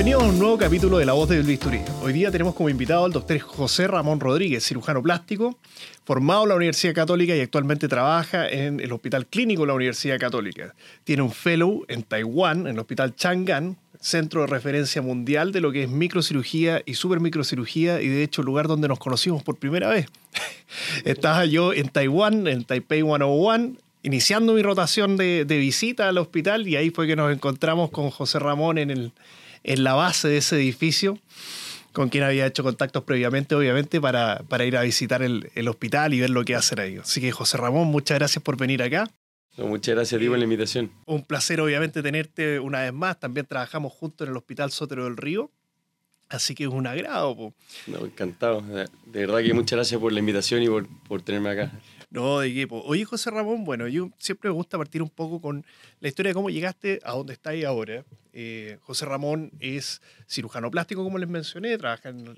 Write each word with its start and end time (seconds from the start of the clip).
Bienvenidos 0.00 0.22
a 0.22 0.32
un 0.32 0.38
nuevo 0.38 0.56
capítulo 0.56 0.96
de 0.96 1.04
La 1.04 1.12
Voz 1.12 1.28
del 1.28 1.42
Bisturí. 1.42 1.80
Hoy 2.02 2.14
día 2.14 2.30
tenemos 2.30 2.54
como 2.54 2.70
invitado 2.70 3.04
al 3.04 3.12
doctor 3.12 3.38
José 3.38 3.86
Ramón 3.86 4.18
Rodríguez, 4.18 4.64
cirujano 4.64 5.02
plástico, 5.02 5.58
formado 6.06 6.44
en 6.44 6.48
la 6.48 6.54
Universidad 6.54 6.94
Católica 6.94 7.36
y 7.36 7.40
actualmente 7.42 7.86
trabaja 7.86 8.48
en 8.48 8.80
el 8.80 8.90
Hospital 8.92 9.26
Clínico 9.26 9.60
de 9.60 9.66
la 9.66 9.74
Universidad 9.74 10.18
Católica. 10.18 10.74
Tiene 11.04 11.20
un 11.20 11.30
fellow 11.30 11.84
en 11.86 12.02
Taiwán, 12.02 12.60
en 12.60 12.68
el 12.68 12.78
Hospital 12.78 13.14
Chang'an, 13.14 13.76
centro 14.00 14.40
de 14.40 14.46
referencia 14.46 15.02
mundial 15.02 15.52
de 15.52 15.60
lo 15.60 15.70
que 15.70 15.82
es 15.82 15.90
microcirugía 15.90 16.80
y 16.86 16.94
supermicrocirugía 16.94 18.00
y 18.00 18.08
de 18.08 18.22
hecho 18.22 18.42
lugar 18.42 18.68
donde 18.68 18.88
nos 18.88 18.98
conocimos 18.98 19.42
por 19.42 19.56
primera 19.56 19.90
vez. 19.90 20.06
Estaba 21.04 21.44
yo 21.44 21.74
en 21.74 21.90
Taiwán, 21.90 22.46
en 22.46 22.64
Taipei 22.64 23.02
101, 23.02 23.74
iniciando 24.02 24.54
mi 24.54 24.62
rotación 24.62 25.18
de, 25.18 25.44
de 25.44 25.58
visita 25.58 26.08
al 26.08 26.16
hospital 26.16 26.66
y 26.66 26.76
ahí 26.76 26.88
fue 26.88 27.06
que 27.06 27.16
nos 27.16 27.30
encontramos 27.30 27.90
con 27.90 28.08
José 28.08 28.38
Ramón 28.38 28.78
en 28.78 28.90
el 28.90 29.12
en 29.64 29.84
la 29.84 29.94
base 29.94 30.28
de 30.28 30.38
ese 30.38 30.56
edificio, 30.56 31.18
con 31.92 32.08
quien 32.08 32.24
había 32.24 32.46
hecho 32.46 32.62
contactos 32.62 33.04
previamente, 33.04 33.54
obviamente, 33.54 34.00
para, 34.00 34.42
para 34.48 34.64
ir 34.64 34.76
a 34.76 34.82
visitar 34.82 35.22
el, 35.22 35.50
el, 35.54 35.68
hospital 35.68 36.14
y 36.14 36.20
ver 36.20 36.30
lo 36.30 36.44
que 36.44 36.54
hacen 36.54 36.78
ahí. 36.78 36.96
Así 36.98 37.20
que, 37.20 37.32
José 37.32 37.56
Ramón, 37.56 37.88
muchas 37.88 38.18
gracias 38.18 38.42
por 38.42 38.56
venir 38.56 38.82
acá. 38.82 39.10
muchas 39.56 39.94
gracias 39.94 40.20
ti 40.20 40.28
por 40.28 40.38
la 40.38 40.44
invitación. 40.44 40.90
Un 41.06 41.24
placer, 41.24 41.60
obviamente, 41.60 42.02
tenerte 42.02 42.60
una 42.60 42.82
vez 42.82 42.92
más. 42.92 43.18
También 43.18 43.46
trabajamos 43.46 43.92
juntos 43.92 44.26
en 44.26 44.32
el 44.32 44.36
Hospital 44.36 44.70
Sotero 44.70 45.04
del 45.04 45.16
Río. 45.16 45.50
Así 46.28 46.54
que 46.54 46.62
es 46.62 46.70
un 46.70 46.86
agrado. 46.86 47.52
No, 47.88 48.06
encantado. 48.06 48.62
De 48.62 48.86
verdad 49.26 49.40
que 49.42 49.52
muchas 49.52 49.76
gracias 49.76 50.00
por 50.00 50.12
la 50.12 50.20
invitación 50.20 50.62
y 50.62 50.68
por, 50.68 50.86
por 51.08 51.22
tenerme 51.22 51.50
acá. 51.50 51.72
No, 52.10 52.40
de 52.40 52.48
equipo. 52.48 52.82
Oye, 52.82 53.04
José 53.04 53.30
Ramón, 53.30 53.62
bueno, 53.62 53.86
yo 53.86 54.10
siempre 54.18 54.50
me 54.50 54.54
gusta 54.54 54.76
partir 54.76 55.00
un 55.00 55.10
poco 55.10 55.40
con 55.40 55.64
la 56.00 56.08
historia 56.08 56.30
de 56.30 56.34
cómo 56.34 56.50
llegaste 56.50 56.98
a 57.04 57.12
donde 57.12 57.34
estáis 57.34 57.64
ahora. 57.64 58.04
Eh, 58.32 58.78
José 58.80 59.06
Ramón 59.06 59.52
es 59.60 60.02
cirujano 60.26 60.72
plástico, 60.72 61.04
como 61.04 61.18
les 61.18 61.28
mencioné, 61.28 61.78
trabaja 61.78 62.08
en 62.08 62.36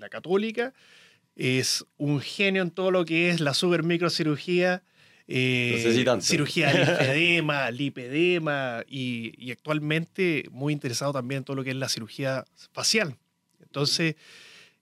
la, 0.00 0.08
Católica, 0.08 0.74
es 1.36 1.84
un 1.96 2.20
genio 2.20 2.62
en 2.62 2.72
todo 2.72 2.90
lo 2.90 3.04
que 3.04 3.30
es 3.30 3.40
la 3.40 3.54
super 3.54 3.84
microcirugía. 3.84 4.82
Eh, 5.28 6.04
cirugía 6.20 6.72
de 6.72 6.78
lipedema, 6.84 7.70
lipedema 7.70 8.84
y, 8.86 9.32
y, 9.38 9.52
actualmente 9.52 10.44
muy 10.50 10.72
interesado 10.72 11.14
también 11.14 11.38
en 11.38 11.44
todo 11.44 11.56
lo 11.56 11.64
que 11.64 11.70
es 11.70 11.76
la 11.76 11.88
cirugía 11.88 12.44
facial. 12.72 13.16
Entonces, 13.62 14.16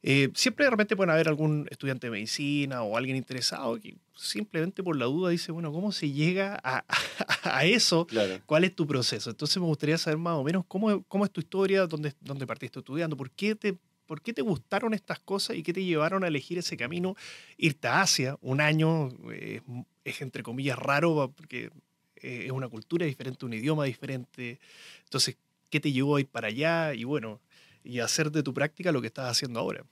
eh, 0.02 0.30
siempre 0.34 0.64
de 0.64 0.70
repente 0.70 0.96
pueden 0.96 1.10
haber 1.10 1.28
algún 1.28 1.68
estudiante 1.70 2.08
de 2.08 2.10
medicina 2.10 2.82
o 2.82 2.96
alguien 2.96 3.16
interesado 3.16 3.78
que 3.78 3.96
simplemente 4.16 4.82
por 4.82 4.96
la 4.96 5.04
duda 5.04 5.30
dice, 5.30 5.52
bueno, 5.52 5.72
¿cómo 5.72 5.92
se 5.92 6.10
llega 6.10 6.58
a, 6.64 6.84
a 7.44 7.64
eso? 7.64 8.06
¿Cuál 8.46 8.64
es 8.64 8.74
tu 8.74 8.86
proceso? 8.86 9.30
Entonces 9.30 9.56
me 9.58 9.66
gustaría 9.66 9.96
saber 9.98 10.18
más 10.18 10.34
o 10.34 10.42
menos 10.42 10.64
cómo, 10.66 11.02
cómo 11.04 11.24
es 11.24 11.30
tu 11.30 11.40
historia, 11.40 11.86
dónde, 11.86 12.14
dónde 12.20 12.46
partiste 12.46 12.80
estudiando, 12.80 13.16
por 13.16 13.30
qué, 13.30 13.54
te, 13.54 13.76
por 14.06 14.20
qué 14.20 14.32
te 14.32 14.42
gustaron 14.42 14.92
estas 14.92 15.20
cosas 15.20 15.56
y 15.56 15.62
qué 15.62 15.72
te 15.72 15.84
llevaron 15.84 16.24
a 16.24 16.28
elegir 16.28 16.58
ese 16.58 16.76
camino, 16.76 17.14
irte 17.56 17.86
a 17.86 18.02
Asia, 18.02 18.36
un 18.40 18.60
año 18.60 19.08
eh, 19.30 19.60
es 20.04 20.20
entre 20.20 20.42
comillas 20.42 20.78
raro 20.78 21.32
porque 21.36 21.70
eh, 22.16 22.44
es 22.46 22.50
una 22.52 22.68
cultura 22.68 23.06
diferente, 23.06 23.44
un 23.46 23.52
idioma 23.52 23.84
diferente. 23.84 24.58
Entonces, 25.04 25.36
¿qué 25.70 25.80
te 25.80 25.92
llevó 25.92 26.16
a 26.16 26.20
ir 26.20 26.26
para 26.26 26.48
allá? 26.48 26.94
Y 26.94 27.04
bueno, 27.04 27.40
y 27.84 28.00
hacer 28.00 28.30
de 28.30 28.42
tu 28.42 28.52
práctica 28.54 28.92
lo 28.92 29.00
que 29.00 29.08
estás 29.08 29.30
haciendo 29.30 29.60
ahora. 29.60 29.84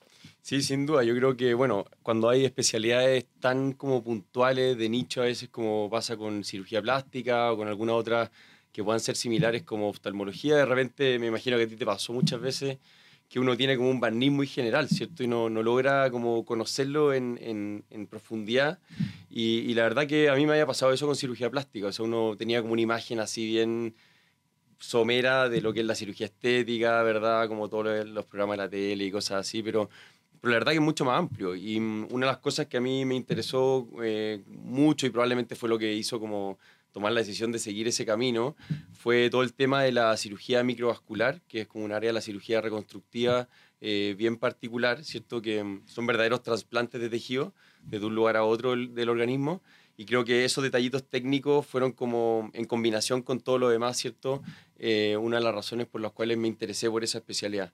Sí, 0.43 0.63
sin 0.63 0.87
duda. 0.87 1.03
Yo 1.05 1.15
creo 1.15 1.37
que, 1.37 1.55
bueno, 1.55 1.85
cuando 2.03 2.29
hay 2.29 2.45
especialidades 2.45 3.27
tan 3.41 3.73
como 3.73 4.03
puntuales 4.03 4.77
de 4.77 4.89
nicho, 4.89 5.23
a 5.23 5.27
veces 5.27 5.49
como 5.49 5.89
pasa 5.91 6.17
con 6.17 6.45
cirugía 6.45 6.81
plástica 6.83 7.53
o 7.53 7.57
con 7.57 7.69
alguna 7.69 7.95
otra 7.95 8.31
que 8.73 8.85
puedan 8.85 9.01
ser 9.01 9.17
similares 9.17 9.63
como 9.63 9.89
oftalmología, 9.89 10.57
de 10.57 10.65
repente 10.65 11.19
me 11.19 11.27
imagino 11.27 11.57
que 11.57 11.65
a 11.65 11.69
ti 11.69 11.77
te 11.77 11.87
pasó 11.87 12.13
muchas 12.13 12.41
veces 12.41 12.79
que 13.31 13.39
uno 13.39 13.57
tiene 13.57 13.77
como 13.77 13.91
un 13.91 14.01
barniz 14.01 14.33
muy 14.33 14.49
general, 14.49 14.89
¿cierto? 14.89 15.23
Y 15.23 15.29
no, 15.29 15.49
no 15.49 15.63
logra 15.63 16.11
como 16.11 16.45
conocerlo 16.45 17.15
en, 17.15 17.39
en, 17.89 18.07
profundidad. 18.09 18.81
Y, 19.31 19.73
la 19.75 19.85
verdad 19.85 20.09
que 20.09 20.29
a 20.29 20.35
mí 20.35 20.47
me 20.47 20.53
había 20.53 20.67
pasado 20.67 20.93
eso 20.93 21.07
con 21.07 21.15
cirugía 21.15 21.49
plástica. 21.49 21.87
O 21.87 22.03
uno 22.03 22.35
tenía 22.37 22.61
como 22.61 22.73
una 22.73 22.83
imagen 22.83 23.21
así 23.21 23.47
bien 23.47 23.95
somera 24.81 25.49
de 25.49 25.61
lo 25.61 25.73
que 25.73 25.81
es 25.81 25.87
la 25.87 25.95
cirugía 25.95 26.27
estética, 26.27 27.03
¿verdad? 27.03 27.47
Como 27.47 27.69
todos 27.69 28.09
los 28.09 28.25
programas 28.25 28.57
de 28.57 28.65
la 28.65 28.71
tele 28.71 29.05
y 29.05 29.11
cosas 29.11 29.47
así, 29.47 29.63
pero, 29.63 29.89
pero 30.41 30.51
la 30.51 30.59
verdad 30.59 30.73
que 30.73 30.79
es 30.79 30.85
mucho 30.85 31.05
más 31.05 31.19
amplio. 31.19 31.55
Y 31.55 31.79
mm, 31.79 32.09
una 32.11 32.27
de 32.27 32.33
las 32.33 32.41
cosas 32.41 32.67
que 32.67 32.79
a 32.79 32.81
mí 32.81 33.05
me 33.05 33.15
interesó 33.15 33.87
eh, 34.03 34.43
mucho 34.47 35.07
y 35.07 35.11
probablemente 35.11 35.55
fue 35.55 35.69
lo 35.69 35.79
que 35.79 35.93
hizo 35.93 36.19
como 36.19 36.59
tomar 36.93 37.13
la 37.13 37.21
decisión 37.21 37.53
de 37.53 37.61
seguir 37.61 37.87
ese 37.87 38.05
camino, 38.05 38.57
fue 38.93 39.31
todo 39.31 39.45
el 39.45 39.53
tema 39.53 39.83
de 39.85 39.93
la 39.93 40.17
cirugía 40.17 40.65
microvascular, 40.65 41.41
que 41.43 41.61
es 41.61 41.67
como 41.69 41.85
un 41.85 41.93
área 41.93 42.09
de 42.09 42.15
la 42.15 42.21
cirugía 42.21 42.61
reconstructiva 42.61 43.49
eh, 43.81 44.17
bien 44.19 44.37
particular, 44.37 45.05
¿cierto? 45.05 45.41
Que 45.41 45.63
mm, 45.63 45.83
son 45.87 46.07
verdaderos 46.07 46.43
trasplantes 46.43 47.01
de 47.01 47.09
tejido 47.09 47.55
de 47.85 48.05
un 48.05 48.15
lugar 48.15 48.37
a 48.37 48.45
otro 48.45 48.75
del 48.75 49.09
organismo 49.09 49.63
y 50.01 50.07
creo 50.07 50.25
que 50.25 50.47
esos 50.47 50.65
detallitos 50.65 51.07
técnicos 51.07 51.67
fueron 51.67 51.93
como 51.93 52.51
en 52.55 52.65
combinación 52.65 53.21
con 53.21 53.39
todo 53.39 53.59
lo 53.59 53.69
demás, 53.69 53.99
¿cierto? 53.99 54.43
Eh, 54.79 55.15
una 55.19 55.37
de 55.37 55.45
las 55.45 55.55
razones 55.55 55.89
por 55.89 56.01
las 56.01 56.13
cuales 56.13 56.39
me 56.39 56.49
interesé 56.49 56.89
por 56.89 57.05
esa 57.05 57.19
especialidad. 57.19 57.71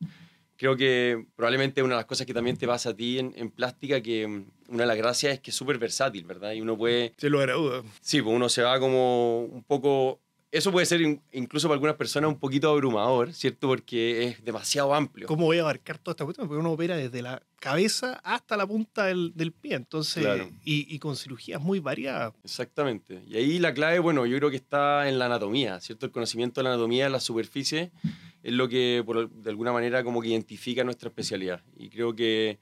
Creo 0.56 0.76
que 0.76 1.24
probablemente 1.36 1.84
una 1.84 1.94
de 1.94 2.00
las 2.00 2.06
cosas 2.06 2.26
que 2.26 2.34
también 2.34 2.56
te 2.56 2.66
pasa 2.66 2.90
a 2.90 2.96
ti 2.96 3.20
en, 3.20 3.32
en 3.36 3.48
plástica, 3.52 4.00
que 4.00 4.26
mm, 4.26 4.44
una 4.70 4.82
de 4.82 4.86
las 4.88 4.96
gracias 4.96 5.34
es 5.34 5.40
que 5.40 5.50
es 5.52 5.56
súper 5.56 5.78
versátil, 5.78 6.24
¿verdad? 6.24 6.50
Y 6.50 6.60
uno 6.60 6.76
puede... 6.76 7.12
Se 7.16 7.30
lo 7.30 7.46
duda. 7.46 7.84
Sí, 8.00 8.20
pues 8.20 8.34
uno 8.34 8.48
se 8.48 8.62
va 8.62 8.80
como 8.80 9.44
un 9.44 9.62
poco 9.62 10.18
eso 10.56 10.72
puede 10.72 10.86
ser 10.86 11.00
incluso 11.32 11.68
para 11.68 11.74
algunas 11.74 11.96
personas 11.96 12.28
un 12.28 12.38
poquito 12.38 12.70
abrumador, 12.70 13.32
¿cierto? 13.32 13.68
Porque 13.68 14.24
es 14.24 14.44
demasiado 14.44 14.94
amplio. 14.94 15.26
¿Cómo 15.26 15.46
voy 15.46 15.58
a 15.58 15.62
abarcar 15.62 15.98
toda 15.98 16.12
esta 16.12 16.24
cuestión? 16.24 16.48
Porque 16.48 16.60
uno 16.60 16.72
opera 16.72 16.96
desde 16.96 17.22
la 17.22 17.42
cabeza 17.60 18.20
hasta 18.24 18.56
la 18.56 18.66
punta 18.66 19.06
del, 19.06 19.32
del 19.34 19.52
pie, 19.52 19.74
entonces, 19.74 20.26
y, 20.64 20.94
y, 20.94 20.98
con 20.98 21.16
cirugías 21.16 21.60
muy 21.60 21.80
variadas. 21.80 22.32
Exactamente. 22.44 23.22
Y 23.26 23.36
ahí 23.36 23.58
la 23.58 23.74
clave, 23.74 23.98
bueno, 23.98 24.26
yo 24.26 24.36
creo 24.38 24.50
que 24.50 24.56
está 24.56 25.08
en 25.08 25.18
la 25.18 25.26
anatomía, 25.26 25.80
¿cierto? 25.80 26.06
El 26.06 26.12
conocimiento 26.12 26.60
de 26.60 26.64
la 26.64 26.70
anatomía 26.70 27.04
de 27.04 27.10
la 27.10 27.20
superficie 27.20 27.92
es 28.42 28.52
lo 28.52 28.68
que, 28.68 29.02
por, 29.04 29.30
de 29.30 29.50
alguna 29.50 29.72
manera, 29.72 30.04
como 30.04 30.22
que 30.22 30.28
identifica 30.28 30.84
nuestra 30.84 31.08
especialidad. 31.08 31.62
Y 31.76 31.88
creo 31.88 32.14
que 32.14 32.58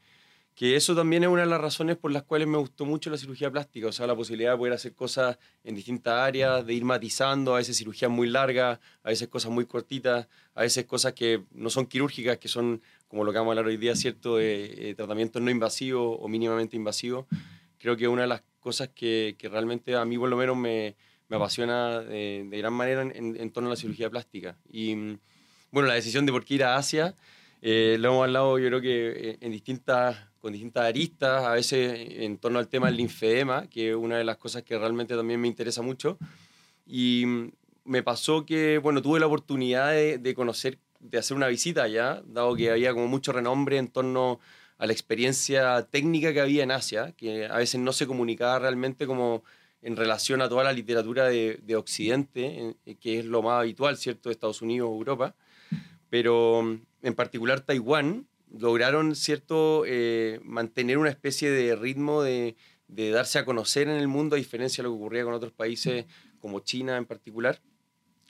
que 0.55 0.77
eso 0.77 0.95
también 0.95 1.25
es 1.25 1.29
una 1.29 1.43
de 1.43 1.49
las 1.49 1.61
razones 1.61 1.97
por 1.97 2.13
las 2.13 2.23
cuales 2.23 2.47
me 2.47 2.59
gustó 2.59 2.85
mucho 2.85 3.11
la 3.11 3.17
cirugía 3.17 3.51
plástica, 3.51 3.89
o 3.89 3.93
sea, 3.93 4.07
la 4.07 4.15
posibilidad 4.15 4.53
de 4.53 4.59
poder 4.59 4.73
hacer 4.73 4.95
cosas 4.95 5.37
en 5.65 5.75
distintas 5.75 6.15
áreas, 6.15 6.65
de 6.65 6.75
ir 6.75 6.85
matizando, 6.85 7.55
a 7.55 7.59
veces 7.59 7.77
cirugías 7.77 8.11
muy 8.11 8.29
largas, 8.29 8.79
a 9.03 9.09
veces 9.09 9.27
cosas 9.27 9.51
muy 9.51 9.67
cortitas, 9.67 10.29
a 10.55 10.63
veces 10.63 10.85
cosas 10.85 11.13
que 11.13 11.43
no 11.53 11.71
son 11.71 11.87
quirúrgicas, 11.87 12.39
que 12.39 12.47
son, 12.47 12.81
como 13.09 13.25
lo 13.25 13.33
que 13.33 13.39
vamos 13.39 13.51
a 13.51 13.53
hablar 13.59 13.67
hoy 13.67 13.77
día, 13.79 13.97
cierto, 13.97 14.37
de, 14.37 14.91
eh, 14.91 14.95
tratamientos 14.95 15.43
no 15.43 15.51
invasivos 15.51 16.19
o 16.21 16.29
mínimamente 16.29 16.77
invasivos. 16.77 17.27
Creo 17.79 17.97
que 17.97 18.07
una 18.07 18.23
de 18.23 18.29
las 18.29 18.43
cosas 18.61 18.91
que, 18.95 19.35
que 19.37 19.49
realmente 19.49 19.97
a 19.97 20.05
mí 20.05 20.17
por 20.17 20.29
lo 20.29 20.37
menos 20.37 20.57
me, 20.57 20.95
me 21.29 21.37
apasiona 21.37 22.01
de, 22.01 22.47
de, 22.49 22.59
gran 22.59 22.73
manera 22.73 23.03
en, 23.03 23.37
en, 23.37 23.51
torno 23.51 23.69
a 23.69 23.71
la 23.71 23.77
cirugía 23.77 24.09
plástica. 24.09 24.57
Y 24.71 24.95
mm, 24.95 25.19
bueno, 25.73 25.89
la 25.89 25.95
decisión 25.95 26.25
de 26.27 26.33
por 26.33 26.45
qué 26.45 26.55
ir 26.55 26.65
a 26.65 26.77
Asia, 26.77 27.17
eh, 27.67 27.97
lo 27.99 28.11
hemos 28.11 28.25
hablado 28.25 28.59
yo 28.59 28.69
creo 28.69 28.81
que 28.83 29.31
eh, 29.31 29.39
en 29.41 29.51
distintas 29.51 30.19
con 30.39 30.53
distintas 30.53 30.85
aristas, 30.85 31.43
a 31.45 31.53
veces 31.53 31.99
en 32.19 32.37
torno 32.37 32.59
al 32.59 32.69
tema 32.69 32.89
del 32.89 32.99
linfedema, 32.99 33.67
que 33.71 33.89
es 33.89 33.97
una 33.97 34.19
de 34.19 34.25
las 34.25 34.37
cosas 34.37 34.63
que 34.63 34.79
realmente 34.79 35.17
también 35.17 35.41
me 35.41 35.49
interesa 35.49 35.81
mucho. 35.81 36.19
Y 36.87 37.25
me 37.85 38.03
pasó 38.03 38.45
que, 38.45 38.77
bueno, 38.77 39.01
tuve 39.01 39.19
la 39.19 39.27
oportunidad 39.27 39.93
de, 39.93 40.35
conocer, 40.35 40.79
de 41.01 41.17
hacer 41.17 41.35
una 41.35 41.47
visita 41.47 41.85
allá, 41.85 42.23
dado 42.27 42.55
que 42.57 42.71
había 42.71 42.93
como 42.93 43.09
mucho 43.09 43.33
renombre 43.33 43.79
en 43.79 43.89
torno 43.89 44.39
a 44.77 44.87
la 44.87 44.93
experiencia 44.93 45.89
técnica 45.91 46.35
que 46.35 46.43
había 46.43 46.63
en 46.63 46.73
Asia, 46.73 47.13
que 47.17 47.47
a 47.47 47.57
veces 47.57 47.81
no 47.81 47.95
se 47.95 48.07
comunicaba 48.07 48.59
realmente 48.59 49.07
como 49.07 49.43
en 49.81 49.97
relación 49.97 50.43
a 50.43 50.51
toda 50.51 50.65
la 50.65 50.75
literatura 50.75 51.25
de, 51.25 51.59
de 51.63 51.77
Occidente, 51.77 52.77
que 53.01 53.21
es 53.21 53.25
lo 53.25 53.41
más 53.41 53.61
habitual, 53.61 53.97
¿cierto?, 53.97 54.29
de 54.29 54.35
Estados 54.35 54.61
Unidos 54.61 54.91
o 54.93 54.95
Europa. 54.95 55.35
Pero 56.15 56.61
en 57.03 57.15
particular 57.15 57.63
Taiwán 57.63 58.29
lograron 58.57 59.17
cierto 59.17 59.83
eh, 59.85 60.39
mantener 60.45 60.99
una 60.99 61.11
especie 61.11 61.51
de 61.51 61.75
ritmo 61.75 62.23
de, 62.23 62.55
de, 62.87 63.11
darse 63.11 63.41
a 63.41 63.45
conocer 63.45 63.89
en 63.89 63.97
el 63.97 64.07
mundo 64.07 64.37
a 64.37 64.39
diferencia 64.39 64.81
de 64.81 64.89
lo 64.89 64.95
que 64.95 65.01
ocurría 65.01 65.25
con 65.25 65.35
otros 65.35 65.51
países 65.51 66.07
como 66.39 66.61
China 66.61 66.97
en 66.99 67.05
particular. 67.05 67.61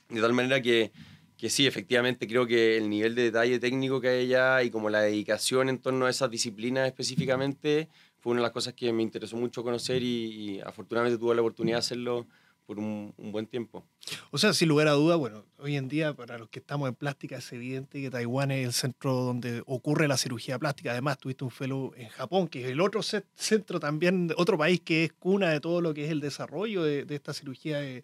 De 0.09 0.19
tal 0.23 0.33
manera 0.33 0.63
que, 0.63 0.93
que 1.37 1.51
sí 1.51 1.67
efectivamente 1.67 2.27
creo 2.27 2.47
que 2.47 2.79
el 2.79 2.89
nivel 2.89 3.15
de 3.15 3.25
detalle 3.25 3.59
técnico 3.59 4.01
que 4.01 4.09
hay 4.09 4.33
allá 4.33 4.63
y 4.63 4.71
como 4.71 4.89
la 4.89 5.03
dedicación 5.03 5.69
en 5.69 5.77
torno 5.77 6.07
a 6.07 6.11
esas 6.11 6.31
disciplinas 6.31 6.87
específicamente 6.87 7.91
fue 8.19 8.33
una 8.33 8.41
de 8.41 8.45
las 8.45 8.53
cosas 8.53 8.73
que 8.73 8.95
me 8.95 9.03
interesó 9.03 9.37
mucho 9.37 9.63
conocer 9.63 10.03
y, 10.03 10.55
y 10.55 10.61
afortunadamente 10.63 11.19
tuve 11.19 11.35
la 11.35 11.43
oportunidad 11.43 11.77
de 11.77 11.81
hacerlo 11.81 12.27
por 12.66 12.78
un, 12.78 13.14
buen 13.19 13.46
tiempo. 13.46 13.84
O 14.31 14.38
sea, 14.38 14.52
sin 14.55 14.69
lugar 14.69 14.88
a 14.88 14.93
duda, 14.93 15.16
bueno, 15.16 15.44
hoy 15.58 15.76
en 15.76 15.88
día 15.88 16.14
para 16.14 16.38
los 16.38 16.49
que 16.49 16.61
estamos 16.61 16.88
en 16.88 16.94
plástica 16.94 17.37
es 17.37 17.52
evidente 17.52 18.00
que 18.00 18.11
Taiwán 18.11 18.50
es 18.50 18.66
el 18.66 18.72
centro 18.72 19.12
donde 19.12 19.62
ocurre 19.66 20.08
la 20.08 20.16
cirugía 20.16 20.58
plástica. 20.58 20.93
Además, 20.93 21.19
tuviste 21.19 21.44
un 21.44 21.50
fellow 21.50 21.93
en 21.96 22.08
Japón, 22.08 22.49
que 22.49 22.64
es 22.64 22.70
el 22.70 22.81
otro 22.81 23.00
centro 23.02 23.81
también, 23.81 24.32
otro 24.37 24.56
país 24.56 24.81
que 24.81 25.05
es 25.05 25.12
cuna 25.12 25.50
de 25.50 25.61
todo 25.61 25.81
lo 25.81 25.93
que 25.93 26.06
es 26.06 26.11
el 26.11 26.20
desarrollo 26.20 26.82
de, 26.82 27.05
esta 27.11 27.34
cirugía 27.34 27.78
de, 27.81 28.02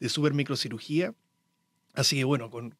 de 0.00 0.08
supermicrocirugía. 0.08 1.14
Así 1.94 2.16
que 2.16 2.24
bueno, 2.24 2.50
con, 2.50 2.74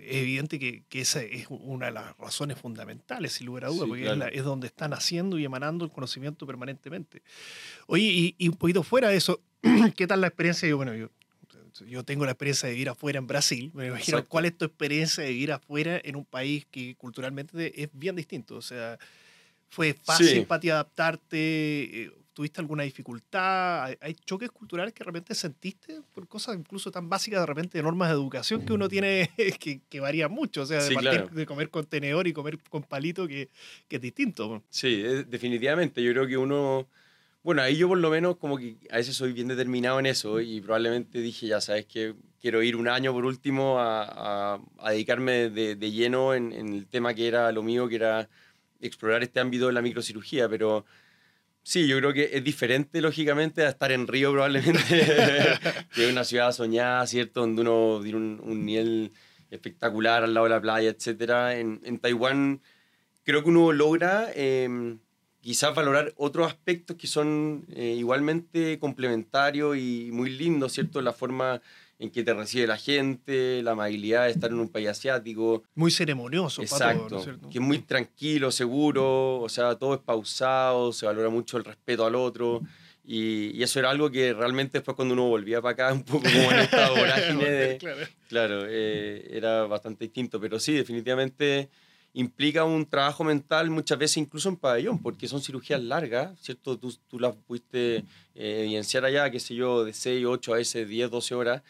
es 0.00 0.16
evidente 0.16 0.58
que, 0.58 0.82
que, 0.88 1.02
esa 1.02 1.22
es 1.22 1.46
una 1.48 1.86
de 1.86 1.92
las 1.92 2.16
razones 2.18 2.58
fundamentales, 2.58 3.32
sin 3.32 3.46
lugar 3.46 3.66
a 3.66 3.68
dudas, 3.68 3.82
Sí, 3.84 3.88
porque 3.88 4.02
claro. 4.02 4.14
es, 4.14 4.18
la- 4.18 4.28
es 4.28 4.44
donde 4.44 4.66
están 4.66 4.92
haciendo 4.94 5.38
y 5.38 5.44
emanando 5.44 5.84
el 5.84 5.92
conocimiento 5.92 6.44
permanentemente. 6.46 7.22
Oye, 7.86 8.02
y, 8.04 8.34
y 8.38 8.48
un 8.48 8.56
poquito 8.56 8.82
fuera 8.82 9.08
de 9.10 9.16
eso, 9.16 9.40
¿qué 9.96 10.06
tal 10.06 10.20
la 10.20 10.28
experiencia? 10.28 10.68
Yo, 10.68 10.76
bueno, 10.76 10.94
yo, 10.94 11.08
yo 11.86 12.04
tengo 12.04 12.24
la 12.24 12.32
experiencia 12.32 12.66
de 12.68 12.74
vivir 12.74 12.88
afuera 12.88 13.18
en 13.18 13.26
Brasil. 13.26 13.70
Me 13.74 13.86
imagino 13.86 14.18
Exacto. 14.18 14.28
cuál 14.28 14.46
es 14.46 14.56
tu 14.56 14.64
experiencia 14.64 15.24
de 15.24 15.30
vivir 15.30 15.52
afuera 15.52 16.00
en 16.02 16.16
un 16.16 16.24
país 16.24 16.66
que 16.70 16.94
culturalmente 16.96 17.82
es 17.82 17.88
bien 17.92 18.16
distinto. 18.16 18.56
O 18.56 18.62
sea, 18.62 18.98
¿fue 19.68 19.94
fácil 19.94 20.26
Sí. 20.28 20.40
para 20.42 20.60
ti 20.60 20.70
adaptarte? 20.70 21.36
Eh, 22.02 22.12
¿Tuviste 22.32 22.60
alguna 22.60 22.84
dificultad? 22.84 23.90
¿Hay, 24.00 24.14
choques 24.24 24.50
culturales 24.50 24.94
que 24.94 25.00
de 25.00 25.04
repente 25.06 25.34
sentiste 25.34 26.00
por 26.14 26.26
cosas 26.26 26.56
incluso 26.56 26.90
tan 26.90 27.08
básicas 27.08 27.40
de 27.40 27.46
repente 27.46 27.76
de 27.76 27.82
normas 27.82 28.08
de 28.08 28.14
educación 28.14 28.64
que 28.64 28.72
uno 28.72 28.88
tiene 28.88 29.30
que, 29.60 29.80
que 29.88 30.00
varía 30.00 30.28
mucho? 30.28 30.62
O 30.62 30.66
sea, 30.66 30.78
de, 30.78 30.88
Sí, 30.88 30.94
partir 30.94 31.10
claro. 31.10 31.28
de 31.34 31.44
comer 31.44 31.68
con 31.70 31.84
tenedor 31.84 32.26
y 32.28 32.32
comer 32.32 32.58
con 32.70 32.82
palito 32.84 33.26
que, 33.28 33.48
que 33.88 33.96
es 33.96 34.02
distinto. 34.02 34.62
Sí, 34.70 35.02
eh, 35.04 35.24
definitivamente. 35.28 36.02
Yo 36.02 36.12
creo 36.12 36.26
que 36.26 36.36
uno. 36.38 36.86
Bueno, 37.42 37.62
ahí 37.62 37.76
yo 37.76 37.88
por 37.88 37.98
lo 37.98 38.10
menos 38.10 38.36
como 38.36 38.58
que 38.58 38.76
a 38.90 38.96
veces 38.96 39.16
soy 39.16 39.32
bien 39.32 39.48
determinado 39.48 39.98
en 39.98 40.06
eso 40.06 40.40
y 40.40 40.60
probablemente 40.60 41.20
dije, 41.20 41.46
ya 41.46 41.60
sabes 41.62 41.86
que 41.86 42.14
quiero 42.40 42.62
ir 42.62 42.76
un 42.76 42.86
año 42.88 43.12
por 43.14 43.24
último 43.24 43.78
a, 43.80 44.54
a- 44.54 44.60
a 44.78 44.90
dedicarme 44.90 45.48
de, 45.48 45.74
de 45.74 45.90
lleno 45.90 46.34
en, 46.34 46.52
en 46.52 46.74
el 46.74 46.86
tema 46.86 47.14
que 47.14 47.26
era 47.28 47.50
lo 47.52 47.62
mío, 47.62 47.88
que 47.88 47.96
era 47.96 48.28
explorar 48.80 49.22
este 49.22 49.40
ámbito 49.40 49.66
de 49.68 49.72
la 49.72 49.80
microcirugía, 49.82 50.48
pero 50.50 50.84
sí, 51.62 51.86
yo 51.88 51.98
creo 51.98 52.12
que 52.12 52.30
es 52.32 52.44
diferente 52.44 53.00
lógicamente 53.00 53.64
a 53.64 53.70
estar 53.70 53.92
en 53.92 54.06
Río 54.06 54.32
probablemente, 54.32 54.80
que 55.94 56.06
es 56.06 56.12
una 56.12 56.24
ciudad 56.24 56.52
soñada, 56.52 57.06
¿cierto? 57.06 57.40
Donde 57.40 57.62
uno 57.62 58.00
tiene 58.02 58.18
un, 58.18 58.40
un 58.44 58.66
nivel 58.66 59.12
espectacular 59.50 60.24
al 60.24 60.34
lado 60.34 60.44
de 60.46 60.50
la 60.50 60.60
playa, 60.60 60.90
etc. 60.90 61.58
En, 61.58 61.80
en 61.84 61.98
Taiwán 61.98 62.62
creo 63.24 63.42
que 63.42 63.48
uno 63.50 63.72
logra 63.72 64.28
eh, 64.34 64.96
quizás 65.40 65.74
valorar 65.74 66.12
otros 66.16 66.46
aspectos 66.46 66.96
que 66.96 67.06
son 67.06 67.64
eh, 67.70 67.94
igualmente 67.98 68.78
complementarios 68.78 69.76
y 69.76 70.10
muy 70.12 70.30
lindos, 70.30 70.72
¿cierto? 70.72 71.00
La 71.00 71.12
forma 71.12 71.60
en 71.98 72.10
que 72.10 72.22
te 72.22 72.32
recibe 72.32 72.66
la 72.66 72.78
gente, 72.78 73.62
la 73.62 73.72
amabilidad 73.72 74.24
de 74.24 74.30
estar 74.30 74.50
en 74.50 74.58
un 74.58 74.68
país 74.68 74.88
asiático. 74.88 75.62
Muy 75.74 75.90
ceremonioso, 75.90 76.62
Exacto, 76.62 77.08
¿no 77.10 77.18
es 77.18 77.24
cierto? 77.24 77.50
que 77.50 77.58
es 77.58 77.64
muy 77.64 77.78
tranquilo, 77.80 78.50
seguro, 78.50 79.40
o 79.40 79.48
sea, 79.50 79.74
todo 79.76 79.94
es 79.94 80.00
pausado, 80.00 80.92
se 80.94 81.04
valora 81.04 81.28
mucho 81.28 81.58
el 81.58 81.64
respeto 81.64 82.06
al 82.06 82.14
otro. 82.14 82.62
Y, 83.04 83.56
y 83.56 83.62
eso 83.62 83.78
era 83.78 83.90
algo 83.90 84.10
que 84.10 84.32
realmente 84.32 84.78
después 84.78 84.94
cuando 84.94 85.14
uno 85.14 85.28
volvía 85.28 85.60
para 85.60 85.72
acá, 85.72 85.92
un 85.92 86.04
poco 86.04 86.22
como 86.22 86.52
en 86.52 86.60
esta 86.60 86.90
vorágine 86.98 87.50
de, 87.50 87.76
Claro. 87.76 88.06
Claro, 88.28 88.64
eh, 88.66 89.28
era 89.32 89.64
bastante 89.64 90.04
distinto, 90.04 90.40
pero 90.40 90.58
sí, 90.58 90.72
definitivamente 90.74 91.68
implica 92.14 92.64
un 92.64 92.86
trabajo 92.86 93.24
mental 93.24 93.70
muchas 93.70 93.98
veces 93.98 94.16
incluso 94.18 94.48
en 94.48 94.56
pabellón, 94.56 94.98
porque 94.98 95.28
son 95.28 95.40
cirugías 95.40 95.82
largas, 95.82 96.38
¿cierto? 96.40 96.76
Tú, 96.76 96.94
tú 97.08 97.18
las 97.18 97.34
pudiste 97.34 98.04
eh, 98.34 98.62
evidenciar 98.64 99.04
allá, 99.04 99.30
qué 99.30 99.40
sé 99.40 99.54
yo, 99.54 99.84
de 99.84 99.92
6, 99.92 100.26
8 100.26 100.52
a 100.52 100.56
veces 100.56 100.88
10, 100.88 101.10
12 101.10 101.34
horas. 101.34 101.62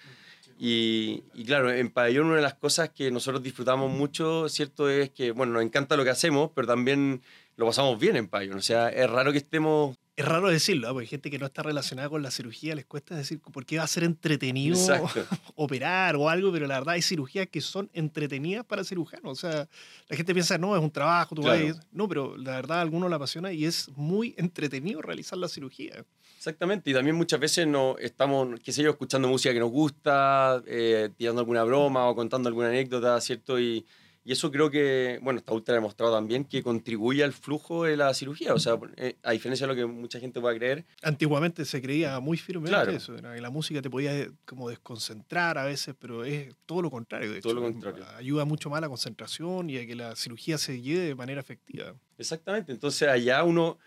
Y, 0.58 1.22
y 1.34 1.44
claro, 1.44 1.72
en 1.72 1.88
pabellón 1.90 2.26
una 2.26 2.36
de 2.36 2.42
las 2.42 2.54
cosas 2.54 2.90
que 2.90 3.10
nosotros 3.10 3.42
disfrutamos 3.42 3.90
mucho, 3.90 4.48
¿cierto? 4.48 4.90
Es 4.90 5.10
que, 5.10 5.30
bueno, 5.30 5.54
nos 5.54 5.62
encanta 5.62 5.96
lo 5.96 6.04
que 6.04 6.10
hacemos, 6.10 6.50
pero 6.54 6.66
también 6.66 7.22
lo 7.56 7.66
pasamos 7.66 7.98
bien 7.98 8.16
en 8.16 8.28
pabellón. 8.28 8.58
O 8.58 8.62
sea, 8.62 8.88
es 8.88 9.08
raro 9.08 9.32
que 9.32 9.38
estemos... 9.38 9.96
Es 10.20 10.26
raro 10.26 10.48
decirlo, 10.50 10.86
¿ah? 10.88 10.92
porque 10.92 11.04
hay 11.04 11.08
gente 11.08 11.30
que 11.30 11.38
no 11.38 11.46
está 11.46 11.62
relacionada 11.62 12.08
con 12.10 12.22
la 12.22 12.30
cirugía 12.30 12.74
les 12.74 12.84
cuesta 12.84 13.14
decir 13.16 13.40
por 13.40 13.64
qué 13.64 13.78
va 13.78 13.84
a 13.84 13.86
ser 13.86 14.04
entretenido 14.04 14.76
Exacto. 14.78 15.24
operar 15.56 16.14
o 16.16 16.28
algo, 16.28 16.52
pero 16.52 16.66
la 16.66 16.74
verdad 16.78 16.94
hay 16.94 17.02
cirugías 17.02 17.46
que 17.48 17.60
son 17.62 17.88
entretenidas 17.94 18.64
para 18.66 18.84
cirujanos. 18.84 19.32
O 19.32 19.34
sea, 19.34 19.66
la 20.08 20.16
gente 20.16 20.34
piensa, 20.34 20.58
no, 20.58 20.76
es 20.76 20.82
un 20.82 20.90
trabajo, 20.90 21.34
tú 21.34 21.42
vas 21.42 21.58
Claro. 21.58 21.74
y- 21.74 21.96
No, 21.96 22.06
pero 22.06 22.36
la 22.36 22.52
verdad 22.56 22.78
a 22.78 22.80
alguno 22.82 23.08
le 23.08 23.14
apasiona 23.14 23.50
y 23.52 23.64
es 23.64 23.88
muy 23.96 24.34
entretenido 24.36 25.00
realizar 25.00 25.38
la 25.38 25.48
cirugía. 25.48 26.04
Exactamente, 26.36 26.90
y 26.90 26.94
también 26.94 27.16
muchas 27.16 27.38
veces 27.40 27.66
no 27.66 27.96
estamos, 27.98 28.58
qué 28.62 28.72
sé 28.72 28.82
yo, 28.82 28.90
escuchando 28.90 29.26
música 29.28 29.52
que 29.54 29.60
nos 29.60 29.70
gusta, 29.70 30.62
eh, 30.66 31.10
tirando 31.16 31.40
alguna 31.40 31.64
broma 31.64 32.06
o 32.08 32.14
contando 32.14 32.48
alguna 32.48 32.68
anécdota, 32.68 33.20
¿cierto? 33.20 33.58
Y, 33.60 33.84
y 34.30 34.32
eso 34.32 34.52
creo 34.52 34.70
que, 34.70 35.18
bueno, 35.22 35.40
esta 35.40 35.52
última 35.52 35.72
ha 35.74 35.80
demostrado 35.80 36.14
también 36.14 36.44
que 36.44 36.62
contribuye 36.62 37.24
al 37.24 37.32
flujo 37.32 37.82
de 37.82 37.96
la 37.96 38.14
cirugía. 38.14 38.54
O 38.54 38.60
sea, 38.60 38.78
eh, 38.96 39.16
a 39.24 39.32
diferencia 39.32 39.66
de 39.66 39.74
lo 39.74 39.76
que 39.76 39.84
mucha 39.92 40.20
gente 40.20 40.40
pueda 40.40 40.54
creer, 40.56 40.86
Antiguamente 41.02 41.64
se 41.64 41.82
creía 41.82 42.20
muy 42.20 42.36
firmemente 42.38 42.70
Claro. 42.76 42.92
eso, 42.92 43.16
que 43.16 43.40
la 43.40 43.50
música 43.50 43.82
te 43.82 43.90
podía 43.90 44.16
eh, 44.16 44.30
como 44.44 44.68
desconcentrar 44.68 45.58
a 45.58 45.64
veces, 45.64 45.96
pero 45.98 46.22
es 46.24 46.54
todo 46.64 46.80
lo 46.80 46.92
contrario. 46.92 47.32
De 47.32 47.40
Todo 47.40 47.54
hecho. 47.54 47.60
lo 47.60 47.66
contrario. 47.72 48.04
Ayuda 48.16 48.44
mucho 48.44 48.70
más 48.70 48.78
a 48.78 48.82
la 48.82 48.88
concentración 48.88 49.68
y 49.68 49.78
a 49.78 49.84
que 49.84 49.96
la 49.96 50.14
cirugía 50.14 50.58
se 50.58 50.80
lleve 50.80 51.06
de 51.06 51.14
manera 51.16 51.40
efectiva. 51.40 51.96
Exactamente, 52.16 52.70
entonces 52.70 53.08
allá 53.08 53.42
uno 53.42 53.78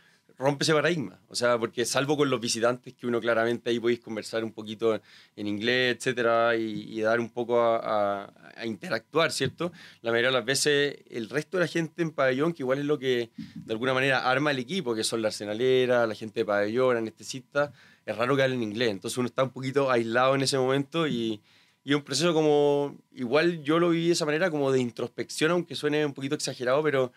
rompe 0.44 0.64
ese 0.64 0.74
paradigma, 0.74 1.20
o 1.30 1.36
sea, 1.36 1.58
porque 1.58 1.86
salvo 1.86 2.18
con 2.18 2.30
los 2.30 2.40
visitantes 2.40 2.94
que 2.94 3.08
uno 3.08 3.20
claramente 3.20 3.70
ahí 3.70 3.80
podéis 3.80 4.00
conversar 4.02 4.44
un 4.44 4.52
poquito 4.52 5.00
en 5.36 5.48
inglés, 5.48 5.96
etcétera, 5.98 6.56
y, 6.56 6.66
y 6.98 7.02
dar 7.02 7.20
un 7.20 7.30
poco 7.30 7.62
a, 7.62 7.78
a- 8.26 8.34
a 8.56 8.66
interactuar, 8.66 9.32
¿cierto? 9.32 9.72
La 10.02 10.12
mayoría 10.12 10.30
de 10.30 10.34
las 10.38 10.46
veces 10.46 10.98
el 11.10 11.30
resto 11.30 11.58
de 11.58 11.64
la 11.64 11.68
gente 11.68 12.02
en 12.04 12.12
pabellón, 12.12 12.54
que 12.54 12.62
igual 12.64 12.80
es 12.80 12.86
lo 12.86 13.00
que 13.00 13.32
de 13.56 13.74
alguna 13.74 13.94
manera 13.94 14.30
arma 14.30 14.52
el 14.52 14.60
equipo, 14.60 14.94
que 14.94 15.04
son 15.04 15.22
la 15.22 15.30
arsenalera, 15.30 16.06
la 16.06 16.16
gente 16.16 16.42
de 16.42 16.46
pabellón, 16.46 16.98
anestesista, 16.98 17.72
es 18.06 18.16
raro 18.18 18.36
que 18.36 18.44
hablen 18.44 18.62
inglés, 18.62 18.92
entonces 18.92 19.18
uno 19.18 19.28
está 19.28 19.44
un 19.44 19.52
poquito 19.52 19.90
aislado 19.90 20.36
en 20.36 20.42
ese 20.42 20.58
momento 20.58 21.08
y... 21.08 21.42
Y 21.86 21.94
un 21.96 22.02
proceso 22.02 22.34
como, 22.34 22.96
igual 23.14 23.62
yo 23.62 23.78
lo 23.78 23.90
viví 23.90 24.08
de 24.08 24.14
esa 24.14 24.26
manera, 24.26 24.50
como 24.50 24.72
de 24.72 24.80
introspección, 24.80 25.52
aunque 25.52 25.76
suene 25.76 26.06
un 26.06 26.14
poquito 26.14 26.34
exagerado, 26.34 26.82
pero 26.82 27.12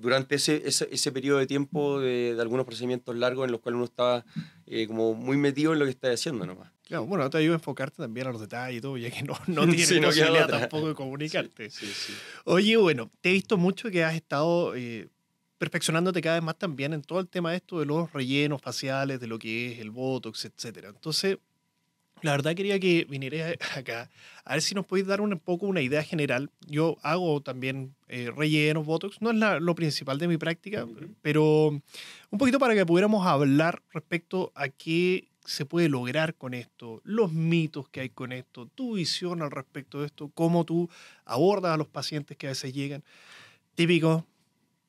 durante 0.00 0.36
ese, 0.36 0.62
ese, 0.64 0.88
ese 0.92 1.12
periodo 1.12 1.38
de 1.38 1.46
tiempo 1.46 2.00
de, 2.00 2.34
de 2.34 2.40
algunos 2.40 2.64
procedimientos 2.64 3.16
largos 3.16 3.46
en 3.46 3.52
los 3.52 3.60
cuales 3.60 3.76
uno 3.76 3.84
está 3.84 4.24
eh, 4.66 4.86
como 4.86 5.14
muy 5.14 5.36
metido 5.36 5.72
en 5.72 5.78
lo 5.78 5.84
que 5.84 5.90
está 5.90 6.10
haciendo 6.10 6.46
nomás. 6.46 6.70
Claro, 6.86 7.04
bueno, 7.04 7.28
te 7.28 7.38
ayuda 7.38 7.54
a 7.54 7.58
enfocarte 7.58 7.96
también 8.02 8.26
a 8.28 8.32
los 8.32 8.40
detalles 8.40 8.78
y 8.78 8.80
todo, 8.80 8.96
ya 8.96 9.10
que 9.10 9.22
no, 9.22 9.34
no 9.46 9.66
tienes 9.66 9.88
Sí, 9.88 10.00
no 10.00 10.08
posibilidad 10.08 10.48
tampoco 10.48 10.88
de 10.88 10.94
comunicarte. 10.94 11.70
Sí, 11.70 11.86
sí. 11.86 12.14
Oye, 12.44 12.76
bueno, 12.76 13.10
te 13.20 13.30
he 13.30 13.32
visto 13.32 13.56
mucho 13.58 13.90
que 13.90 14.04
has 14.04 14.14
estado 14.14 14.74
eh, 14.74 15.08
perfeccionándote 15.58 16.20
cada 16.22 16.36
vez 16.36 16.44
más 16.44 16.56
también 16.56 16.92
en 16.94 17.02
todo 17.02 17.20
el 17.20 17.28
tema 17.28 17.50
de 17.50 17.56
esto 17.56 17.80
de 17.80 17.86
los 17.86 18.12
rellenos 18.12 18.62
faciales, 18.62 19.20
de 19.20 19.26
lo 19.26 19.38
que 19.38 19.72
es 19.72 19.80
el 19.80 19.90
Botox, 19.90 20.44
etcétera. 20.44 20.88
Entonces, 20.88 21.38
la 22.22 22.32
verdad 22.32 22.54
quería 22.54 22.78
que 22.80 23.06
vinieras 23.08 23.56
acá 23.76 24.10
a 24.44 24.52
ver 24.52 24.62
si 24.62 24.74
nos 24.74 24.86
podéis 24.86 25.06
dar 25.06 25.20
un 25.20 25.38
poco 25.38 25.66
una 25.66 25.82
idea 25.82 26.02
general. 26.02 26.50
Yo 26.66 26.96
hago 27.02 27.42
también 27.42 27.94
eh, 28.08 28.30
rellenos, 28.34 28.86
Botox, 28.86 29.20
no 29.20 29.30
es 29.30 29.36
la- 29.36 29.60
lo 29.60 29.74
principal 29.74 30.18
de 30.18 30.26
mi 30.28 30.38
práctica, 30.38 30.86
pero 31.20 31.68
un 32.30 32.38
poquito 32.38 32.58
para 32.58 32.74
que 32.74 32.86
pudiéramos 32.86 33.26
hablar 33.26 33.82
respecto 33.92 34.50
a 34.54 34.68
qué 34.70 35.28
se 35.44 35.64
puede 35.66 35.88
lograr 35.88 36.34
con 36.34 36.52
esto, 36.54 37.00
los 37.04 37.32
mitos 37.32 37.88
que 37.88 38.00
hay 38.00 38.08
con 38.10 38.32
esto, 38.32 38.66
tu 38.74 38.94
visión 38.96 39.40
al 39.42 39.50
respecto 39.50 40.00
de 40.00 40.06
esto, 40.06 40.30
cómo 40.34 40.64
tú 40.64 40.88
abordas 41.24 41.72
a 41.72 41.76
los 41.78 41.88
pacientes 41.88 42.36
que 42.36 42.46
a 42.46 42.50
veces 42.50 42.72
llegan. 42.72 43.02
Típico, 43.74 44.26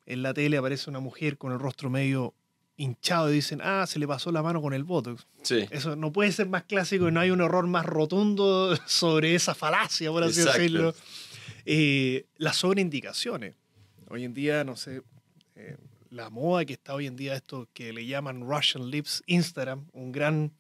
en 0.06 0.24
la 0.24 0.34
tele 0.34 0.58
aparece 0.58 0.90
una 0.90 1.00
mujer 1.00 1.38
con 1.38 1.52
el 1.52 1.60
rostro 1.60 1.90
medio 1.90 2.34
hinchado 2.80 3.30
y 3.30 3.36
dicen, 3.36 3.60
ah, 3.62 3.86
se 3.86 4.00
le 4.00 4.08
pasó 4.08 4.32
la 4.32 4.42
mano 4.42 4.62
con 4.62 4.74
el 4.74 4.86
Botox. 4.86 5.28
Sí, 5.44 5.68
Eso 5.70 5.96
no 5.96 6.12
puede 6.12 6.32
ser 6.32 6.48
más 6.48 6.64
clásico 6.64 7.08
y 7.08 7.12
no 7.12 7.20
hay 7.20 7.30
un 7.30 7.42
error 7.42 7.68
más 7.68 7.86
rotundo 7.86 8.76
sobre 8.88 9.36
esa 9.36 9.54
falacia, 9.54 10.10
por 10.12 10.24
así 10.24 10.40
Exacto. 10.40 10.58
decirlo. 10.60 10.96
Eh, 11.66 12.26
las 12.38 12.56
sobreindicaciones. 12.56 13.56
Hoy 14.10 14.24
en 14.24 14.34
día, 14.34 14.64
no 14.64 14.76
sé, 14.78 15.02
eh, 15.56 15.78
la 16.10 16.30
moda 16.30 16.66
que 16.66 16.74
está 16.74 16.96
hoy 16.96 17.06
en 17.06 17.16
día, 17.16 17.36
esto 17.36 17.68
que 17.74 17.92
le 17.94 18.06
llaman 18.06 18.42
Russian 18.42 18.90
Lips, 18.90 19.22
Instagram, 19.28 19.86
un 19.92 20.12
gran, 20.12 20.52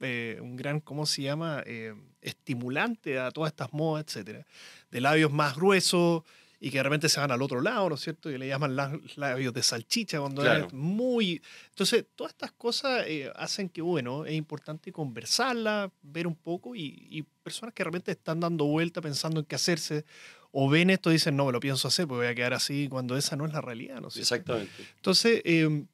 eh, 0.00 0.38
un 0.40 0.56
gran 0.56 0.80
¿cómo 0.80 1.06
se 1.06 1.22
llama? 1.22 1.62
Eh, 1.66 1.94
estimulante 2.22 3.18
a 3.18 3.30
todas 3.30 3.52
estas 3.52 3.72
modas, 3.72 4.06
etcétera. 4.06 4.46
De 4.90 5.00
labios 5.00 5.30
más 5.30 5.56
gruesos 5.56 6.22
y 6.60 6.70
que 6.70 6.78
de 6.78 6.82
repente 6.84 7.08
se 7.08 7.20
van 7.20 7.30
al 7.30 7.42
otro 7.42 7.60
lado, 7.60 7.88
¿no 7.88 7.94
es 7.96 8.00
cierto? 8.00 8.30
Y 8.30 8.38
le 8.38 8.48
llaman 8.48 8.74
la- 8.76 8.98
labios 9.16 9.52
de 9.52 9.62
salchicha 9.62 10.20
cuando 10.20 10.42
Claro. 10.42 10.66
es 10.66 10.72
muy... 10.72 11.42
Entonces, 11.70 12.06
todas 12.14 12.32
estas 12.32 12.52
cosas 12.52 13.04
eh, 13.06 13.30
hacen 13.36 13.68
que, 13.68 13.82
bueno, 13.82 14.24
es 14.24 14.34
importante 14.34 14.90
conversarlas, 14.92 15.90
ver 16.02 16.26
un 16.26 16.34
poco 16.36 16.74
y, 16.74 17.06
y 17.10 17.22
personas 17.42 17.74
que 17.74 17.82
de 17.82 17.84
repente 17.84 18.12
están 18.12 18.40
dando 18.40 18.64
vuelta 18.64 19.00
pensando 19.00 19.40
en 19.40 19.46
qué 19.46 19.56
hacerse 19.56 20.04
o 20.52 20.68
ven 20.70 20.90
esto 20.90 21.10
y 21.10 21.14
dicen, 21.14 21.36
no, 21.36 21.46
me 21.46 21.52
lo 21.52 21.60
pienso 21.60 21.88
hacer 21.88 22.06
porque 22.06 22.24
voy 22.24 22.32
a 22.32 22.34
quedar 22.34 22.54
así 22.54 22.88
cuando 22.88 23.16
esa 23.16 23.34
no 23.36 23.44
es 23.44 23.52
la 23.52 23.60
realidad, 23.60 24.00
¿no 24.00 24.08
es 24.08 24.14
cierto? 24.14 24.34
exactamente. 24.34 24.84
Entonces, 24.96 25.42
eh, 25.44 25.84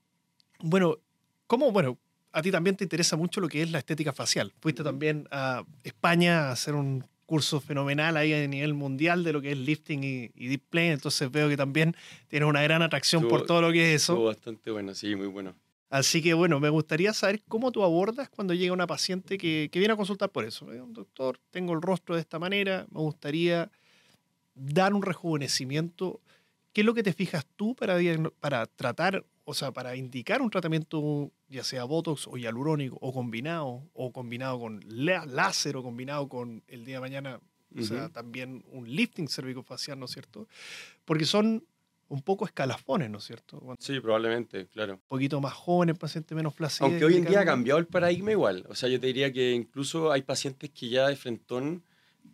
bueno, 0.60 0.98
¿cómo, 1.46 1.72
bueno, 1.72 1.98
a 2.32 2.42
ti 2.42 2.50
también 2.50 2.76
te 2.76 2.84
interesa 2.84 3.16
mucho 3.16 3.40
lo 3.40 3.48
que 3.48 3.62
es 3.62 3.70
la 3.70 3.78
estética 3.78 4.12
facial? 4.12 4.52
Fuiste 4.60 4.84
también 4.84 5.26
a 5.30 5.64
España 5.82 6.48
a 6.48 6.52
hacer 6.52 6.74
un 6.74 7.04
curso 7.30 7.60
fenomenal 7.60 8.16
ahí 8.16 8.32
a 8.32 8.48
nivel 8.48 8.74
mundial 8.74 9.22
de 9.22 9.32
lo 9.32 9.40
que 9.40 9.52
es 9.52 9.56
lifting 9.56 10.02
y, 10.02 10.32
y 10.34 10.48
deep 10.48 10.62
plane, 10.68 10.90
entonces 10.90 11.30
veo 11.30 11.48
que 11.48 11.56
también 11.56 11.94
tienes 12.26 12.48
una 12.48 12.60
gran 12.60 12.82
atracción 12.82 13.28
por 13.28 13.46
todo 13.46 13.62
lo 13.62 13.70
que 13.70 13.94
es 13.94 14.02
eso. 14.02 14.20
Bastante 14.24 14.72
bueno, 14.72 14.96
sí, 14.96 15.14
muy 15.14 15.28
bueno. 15.28 15.54
Así 15.90 16.20
que 16.22 16.34
bueno, 16.34 16.58
me 16.58 16.70
gustaría 16.70 17.12
saber 17.12 17.40
cómo 17.46 17.70
tú 17.70 17.84
abordas 17.84 18.28
cuando 18.30 18.52
llega 18.52 18.72
una 18.72 18.88
paciente 18.88 19.38
que, 19.38 19.68
que 19.70 19.78
viene 19.78 19.94
a 19.94 19.96
consultar 19.96 20.30
por 20.30 20.44
eso. 20.44 20.66
Doctor, 20.88 21.38
tengo 21.50 21.72
el 21.72 21.82
rostro 21.82 22.16
de 22.16 22.20
esta 22.20 22.40
manera, 22.40 22.88
me 22.90 22.98
gustaría 22.98 23.70
dar 24.56 24.92
un 24.92 25.02
rejuvenecimiento, 25.02 26.20
¿qué 26.72 26.80
es 26.80 26.84
lo 26.84 26.94
que 26.94 27.04
te 27.04 27.12
fijas 27.12 27.46
tú 27.54 27.76
para, 27.76 27.96
para 28.40 28.66
tratar, 28.66 29.24
o 29.44 29.54
sea, 29.54 29.70
para 29.70 29.94
indicar 29.94 30.42
un 30.42 30.50
tratamiento, 30.50 31.30
ya 31.50 31.64
sea 31.64 31.84
Botox 31.84 32.28
o 32.28 32.36
hialurónico, 32.36 32.96
o 33.00 33.12
combinado, 33.12 33.82
o 33.92 34.12
combinado 34.12 34.58
con 34.60 34.80
láser, 34.86 35.76
o 35.76 35.82
combinado 35.82 36.28
con 36.28 36.62
el 36.68 36.84
día 36.84 36.96
de 36.96 37.00
mañana, 37.00 37.40
o 37.76 37.82
sea, 37.82 38.08
también 38.08 38.64
un 38.70 38.88
lifting 38.88 39.28
cervicofacial, 39.28 39.98
¿no 39.98 40.06
es 40.06 40.12
cierto? 40.12 40.48
Porque 41.04 41.24
son 41.24 41.64
un 42.08 42.22
poco 42.22 42.44
escalafones, 42.44 43.10
¿no 43.10 43.18
es 43.18 43.24
cierto? 43.24 43.62
sí, 43.78 44.00
probablemente, 44.00 44.66
claro. 44.66 44.94
Un 44.94 45.00
poquito 45.08 45.40
más 45.40 45.52
jóvenes, 45.52 45.98
pacientes 45.98 46.34
menos 46.34 46.54
flácidos. 46.54 46.90
Aunque 46.90 47.04
hoy 47.04 47.16
en 47.16 47.24
día 47.24 47.40
ha 47.40 47.44
cambiado 47.44 47.78
el 47.78 47.86
paradigma 47.86 48.32
igual. 48.32 48.64
O 48.68 48.74
sea, 48.74 48.88
yo 48.88 48.98
te 48.98 49.06
diría 49.08 49.32
que 49.32 49.52
incluso 49.52 50.10
hay 50.10 50.22
pacientes 50.22 50.70
que 50.70 50.88
ya 50.88 51.08
de 51.08 51.16
frentón, 51.16 51.84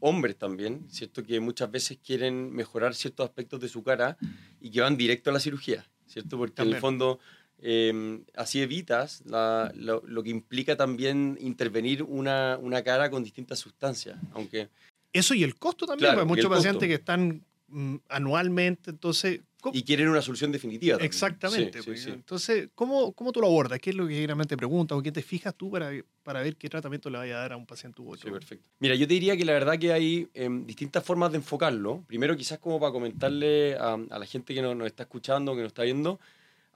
hombres 0.00 0.36
también, 0.36 0.86
¿cierto? 0.90 1.22
Que 1.22 1.40
muchas 1.40 1.70
veces 1.70 1.98
quieren 2.04 2.52
mejorar 2.52 2.94
ciertos 2.94 3.24
aspectos 3.24 3.60
de 3.60 3.68
su 3.68 3.82
cara 3.82 4.16
y 4.60 4.70
que 4.70 4.80
van 4.80 4.96
directo 4.96 5.30
a 5.30 5.32
la 5.32 5.40
cirugía, 5.40 5.86
¿cierto? 6.06 6.38
Porque 6.38 6.62
en 6.62 6.68
el 6.68 6.76
fondo 6.76 7.18
em, 7.60 8.24
así 8.34 8.60
evitas 8.60 9.22
lo, 9.26 10.22
que 10.22 10.30
implica 10.30 10.76
también 10.76 11.38
intervenir 11.40 12.02
una, 12.02 12.58
una 12.60 12.82
cara 12.82 13.10
con 13.10 13.22
distintas 13.22 13.58
sustancias, 13.58 14.18
aunque... 14.32 14.68
Eso 15.12 15.34
y 15.34 15.42
el 15.42 15.56
costo 15.56 15.86
también, 15.86 16.12
porque 16.12 16.26
muchos 16.26 16.50
pacientes 16.50 16.86
que 16.88 16.94
están 16.94 17.42
mm, 17.68 17.96
anualmente, 18.08 18.90
entonces 18.90 19.40
y 19.72 19.82
quieren 19.82 20.08
una 20.08 20.22
solución 20.22 20.52
definitiva. 20.52 20.98
Exactamente. 21.00 21.82
Pues, 21.82 22.06
entonces, 22.06 22.68
¿cómo, 22.74 23.12
¿cómo 23.12 23.32
tú 23.32 23.40
lo 23.40 23.46
abordas? 23.46 23.80
¿Qué 23.80 23.90
es 23.90 23.96
lo 23.96 24.06
que 24.06 24.14
generalmente 24.14 24.56
preguntas 24.56 24.96
o 24.96 25.02
qué 25.02 25.12
te 25.12 25.22
fijas 25.22 25.54
tú 25.54 25.70
para, 25.70 25.90
para 26.22 26.42
ver 26.42 26.56
qué 26.56 26.68
tratamiento 26.68 27.10
le 27.10 27.18
vaya 27.18 27.36
a 27.36 27.40
dar 27.40 27.52
a 27.52 27.56
un 27.56 27.66
paciente 27.66 28.02
u 28.02 28.10
otro? 28.10 28.28
Sí, 28.28 28.30
perfecto. 28.30 28.68
Mira, 28.78 28.94
yo 28.94 29.06
te 29.06 29.14
diría 29.14 29.36
que 29.36 29.44
la 29.44 29.52
verdad 29.52 29.78
que 29.78 29.92
hay 29.92 30.28
em, 30.34 30.66
distintas 30.66 31.04
formas 31.04 31.32
de 31.32 31.38
enfocarlo. 31.38 32.04
Primero, 32.06 32.36
quizás 32.36 32.58
como 32.58 32.78
para 32.78 32.92
comentarle 32.92 33.76
a, 33.76 33.96
la 33.96 34.26
gente 34.26 34.54
que 34.54 34.62
nos, 34.62 34.86
está 34.86 35.04
escuchando, 35.04 35.54
que 35.54 35.62
nos 35.62 35.68
está 35.68 35.82
viendo, 35.82 36.20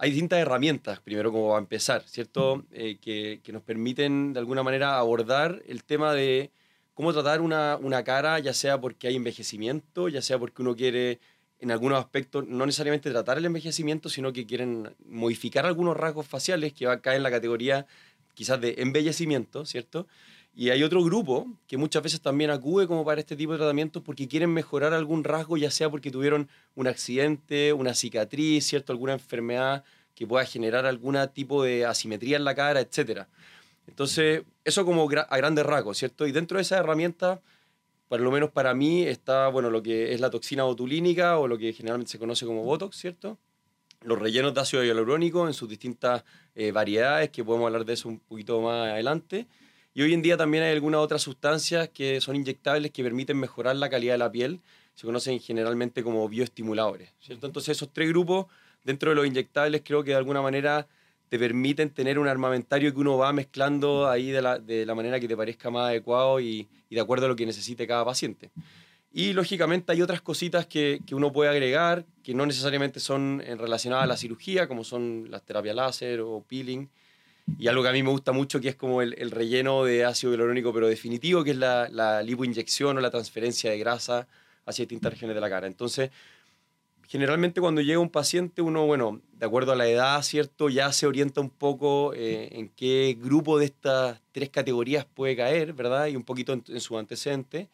hay 0.02 0.12
distintas 0.12 0.38
herramientas, 0.38 0.98
primero 1.00 1.30
como 1.30 1.54
a 1.54 1.58
empezar, 1.58 2.02
¿cierto? 2.06 2.64
Eh, 2.72 2.96
que, 3.02 3.40
que, 3.42 3.52
nos 3.52 3.62
permiten 3.62 4.32
de 4.32 4.38
alguna 4.40 4.62
manera 4.62 4.98
abordar 4.98 5.62
el 5.68 5.84
tema 5.84 6.14
de 6.14 6.50
cómo 6.94 7.12
tratar 7.12 7.42
una, 7.42 7.76
una 7.76 8.02
cara, 8.02 8.38
ya 8.38 8.54
sea 8.54 8.80
porque 8.80 9.08
hay 9.08 9.16
envejecimiento, 9.16 10.08
ya 10.08 10.22
sea 10.22 10.38
porque 10.38 10.62
uno 10.62 10.74
quiere 10.74 11.20
en 11.58 11.70
algunos 11.70 11.98
aspectos 11.98 12.48
no 12.48 12.64
necesariamente 12.64 13.10
tratar 13.10 13.36
el 13.36 13.44
envejecimiento, 13.44 14.08
sino 14.08 14.32
que 14.32 14.46
quieren 14.46 14.96
modificar 15.04 15.66
algunos 15.66 15.94
rasgos 15.98 16.26
faciales 16.26 16.72
que 16.72 16.86
va 16.86 16.94
a 16.94 17.00
caer 17.02 17.18
en 17.18 17.22
la 17.22 17.30
categoría 17.30 17.86
quizás 18.32 18.58
de 18.58 18.76
embellecimiento, 18.78 19.66
¿cierto? 19.66 20.06
Y 20.54 20.70
hay 20.70 20.82
otro 20.82 21.02
grupo 21.02 21.46
que 21.66 21.76
muchas 21.76 22.02
veces 22.02 22.20
también 22.20 22.50
acude 22.50 22.86
como 22.86 23.04
para 23.04 23.20
este 23.20 23.36
tipo 23.36 23.52
de 23.52 23.58
tratamientos 23.58 24.02
porque 24.02 24.28
quieren 24.28 24.52
mejorar 24.52 24.92
algún 24.92 25.24
rasgo, 25.24 25.56
ya 25.56 25.70
sea 25.70 25.88
porque 25.88 26.10
tuvieron 26.10 26.48
un 26.74 26.86
accidente, 26.86 27.72
una 27.72 27.94
cicatriz, 27.94 28.66
¿cierto? 28.66 28.92
Alguna 28.92 29.12
enfermedad 29.12 29.84
que 30.14 30.26
pueda 30.26 30.44
generar 30.44 30.86
algún 30.86 31.16
tipo 31.32 31.62
de 31.62 31.86
asimetría 31.86 32.36
en 32.36 32.44
la 32.44 32.54
cara, 32.54 32.80
etc. 32.80 33.26
Entonces, 33.86 34.42
eso 34.64 34.84
como 34.84 35.08
a 35.08 35.36
grandes 35.36 35.64
rasgos, 35.64 35.98
¿cierto? 35.98 36.26
Y 36.26 36.32
dentro 36.32 36.58
de 36.58 36.62
esa 36.62 36.78
herramienta 36.78 37.40
por 38.10 38.18
lo 38.18 38.32
menos 38.32 38.50
para 38.50 38.74
mí 38.74 39.04
está, 39.04 39.46
bueno, 39.46 39.70
lo 39.70 39.84
que 39.84 40.12
es 40.12 40.20
la 40.20 40.30
toxina 40.30 40.64
botulínica 40.64 41.38
o 41.38 41.46
lo 41.46 41.56
que 41.56 41.72
generalmente 41.72 42.10
se 42.10 42.18
conoce 42.18 42.44
como 42.44 42.64
Botox, 42.64 42.96
¿cierto? 42.96 43.38
Los 44.02 44.18
rellenos 44.18 44.52
de 44.52 44.60
ácido 44.60 44.82
hialurónico 44.82 45.46
en 45.46 45.54
sus 45.54 45.68
distintas 45.68 46.24
eh, 46.56 46.72
variedades, 46.72 47.30
que 47.30 47.44
podemos 47.44 47.66
hablar 47.66 47.84
de 47.84 47.92
eso 47.92 48.08
un 48.08 48.18
poquito 48.18 48.60
más 48.62 48.90
adelante. 48.90 49.46
Y 49.92 50.02
hoy 50.02 50.14
en 50.14 50.22
día 50.22 50.36
también 50.36 50.62
hay 50.62 50.72
algunas 50.72 51.00
otras 51.00 51.22
sustancias 51.22 51.88
que 51.88 52.20
son 52.20 52.36
inyectables 52.36 52.92
que 52.92 53.02
permiten 53.02 53.36
mejorar 53.36 53.76
la 53.76 53.90
calidad 53.90 54.14
de 54.14 54.18
la 54.18 54.30
piel. 54.30 54.60
Se 54.94 55.06
conocen 55.06 55.40
generalmente 55.40 56.02
como 56.02 56.28
bioestimuladores, 56.28 57.10
¿cierto? 57.20 57.46
Entonces 57.46 57.76
esos 57.76 57.92
tres 57.92 58.08
grupos 58.08 58.46
dentro 58.84 59.10
de 59.10 59.16
los 59.16 59.26
inyectables 59.26 59.82
creo 59.84 60.04
que 60.04 60.10
de 60.10 60.16
alguna 60.16 60.42
manera 60.42 60.86
te 61.28 61.38
permiten 61.38 61.90
tener 61.90 62.18
un 62.18 62.28
armamentario 62.28 62.92
que 62.92 63.00
uno 63.00 63.16
va 63.16 63.32
mezclando 63.32 64.08
ahí 64.08 64.30
de 64.30 64.42
la, 64.42 64.58
de 64.58 64.84
la 64.84 64.94
manera 64.94 65.20
que 65.20 65.28
te 65.28 65.36
parezca 65.36 65.70
más 65.70 65.88
adecuado 65.88 66.40
y, 66.40 66.68
y, 66.88 66.94
de 66.96 67.00
acuerdo 67.00 67.26
a 67.26 67.28
lo 67.28 67.36
que 67.36 67.46
necesite 67.46 67.86
cada 67.86 68.04
paciente. 68.04 68.50
Y 69.12 69.32
lógicamente 69.32 69.92
hay 69.92 70.02
otras 70.02 70.20
cositas 70.20 70.66
que, 70.66 71.00
que, 71.06 71.14
uno 71.14 71.32
puede 71.32 71.50
agregar 71.50 72.04
que 72.22 72.34
no 72.34 72.46
necesariamente 72.46 73.00
son 73.00 73.42
relacionadas 73.46 74.04
a 74.04 74.06
la 74.08 74.16
cirugía, 74.16 74.66
como 74.66 74.82
son 74.82 75.30
las 75.30 75.42
terapias 75.42 75.74
láser 75.76 76.20
o 76.20 76.44
peeling. 76.48 76.88
Y 77.58 77.68
algo 77.68 77.82
que 77.82 77.88
a 77.88 77.92
mí 77.92 78.02
me 78.02 78.10
gusta 78.10 78.32
mucho, 78.32 78.60
que 78.60 78.68
es 78.70 78.76
como 78.76 79.02
el, 79.02 79.14
el 79.18 79.30
relleno 79.30 79.84
de 79.84 80.04
ácido 80.04 80.32
hialurónico, 80.32 80.72
pero 80.72 80.88
definitivo, 80.88 81.44
que 81.44 81.50
es 81.50 81.56
la, 81.56 81.88
la 81.90 82.22
lipoinyección 82.22 82.96
o 82.96 83.00
la 83.00 83.10
transferencia 83.10 83.70
de 83.70 83.78
grasa 83.78 84.26
hacia 84.66 84.84
distintas 84.84 85.12
regiones 85.12 85.34
de 85.34 85.40
la 85.40 85.50
cara. 85.50 85.66
Entonces, 85.66 86.10
generalmente 87.10 87.60
cuando 87.60 87.80
llega 87.80 87.98
un 87.98 88.08
paciente, 88.08 88.62
uno, 88.62 88.86
bueno, 88.86 89.20
de 89.32 89.44
acuerdo 89.44 89.72
a 89.72 89.76
la 89.76 89.88
edad, 89.88 90.22
¿cierto? 90.22 90.68
Ya 90.68 90.92
se 90.92 91.08
orienta 91.08 91.40
un 91.40 91.50
poco 91.50 92.14
eh, 92.14 92.50
en 92.52 92.68
qué 92.68 93.16
grupo 93.20 93.58
de 93.58 93.64
estas 93.64 94.20
tres 94.30 94.48
categorías 94.48 95.06
puede 95.06 95.34
caer, 95.34 95.72
¿verdad? 95.72 96.06
Y 96.06 96.14
un 96.14 96.22
poquito 96.22 96.52
en, 96.52 96.80
su 96.80 96.96
antecedente. 96.96 97.68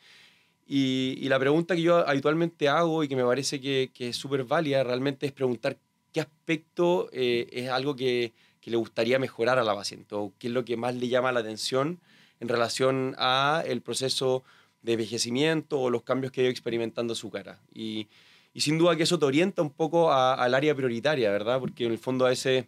Y, 0.67 1.29
la 1.29 1.39
pregunta 1.39 1.77
que 1.77 1.83
yo 1.83 2.09
habitualmente 2.09 2.67
hago 2.67 3.05
y 3.05 3.09
que 3.09 3.15
me 3.15 3.25
parece 3.25 3.61
que, 3.61 3.91
es 3.99 4.17
súper 4.17 4.45
válida 4.45 4.83
realmente 4.83 5.27
es 5.27 5.33
preguntar 5.33 5.77
qué 6.15 6.23
aspecto 6.23 7.11
eh, 7.13 7.47
es 7.53 7.69
algo 7.69 7.95
que, 7.95 8.33
que, 8.67 8.71
le 8.73 8.77
gustaría 8.77 9.21
mejorar 9.21 9.61
a 9.61 9.63
la 9.63 9.77
paciente 9.77 10.17
o 10.17 10.33
qué 10.41 10.49
es 10.49 10.53
lo 10.53 10.65
que 10.65 10.77
más 10.77 10.93
le 10.97 11.07
llama 11.07 11.31
la 11.31 11.39
atención 11.39 12.01
en 12.41 12.49
relación 12.49 13.15
a 13.17 13.63
el 13.65 13.81
proceso 13.81 14.43
de 14.83 14.95
envejecimiento 14.95 15.79
o 15.81 15.89
los 15.89 16.03
cambios 16.03 16.33
que 16.33 16.41
ha 16.41 16.45
ido 16.45 16.51
experimentando 16.51 17.15
su 17.15 17.31
cara. 17.31 17.61
Y, 17.73 18.09
sin 18.57 18.77
duda 18.77 18.97
que 18.97 19.05
eso 19.05 19.21
te 19.21 19.25
orienta 19.25 19.63
un 19.63 19.71
poco 19.71 20.13
al 20.13 20.53
área 20.53 20.75
prioritaria, 20.75 21.31
¿verdad? 21.31 21.61
Porque 21.61 21.85
en 21.85 21.93
el 21.93 21.99
fondo 21.99 22.27
a 22.27 22.33
ese, 22.33 22.67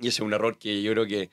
y 0.00 0.08
ese 0.08 0.16
es 0.16 0.20
un 0.20 0.32
error 0.32 0.56
que 0.58 0.80
yo 0.80 0.92
creo 0.92 1.06
que 1.06 1.28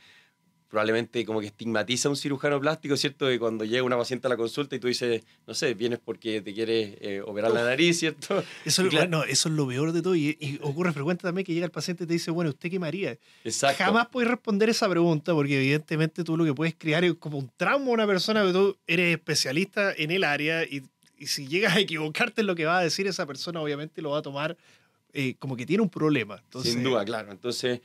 probablemente 0.76 1.24
como 1.24 1.40
que 1.40 1.46
estigmatiza 1.46 2.10
a 2.10 2.12
un 2.12 2.18
cirujano 2.18 2.60
plástico, 2.60 2.98
¿cierto? 2.98 3.28
De 3.28 3.40
cuando 3.40 3.64
llega 3.64 3.82
una 3.82 3.96
paciente 3.96 4.28
a 4.28 4.30
la 4.30 4.36
consulta 4.36 4.76
y 4.76 4.80
tú 4.80 4.88
dices, 4.88 5.24
no 5.48 5.54
sé, 5.54 5.74
vienes 5.74 6.00
porque 6.04 6.42
te 6.42 6.54
quieres 6.54 6.98
eh, 7.00 7.22
operar 7.26 7.52
la 7.52 7.64
nariz, 7.64 7.98
¿cierto? 8.00 8.44
Eso, 8.66 8.84
eso 9.30 9.50
es 9.50 9.56
lo 9.56 9.68
peor 9.70 9.94
de 9.94 10.02
todo 10.02 10.18
y, 10.18 10.60
ocurre 10.62 10.92
frecuente 10.92 11.22
también 11.22 11.46
que 11.46 11.54
llega 11.54 11.66
el 11.66 11.72
paciente 11.72 12.04
y 12.04 12.08
te 12.08 12.12
dice, 12.12 12.30
bueno, 12.30 12.50
¿usted 12.50 12.70
qué 12.70 12.78
me 12.78 12.88
haría? 12.88 13.18
Exacto. 13.46 13.86
Jamás 13.86 14.10
puedes 14.12 14.30
responder 14.30 14.68
esa 14.68 14.90
pregunta 14.90 15.34
porque 15.34 15.56
evidentemente 15.56 16.26
tú 16.26 16.36
lo 16.36 16.44
que 16.44 16.54
puedes 16.54 16.76
crear 16.78 17.06
es 17.06 17.14
como 17.14 17.38
un 17.38 17.50
trauma 17.56 17.92
a 17.92 17.94
una 17.94 18.06
persona 18.06 18.46
que 18.46 18.52
tú 18.52 18.76
eres 18.86 19.16
especialista 19.16 19.94
en 19.94 20.12
el 20.12 20.26
área 20.26 20.66
y 20.66 20.84
y 21.18 21.28
si 21.28 21.48
llegas 21.48 21.78
a 21.78 21.80
equivocarte 21.80 22.42
en 22.42 22.48
lo 22.48 22.56
que 22.56 22.66
va 22.66 22.80
a 22.80 22.84
decir 22.84 23.08
esa 23.08 23.26
persona, 23.26 23.62
obviamente 23.62 24.02
lo 24.02 24.10
va 24.10 24.18
a 24.18 24.22
tomar 24.22 24.58
eh, 25.18 25.36
como 25.40 25.56
que 25.56 25.66
tiene 25.66 25.82
un 25.82 25.90
problema. 25.90 26.44
Sin 26.62 26.84
duda, 26.84 27.06
claro. 27.06 27.32
Entonces, 27.32 27.80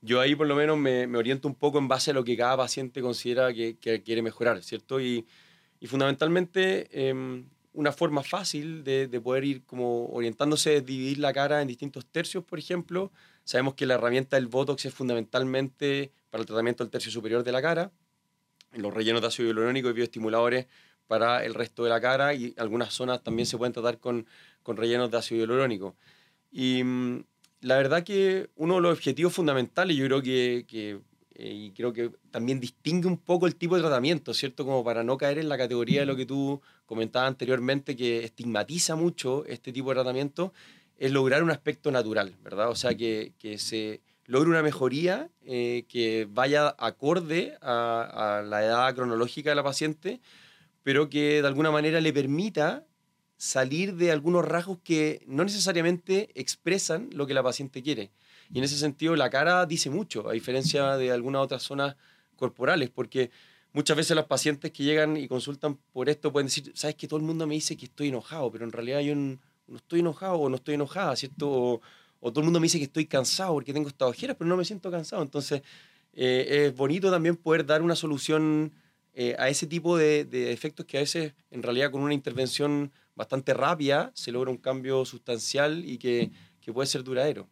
yo 0.00 0.20
ahí 0.20 0.34
por 0.34 0.46
lo 0.46 0.54
menos 0.54 0.78
me, 0.78 1.06
me, 1.06 1.18
oriento 1.18 1.48
un 1.48 1.54
poco 1.54 1.78
en 1.78 1.88
base 1.88 2.10
a 2.10 2.14
lo 2.14 2.24
que 2.24 2.36
cada 2.36 2.56
paciente 2.56 3.00
considera 3.00 3.52
que, 3.52 3.76
que 3.78 4.02
quiere 4.02 4.22
mejorar, 4.22 4.62
¿cierto? 4.62 5.00
Y, 5.00 5.26
y 5.80 5.86
fundamentalmente, 5.86 6.88
em, 7.08 7.48
una 7.72 7.92
forma 7.92 8.22
fácil 8.22 8.84
de, 8.84 9.06
de, 9.06 9.20
poder 9.20 9.44
ir 9.44 9.64
como 9.64 10.06
orientándose 10.06 10.76
es 10.76 10.86
dividir 10.86 11.18
la 11.18 11.32
cara 11.32 11.60
en 11.60 11.68
distintos 11.68 12.06
tercios, 12.06 12.44
por 12.44 12.58
ejemplo. 12.58 13.12
Sabemos 13.44 13.74
que 13.74 13.86
la 13.86 13.94
herramienta 13.94 14.36
del 14.36 14.46
Botox 14.46 14.86
es 14.86 14.94
fundamentalmente 14.94 16.12
para 16.30 16.40
el 16.40 16.46
tratamiento 16.46 16.84
del 16.84 16.90
tercio 16.90 17.12
superior 17.12 17.44
de 17.44 17.52
la 17.52 17.60
cara. 17.60 17.92
Los 18.72 18.92
rellenos 18.92 19.20
de 19.20 19.28
ácido 19.28 19.48
hialurónico 19.48 19.90
y 19.90 19.92
bioestimuladores 19.92 20.66
para 21.06 21.44
el 21.44 21.54
resto 21.54 21.84
de 21.84 21.90
la 21.90 22.00
cara 22.00 22.34
y 22.34 22.54
algunas 22.58 22.92
zonas 22.92 23.22
también 23.22 23.46
se 23.46 23.56
pueden 23.56 23.72
tratar 23.72 23.98
con, 23.98 24.26
con 24.62 24.76
rellenos 24.76 25.10
de 25.10 25.18
ácido 25.18 25.40
hialurónico. 25.40 25.96
Y 26.50 26.82
mm, 26.82 27.24
la 27.66 27.76
verdad 27.76 28.04
que 28.04 28.48
uno 28.54 28.76
de 28.76 28.80
los 28.80 28.92
objetivos 28.92 29.32
fundamentales, 29.32 29.96
yo 29.96 30.04
creo 30.06 30.22
que, 30.22 30.64
que 30.68 31.00
eh, 31.34 31.52
y 31.52 31.72
creo 31.72 31.92
que 31.92 32.12
también 32.30 32.60
distingue 32.60 33.08
un 33.08 33.18
poco 33.18 33.48
el 33.48 33.56
tipo 33.56 33.74
de 33.74 33.82
tratamiento, 33.82 34.32
¿cierto? 34.32 34.64
Como 34.64 34.84
para 34.84 35.02
no 35.02 35.18
caer 35.18 35.38
en 35.38 35.48
la 35.48 35.58
categoría 35.58 36.00
de 36.00 36.06
lo 36.06 36.14
que 36.14 36.26
tú 36.26 36.60
comentabas 36.86 37.26
anteriormente, 37.26 37.96
que 37.96 38.22
estigmatiza 38.22 38.94
mucho 38.94 39.44
este 39.46 39.72
tipo 39.72 39.88
de 39.88 39.96
tratamiento, 39.96 40.52
es 40.96 41.10
lograr 41.10 41.42
un 41.42 41.50
aspecto 41.50 41.90
natural, 41.90 42.36
¿verdad? 42.44 42.70
O 42.70 42.76
sea, 42.76 42.94
que, 42.94 43.32
que 43.36 43.58
se 43.58 44.00
logre 44.26 44.48
una 44.48 44.62
mejoría 44.62 45.28
eh, 45.44 45.86
que 45.88 46.28
vaya 46.30 46.72
acorde 46.78 47.58
a, 47.62 48.38
a 48.38 48.42
la 48.42 48.64
edad 48.64 48.94
cronológica 48.94 49.50
de 49.50 49.56
la 49.56 49.64
paciente, 49.64 50.20
pero 50.84 51.10
que 51.10 51.42
de 51.42 51.48
alguna 51.48 51.72
manera 51.72 52.00
le 52.00 52.12
permita 52.12 52.86
salir 53.36 53.96
de 53.96 54.12
algunos 54.12 54.44
rasgos 54.44 54.78
que 54.82 55.22
no 55.26 55.44
necesariamente 55.44 56.30
expresan 56.34 57.10
lo 57.12 57.26
que 57.26 57.34
la 57.34 57.42
paciente 57.42 57.82
quiere. 57.82 58.10
Y 58.52 58.58
en 58.58 58.64
ese 58.64 58.78
sentido 58.78 59.16
la 59.16 59.30
cara 59.30 59.66
dice 59.66 59.90
mucho, 59.90 60.28
a 60.28 60.32
diferencia 60.32 60.96
de 60.96 61.10
algunas 61.12 61.42
otras 61.42 61.62
zonas 61.62 61.96
corporales, 62.36 62.90
porque 62.90 63.30
muchas 63.72 63.96
veces 63.96 64.16
las 64.16 64.26
pacientes 64.26 64.70
que 64.72 64.84
llegan 64.84 65.16
y 65.16 65.28
consultan 65.28 65.78
por 65.92 66.08
esto 66.08 66.32
pueden 66.32 66.46
decir, 66.46 66.72
sabes 66.74 66.96
que 66.96 67.08
todo 67.08 67.18
el 67.18 67.26
mundo 67.26 67.46
me 67.46 67.54
dice 67.54 67.76
que 67.76 67.86
estoy 67.86 68.08
enojado, 68.08 68.50
pero 68.50 68.64
en 68.64 68.72
realidad 68.72 69.00
yo 69.00 69.14
no, 69.14 69.38
estoy 69.74 70.00
enojado 70.00 70.36
o 70.36 70.48
no 70.48 70.56
estoy 70.56 70.74
enojada, 70.74 71.14
¿cierto? 71.16 71.50
O, 71.50 71.80
todo 72.30 72.40
el 72.40 72.44
mundo 72.44 72.58
me 72.58 72.64
dice 72.64 72.78
que 72.78 72.84
estoy 72.84 73.06
cansado 73.06 73.52
porque 73.52 73.72
tengo 73.72 73.88
estas 73.88 74.08
ojeras, 74.08 74.36
pero 74.38 74.48
no 74.48 74.56
me 74.56 74.64
siento 74.64 74.90
cansado. 74.90 75.22
Entonces, 75.22 75.62
eh, 76.14 76.66
es 76.66 76.76
bonito 76.76 77.10
también 77.10 77.36
poder 77.36 77.64
dar 77.64 77.82
una 77.82 77.94
solución 77.94 78.72
eh, 79.14 79.36
a 79.38 79.48
ese 79.48 79.66
tipo 79.66 79.96
de, 79.96 80.24
de, 80.24 80.52
efectos 80.52 80.86
que 80.86 80.96
a 80.96 81.00
veces, 81.00 81.34
en 81.50 81.62
realidad, 81.62 81.90
con 81.90 82.02
una 82.02 82.14
intervención 82.14 82.90
bastante 83.16 83.54
rápida, 83.54 84.12
se 84.14 84.30
logra 84.30 84.50
un 84.50 84.58
cambio 84.58 85.04
sustancial 85.04 85.84
y 85.84 85.98
que, 85.98 86.30
que 86.60 86.72
puede 86.72 86.86
ser 86.86 87.02
duradero. 87.02 87.48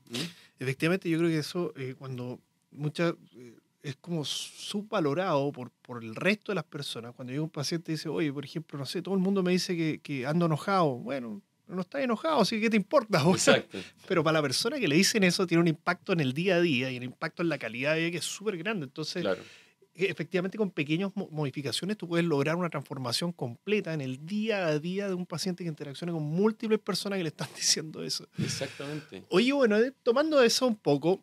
Efectivamente, 0.59 1.11
yo 1.11 1.18
creo 1.18 1.30
que 1.30 1.38
eso, 1.38 1.73
eh, 1.76 1.97
cuando 1.99 2.38
muchas 2.71 3.14
eh, 3.35 3.56
es 3.83 3.97
como 3.97 4.25
subvalorado 4.25 5.52
por, 5.52 5.71
por 5.71 6.02
el 6.02 6.14
resto 6.14 6.52
de 6.52 6.56
las 6.56 6.64
personas. 6.64 7.12
Cuando 7.14 7.33
llega 7.33 7.42
un 7.42 7.50
paciente 7.50 7.92
y 7.92 7.97
dice, 7.97 8.09
oye, 8.09 8.33
por 8.33 8.44
ejemplo, 8.44 8.78
no 8.78 8.87
sé, 8.87 9.02
todo 9.02 9.14
el 9.14 9.21
mundo 9.21 9.42
me 9.42 9.52
dice 9.52 9.76
que, 9.76 10.00
que 10.02 10.26
ando 10.26 10.47
enojado. 10.47 10.97
Bueno, 10.97 11.42
no 11.66 11.80
estás 11.83 12.02
enojado, 12.02 12.40
así 12.40 12.56
que 12.56 12.62
¿qué 12.62 12.71
te 12.71 12.76
importa? 12.76 13.23
Exacto. 13.30 13.78
Pero 14.09 14.25
para 14.25 14.38
la 14.38 14.42
persona 14.42 14.78
que 14.78 14.88
le 14.88 14.97
dicen 14.97 15.23
eso 15.23 15.47
tiene 15.47 15.61
un 15.61 15.68
impacto 15.68 16.12
en 16.14 16.21
el 16.21 16.33
día 16.33 16.56
a 16.56 16.61
día 16.61 16.90
y 16.90 16.97
un 16.97 17.02
impacto 17.02 17.42
en 17.42 17.50
la 17.50 17.59
calidad 17.59 17.94
de 17.94 18.00
vida 18.00 18.11
que 18.11 18.18
es 18.18 18.25
súper 18.25 18.56
grande. 18.56 18.85
Entonces, 18.85 19.25
e, 19.25 19.37
efectivamente 19.95 20.59
con 20.59 20.71
pequeñas 20.71 21.13
modificaciones 21.15 21.97
tú 21.97 22.09
puedes 22.09 22.27
lograr 22.27 22.57
una 22.57 22.69
transformación 22.69 23.33
completa 23.33 23.95
en 23.95 24.01
el 24.01 24.27
día 24.27 24.67
a 24.67 24.79
día 24.79 25.09
de 25.09 25.15
un 25.15 25.27
paciente 25.27 25.63
que 25.63 25.69
interacciona 25.69 26.13
con 26.13 26.23
múltiples 26.23 26.81
personas 26.81 27.19
que 27.19 27.23
le 27.23 27.29
están 27.29 27.49
diciendo 27.57 28.03
eso. 28.03 28.29
Exactamente. 28.39 29.25
Oye, 29.29 29.53
bueno, 29.53 29.77
eh, 29.77 29.93
tomando 30.03 30.43
eso 30.43 30.67
un 30.67 30.77
poco 30.77 31.23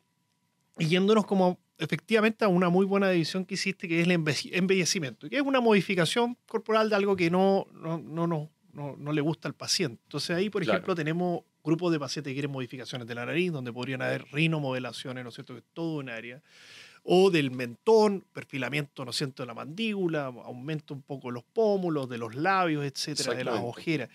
y 0.80 0.88
yéndonos 0.88 1.26
como 1.26 1.60
efectivamente 1.78 2.46
a 2.46 2.48
una 2.48 2.70
muy 2.70 2.86
buena 2.86 3.10
división 3.10 3.44
que 3.44 3.56
hiciste, 3.56 3.88
que 3.88 4.02
es 4.02 4.08
el 4.08 4.12
embellecimiento, 4.12 5.30
que 5.30 5.38
es 5.38 5.42
una 5.42 5.60
modificación 5.60 6.38
corporal 6.48 6.90
de 6.90 6.96
algo 6.96 7.16
que 7.16 7.30
no, 7.30 7.68
no, 7.74 7.98
no, 7.98 8.28
no, 8.28 8.96
no, 8.98 9.12
le 9.12 9.22
gusta 9.22 9.48
al 9.48 9.56
paciente. 9.56 10.00
Entonces 10.06 10.36
ahí, 10.36 10.50
por 10.50 10.62
ejemplo, 10.62 10.96
tenemos 10.96 11.42
grupos 11.64 11.92
de 11.92 12.00
pacientes 12.00 12.32
que 12.32 12.36
quieren 12.36 12.52
modificaciones 12.52 13.08
de 13.08 13.16
la 13.16 13.26
nariz, 13.26 13.52
donde 13.52 13.74
podrían 13.74 14.02
haber 14.02 14.26
rinomodelaciones, 14.32 15.24
¿no 15.24 15.30
es 15.30 15.36
cierto?, 15.36 15.54
que 15.54 15.60
es 15.60 15.66
todo 15.74 15.98
un 15.98 16.10
área. 16.10 16.42
O 17.04 17.32
del 17.32 17.52
mentón, 17.52 18.26
perfilamiento, 18.32 19.04
¿no 19.04 19.12
es 19.12 19.18
cierto?, 19.18 19.44
de 19.44 19.48
la 19.48 19.54
mandíbula, 19.54 20.26
aumento 20.26 20.94
un 20.94 21.02
poco 21.02 21.32
los 21.32 21.44
pómulos, 21.44 22.08
de 22.08 22.18
los 22.18 22.36
labios, 22.36 22.86
etcétera, 22.86 23.34
de 23.34 23.44
las 23.44 23.60
ojeras. 23.60 24.10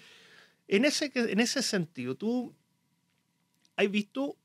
En 0.68 0.84
ese, 0.84 1.10
en 1.14 1.40
ese 1.40 1.62
sentido, 1.62 2.14
tú 2.14 2.54
has 3.76 3.90
visto 3.90 4.36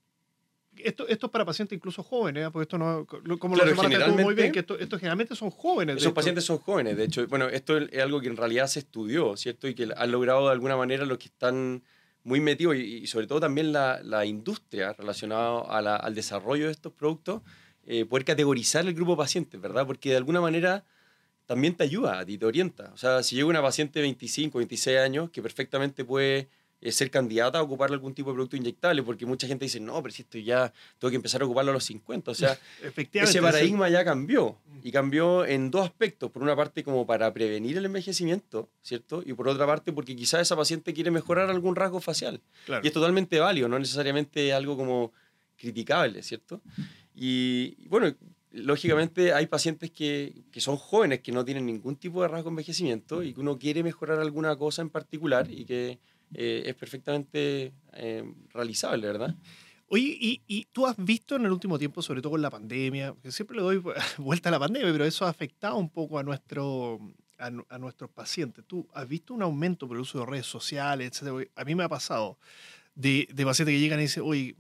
esto, 0.77 1.07
esto 1.07 1.25
es 1.27 1.31
para 1.31 1.45
pacientes 1.45 1.75
incluso 1.75 2.01
jóvenes, 2.01 2.48
¿eh? 2.48 2.50
porque 2.51 2.63
esto 2.63 2.77
no, 2.77 3.05
como 3.38 3.55
lo 3.55 3.75
generalmente, 3.75 4.24
muy 4.24 4.33
bien, 4.33 4.51
que 4.51 4.60
esto, 4.60 4.77
generalmente 4.77 5.36
son 5.36 5.51
jóvenes. 5.51 5.98
Esos 5.98 6.13
pacientes 6.13 6.45
son 6.45 6.60
jóvenes, 6.60 6.95
de 6.98 7.03
hecho, 7.03 7.27
bueno, 7.27 7.48
esto 7.48 7.77
es 7.77 8.01
algo 8.01 8.21
que 8.21 8.27
en 8.27 8.38
realidad 8.38 8.67
se 8.67 8.79
estudió, 8.79 9.36
¿cierto? 9.36 9.67
Y 9.67 9.75
que 9.75 9.89
han 9.95 10.12
logrado 10.12 10.48
de 10.48 10.53
alguna 10.53 10.77
manera 10.77 11.05
los 11.05 11.17
que 11.17 11.25
están 11.25 11.83
muy 12.24 12.39
metidos 12.39 12.75
y, 12.75 13.05
sobre 13.07 13.27
todo 13.27 13.39
también 13.39 13.74
la, 13.74 14.01
la 14.03 14.25
industria 14.25 14.93
relacionada 14.93 15.62
al 15.98 16.15
desarrollo 16.15 16.67
de 16.67 16.71
estos 16.71 16.93
productos, 16.93 17.41
eh, 17.88 18.05
poder 18.05 18.25
categorizar 18.25 18.85
el 18.85 18.93
grupo 18.93 19.11
de 19.11 19.17
pacientes, 19.17 19.59
¿verdad? 19.59 19.85
Porque 19.85 20.11
de 20.11 20.17
alguna 20.17 20.41
manera 20.41 20.83
también 21.45 21.75
te 21.75 21.83
ayuda, 21.83 22.19
a 22.19 22.25
ti 22.25 22.38
te 22.38 22.45
orienta. 22.45 22.91
O 22.93 22.97
sea, 22.97 23.23
si 23.23 23.35
llega 23.35 23.47
una 23.47 23.61
paciente 23.61 24.00
de 24.00 24.03
25, 24.03 24.57
26 24.57 24.97
años 25.00 25.29
que 25.31 25.41
perfectamente 25.41 26.05
puede 26.05 26.47
ser 26.89 27.11
candidata 27.11 27.59
a 27.59 27.61
ocupar 27.61 27.91
algún 27.91 28.15
tipo 28.15 28.31
de 28.31 28.35
producto 28.35 28.55
inyectable, 28.55 29.03
porque 29.03 29.25
mucha 29.25 29.45
gente 29.45 29.65
dice, 29.65 29.79
no, 29.79 30.01
pero 30.01 30.13
si 30.13 30.23
esto 30.23 30.39
ya 30.39 30.73
tengo 30.97 31.11
que 31.11 31.15
empezar 31.15 31.41
a 31.41 31.45
ocuparlo 31.45 31.69
a 31.71 31.73
los 31.75 31.83
50. 31.83 32.31
O 32.31 32.33
sea, 32.33 32.57
ese 33.13 33.41
paradigma 33.41 33.89
ya 33.89 34.03
cambió. 34.03 34.57
Y 34.83 34.91
cambió 34.91 35.45
en 35.45 35.69
dos 35.69 35.85
aspectos. 35.85 36.31
Por 36.31 36.41
una 36.41 36.55
parte, 36.55 36.83
como 36.83 37.05
para 37.05 37.31
prevenir 37.33 37.77
el 37.77 37.85
envejecimiento, 37.85 38.67
¿cierto? 38.81 39.21
Y 39.23 39.33
por 39.33 39.47
otra 39.47 39.67
parte, 39.67 39.93
porque 39.93 40.15
quizás 40.15 40.41
esa 40.41 40.55
paciente 40.55 40.93
quiere 40.93 41.11
mejorar 41.11 41.51
algún 41.51 41.75
rasgo 41.75 42.01
facial. 42.01 42.41
Y 42.81 42.88
es 42.88 42.93
totalmente 42.93 43.39
válido, 43.39 43.67
no 43.67 43.77
necesariamente 43.77 44.51
algo 44.53 44.75
como 44.75 45.11
criticable, 45.57 46.23
¿cierto? 46.23 46.61
Y, 47.15 47.88
bueno, 47.88 48.13
lógicamente 48.51 49.34
hay 49.34 49.48
pacientes 49.48 49.91
que, 49.91 50.44
que, 50.51 50.62
son 50.62 50.77
jóvenes, 50.77 51.22
que 51.22 51.32
no 51.32 51.46
tienen 51.46 51.65
ningún 51.65 51.96
tipo 51.96 52.22
de 52.22 52.27
rasgo 52.27 52.50
de 52.50 52.53
envejecimiento 52.53 53.24
y 53.24 53.34
que 53.34 53.39
uno 53.39 53.58
quiere 53.58 53.84
mejorar 53.84 54.20
alguna 54.20 54.55
cosa 54.55 54.81
en 54.81 54.90
particular 54.90 55.50
y 55.50 55.66
que 55.66 56.00
eh, 56.33 56.64
es 56.66 56.75
perfectamente 56.75 57.74
eh, 57.94 58.33
realizable, 58.53 59.07
¿verdad? 59.07 59.35
Oye, 59.88 60.18
y, 60.20 60.42
y, 60.48 60.66
tú 60.72 60.88
has 60.88 60.96
visto 60.98 61.35
en 61.35 61.44
el 61.44 61.51
último 61.51 61.77
tiempo, 61.77 62.01
sobre 62.01 62.22
todo 62.22 62.31
con 62.31 62.42
la 62.42 62.50
pandemia, 62.50 63.14
que 63.22 63.31
siempre 63.31 63.57
le 63.57 63.64
doy 63.64 63.83
vuelta 64.18 64.48
a 64.48 64.51
la 64.53 64.59
pandemia, 64.59 64.90
pero 64.92 65.03
eso 65.03 65.25
ha 65.25 65.29
afectado 65.29 65.75
un 65.75 65.90
poco 65.90 66.18
a, 66.18 66.24
nuestro, 66.24 67.00
a, 67.38 67.77
nuestros 67.77 68.09
pacientes. 68.09 68.64
¿Tú 68.66 68.88
has 68.94 69.05
visto 69.05 69.33
un 69.33 69.42
aumento 69.42 69.90
por 69.90 69.98
el 69.98 70.01
uso 70.01 70.20
de 70.20 70.25
redes 70.25 70.46
sociales, 70.46 71.12
etcétera? 71.12 71.46
A 71.55 71.66
mí 71.66 71.75
me 71.75 71.83
ha 71.83 71.90
pasado 71.90 72.38
de, 72.96 73.27
de 73.33 73.46
pacientes 73.46 73.74
que 73.75 73.79
llegan 73.81 74.00
y 74.00 74.03
dicen, 74.03 74.24
oye, 74.25 74.55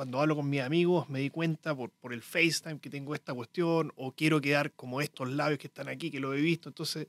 cuando 0.00 0.18
hablo 0.18 0.34
con 0.34 0.48
mis 0.48 0.62
amigos 0.62 1.10
me 1.10 1.20
di 1.20 1.28
cuenta 1.28 1.76
por, 1.76 1.90
por 1.90 2.14
el 2.14 2.22
FaceTime 2.22 2.80
que 2.80 2.88
tengo 2.88 3.14
esta 3.14 3.34
cuestión 3.34 3.92
o 3.96 4.12
quiero 4.12 4.40
quedar 4.40 4.72
como 4.72 5.02
estos 5.02 5.28
labios 5.28 5.58
que 5.58 5.66
están 5.66 5.90
aquí, 5.90 6.10
que 6.10 6.18
lo 6.18 6.32
he 6.32 6.40
visto. 6.40 6.70
Entonces, 6.70 7.06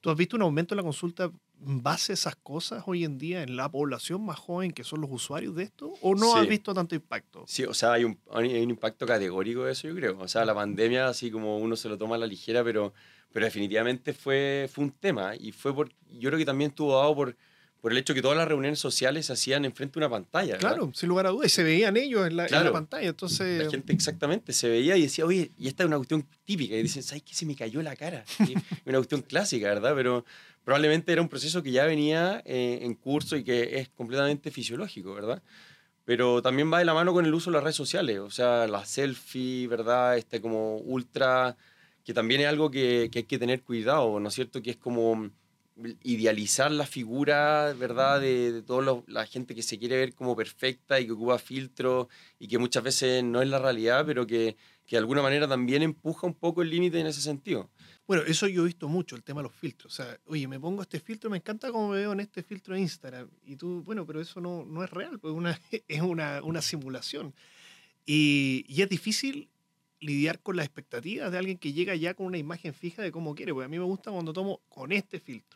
¿tú 0.00 0.10
has 0.10 0.16
visto 0.16 0.34
un 0.34 0.42
aumento 0.42 0.74
en 0.74 0.78
la 0.78 0.82
consulta 0.82 1.30
base 1.60 2.14
esas 2.14 2.34
cosas 2.34 2.82
hoy 2.88 3.04
en 3.04 3.16
día 3.16 3.44
en 3.44 3.54
la 3.54 3.70
población 3.70 4.26
más 4.26 4.40
joven 4.40 4.72
que 4.72 4.82
son 4.82 5.02
los 5.02 5.10
usuarios 5.12 5.54
de 5.54 5.62
esto? 5.62 5.94
¿O 6.00 6.16
no 6.16 6.34
has 6.34 6.48
visto 6.48 6.74
tanto 6.74 6.96
impacto? 6.96 7.44
Sí, 7.46 7.62
o 7.62 7.72
sea, 7.72 7.92
hay 7.92 8.02
un, 8.02 8.18
hay 8.32 8.60
un 8.60 8.70
impacto 8.70 9.06
categórico 9.06 9.62
de 9.62 9.70
eso, 9.70 9.86
yo 9.86 9.94
creo. 9.94 10.18
O 10.18 10.26
sea, 10.26 10.44
la 10.44 10.52
pandemia, 10.52 11.06
así 11.06 11.30
como 11.30 11.58
uno 11.58 11.76
se 11.76 11.88
lo 11.88 11.96
toma 11.96 12.16
a 12.16 12.18
la 12.18 12.26
ligera, 12.26 12.64
pero, 12.64 12.92
pero 13.30 13.46
definitivamente 13.46 14.12
fue, 14.12 14.68
fue 14.68 14.82
un 14.82 14.90
tema. 14.90 15.36
Y 15.36 15.52
fue 15.52 15.72
por, 15.72 15.90
yo 16.10 16.30
creo 16.30 16.38
que 16.40 16.44
también 16.44 16.70
estuvo 16.70 16.98
dado 16.98 17.14
por, 17.14 17.36
por 17.86 17.92
el 17.92 17.98
hecho 17.98 18.14
que 18.14 18.20
todas 18.20 18.36
las 18.36 18.48
reuniones 18.48 18.80
sociales 18.80 19.26
se 19.26 19.34
hacían 19.34 19.64
enfrente 19.64 20.00
de 20.00 20.04
una 20.04 20.10
pantalla. 20.10 20.58
Claro, 20.58 20.90
sin 20.92 21.08
lugar 21.08 21.28
a 21.28 21.30
dudas. 21.30 21.46
Y 21.46 21.50
se 21.50 21.62
veían 21.62 21.96
ellos 21.96 22.26
en 22.26 22.34
la, 22.34 22.46
en 22.46 22.64
la, 22.64 22.72
pantalla. 22.72 23.06
Entonces... 23.06 23.62
La 23.64 23.70
gente 23.70 23.92
exactamente 23.92 24.52
se 24.52 24.68
veía 24.68 24.96
y 24.96 25.02
decía, 25.02 25.24
oye, 25.24 25.52
y 25.56 25.68
esta 25.68 25.84
es 25.84 25.86
una 25.86 25.96
cuestión 25.96 26.26
típica. 26.44 26.74
Y 26.74 26.82
dicen, 26.82 27.04
¿sabes 27.04 27.22
qué? 27.22 27.32
Se 27.32 27.46
me 27.46 27.54
cayó 27.54 27.80
la 27.82 27.94
cara. 27.94 28.24
una 28.86 28.98
cuestión 28.98 29.22
clásica, 29.22 29.68
¿verdad? 29.68 29.92
Pero, 29.94 30.24
probablemente 30.64 31.12
era 31.12 31.22
un 31.22 31.28
proceso 31.28 31.62
que 31.62 31.70
ya 31.70 31.86
venía 31.86 32.42
eh, 32.44 32.80
en 32.82 32.94
curso 32.96 33.36
y 33.36 33.44
que 33.44 33.78
es 33.78 33.88
completamente 33.90 34.50
fisiológico, 34.50 35.14
¿verdad? 35.14 35.40
Pero 36.04 36.42
también 36.42 36.72
va 36.72 36.80
de 36.80 36.86
la 36.86 36.92
mano 36.92 37.12
con 37.12 37.24
el 37.24 37.32
uso 37.32 37.50
de 37.50 37.54
las 37.54 37.62
redes 37.62 37.76
sociales, 37.76 38.18
o 38.18 38.32
sea, 38.32 38.66
la 38.66 38.84
selfie, 38.84 39.68
¿verdad? 39.68 40.18
Este 40.18 40.40
como 40.40 40.78
ultra, 40.78 41.56
que 42.04 42.12
también 42.12 42.40
es 42.40 42.48
algo 42.48 42.68
que, 42.68 43.10
que 43.12 43.20
hay 43.20 43.24
que 43.26 43.38
tener 43.38 43.62
cuidado, 43.62 44.18
¿no 44.18 44.28
es 44.28 44.34
cierto? 44.34 44.60
Que 44.60 44.70
es 44.70 44.76
como 44.76 45.30
idealizar 46.02 46.70
la 46.70 46.86
figura, 46.86 47.74
¿verdad? 47.74 48.20
De, 48.20 48.52
de 48.52 48.62
toda 48.62 49.02
la 49.06 49.26
gente 49.26 49.54
que 49.54 49.62
se 49.62 49.78
quiere 49.78 49.96
ver 49.96 50.14
como 50.14 50.34
perfecta 50.34 50.98
y 51.00 51.06
que 51.06 51.12
ocupa 51.12 51.38
filtros 51.38 52.08
y 52.38 52.48
que 52.48 52.58
muchas 52.58 52.82
veces 52.82 53.22
no 53.22 53.42
es 53.42 53.48
la 53.48 53.58
realidad, 53.58 54.04
pero 54.06 54.26
que, 54.26 54.56
que 54.86 54.96
de 54.96 55.00
alguna 55.00 55.22
manera 55.22 55.46
también 55.46 55.82
empuja 55.82 56.26
un 56.26 56.34
poco 56.34 56.62
el 56.62 56.70
límite 56.70 57.00
en 57.00 57.06
ese 57.06 57.20
sentido. 57.20 57.68
Bueno, 58.06 58.22
eso 58.22 58.46
yo 58.46 58.62
he 58.62 58.66
visto 58.66 58.88
mucho, 58.88 59.16
el 59.16 59.24
tema 59.24 59.40
de 59.40 59.48
los 59.48 59.54
filtros. 59.54 59.92
O 59.92 59.96
sea, 59.96 60.18
oye, 60.26 60.46
me 60.46 60.60
pongo 60.60 60.82
este 60.82 61.00
filtro, 61.00 61.28
me 61.28 61.38
encanta 61.38 61.72
cómo 61.72 61.88
me 61.88 61.98
veo 61.98 62.12
en 62.12 62.20
este 62.20 62.42
filtro 62.42 62.74
de 62.74 62.80
Instagram. 62.80 63.28
Y 63.44 63.56
tú, 63.56 63.82
bueno, 63.82 64.06
pero 64.06 64.20
eso 64.20 64.40
no, 64.40 64.64
no 64.64 64.84
es 64.84 64.90
real, 64.90 65.18
pues 65.18 65.34
una, 65.34 65.60
es 65.88 66.00
una, 66.00 66.40
una 66.42 66.62
simulación. 66.62 67.34
Y, 68.06 68.64
y, 68.68 68.82
es 68.82 68.88
difícil 68.88 69.48
lidiar 69.98 70.38
con 70.40 70.54
las 70.54 70.66
expectativas 70.66 71.32
de 71.32 71.38
alguien 71.38 71.58
que 71.58 71.72
llega 71.72 71.96
ya 71.96 72.14
con 72.14 72.26
una 72.26 72.38
imagen 72.38 72.72
fija 72.72 73.02
de 73.02 73.10
cómo 73.10 73.34
quiere. 73.34 73.52
Porque 73.52 73.64
a 73.64 73.68
mí 73.68 73.78
me 73.78 73.84
gusta 73.84 74.12
cuando 74.12 74.32
tomo 74.32 74.60
con 74.68 74.92
este 74.92 75.18
filtro. 75.18 75.55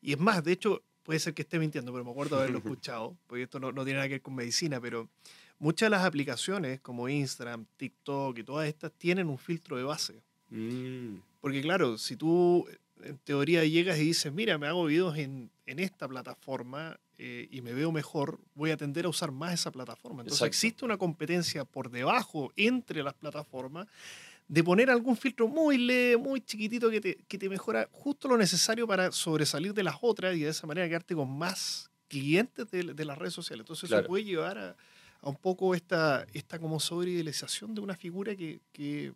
Y 0.00 0.12
es 0.12 0.18
más, 0.18 0.42
de 0.44 0.52
hecho, 0.52 0.82
puede 1.02 1.18
ser 1.18 1.34
que 1.34 1.42
esté 1.42 1.58
mintiendo, 1.58 1.92
pero 1.92 2.04
me 2.04 2.10
acuerdo 2.10 2.36
haberlo 2.36 2.58
escuchado, 2.64 3.16
porque 3.26 3.44
esto 3.44 3.60
no, 3.60 3.72
no 3.72 3.84
tiene 3.84 3.98
nada 3.98 4.08
que 4.08 4.14
ver 4.14 4.22
con 4.22 4.34
medicina, 4.34 4.80
pero 4.80 5.08
muchas 5.58 5.86
de 5.86 5.90
las 5.90 6.04
aplicaciones 6.04 6.80
como 6.80 7.08
Instagram, 7.08 7.66
TikTok 7.76 8.38
y 8.38 8.44
todas 8.44 8.68
estas 8.68 8.92
tienen 8.92 9.28
un 9.28 9.38
filtro 9.38 9.76
de 9.76 9.84
base. 9.84 10.22
Mm. 10.50 11.16
Porque 11.40 11.62
claro, 11.62 11.96
si 11.96 12.16
tú 12.16 12.66
en 13.02 13.18
teoría 13.18 13.64
llegas 13.64 13.98
y 13.98 14.04
dices, 14.04 14.32
mira, 14.32 14.58
me 14.58 14.66
hago 14.66 14.84
videos 14.84 15.16
en, 15.16 15.50
en 15.66 15.78
esta 15.78 16.06
plataforma 16.08 16.98
eh, 17.18 17.48
y 17.50 17.60
me 17.60 17.72
veo 17.72 17.92
mejor, 17.92 18.40
voy 18.54 18.70
a 18.70 18.76
tender 18.76 19.04
a 19.04 19.08
usar 19.08 19.30
más 19.30 19.54
esa 19.54 19.70
plataforma. 19.70 20.22
Entonces 20.22 20.46
existe 20.46 20.84
una 20.84 20.96
competencia 20.96 21.64
por 21.64 21.90
debajo 21.90 22.52
entre 22.56 23.02
las 23.02 23.14
plataformas 23.14 23.86
de 24.50 24.64
poner 24.64 24.90
algún 24.90 25.16
filtro 25.16 25.46
muy 25.46 25.78
leve, 25.78 26.16
muy 26.16 26.40
chiquitito 26.40 26.90
que 26.90 27.00
te, 27.00 27.14
que 27.28 27.38
te 27.38 27.48
mejora 27.48 27.88
justo 27.92 28.26
lo 28.26 28.36
necesario 28.36 28.84
para 28.84 29.12
sobresalir 29.12 29.72
de 29.72 29.84
las 29.84 29.94
otras 30.00 30.34
y 30.34 30.40
de 30.40 30.48
esa 30.48 30.66
manera 30.66 30.88
quedarte 30.88 31.14
con 31.14 31.30
más 31.38 31.88
clientes 32.08 32.68
de, 32.68 32.82
de 32.82 33.04
las 33.04 33.16
redes 33.16 33.32
sociales. 33.32 33.62
Entonces 33.62 33.88
eso 33.88 34.04
puede 34.04 34.24
llevar 34.24 34.58
a, 34.58 34.76
a, 35.20 35.28
un 35.28 35.36
poco 35.36 35.72
esta, 35.72 36.26
esta 36.32 36.58
como 36.58 36.80
sobreidealización 36.80 37.76
de 37.76 37.80
una 37.80 37.94
figura 37.94 38.34
que, 38.34 38.58
que, 38.72 39.12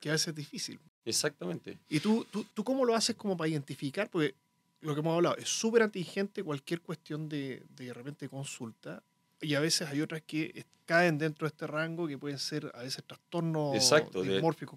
que 0.00 0.08
a 0.08 0.12
veces 0.12 0.28
es 0.28 0.34
difícil. 0.34 0.80
Exactamente. 1.04 1.76
¿Y 1.90 2.00
tú, 2.00 2.26
tú, 2.30 2.46
tú 2.54 2.64
cómo 2.64 2.86
lo 2.86 2.94
haces 2.94 3.14
como 3.14 3.36
para 3.36 3.48
identificar? 3.48 4.08
Porque 4.08 4.34
lo 4.80 4.94
que 4.94 5.00
hemos 5.00 5.16
hablado 5.16 5.36
es 5.36 5.50
súper 5.50 5.82
antigente 5.82 6.42
cualquier 6.42 6.80
cuestión 6.80 7.28
de, 7.28 7.62
de 7.76 7.92
repente 7.92 8.26
consulta 8.26 9.02
y 9.40 9.54
a 9.54 9.60
veces 9.60 9.88
hay 9.88 10.00
otras 10.00 10.22
que 10.22 10.64
caen 10.84 11.18
dentro 11.18 11.46
de 11.46 11.50
este 11.50 11.66
rango 11.66 12.08
que 12.08 12.16
pueden 12.16 12.38
ser 12.38 12.72
a 12.74 12.82
veces 12.82 13.04
trastornos 13.04 13.74
Exacto, 13.74 14.22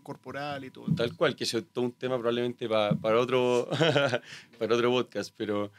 corporal 0.03 0.65
y 0.65 0.69
todo. 0.69 0.93
Tal 0.93 1.15
cual, 1.15 1.35
que 1.35 1.45
es 1.45 1.55
todo 1.71 1.85
un 1.85 1.93
tema 1.93 2.17
probablemente 2.17 2.67
para, 2.67 2.93
para, 2.95 3.17
otro, 3.17 3.69
para 4.59 4.75
otro 4.75 4.91
podcast, 4.91 5.33
pero 5.37 5.71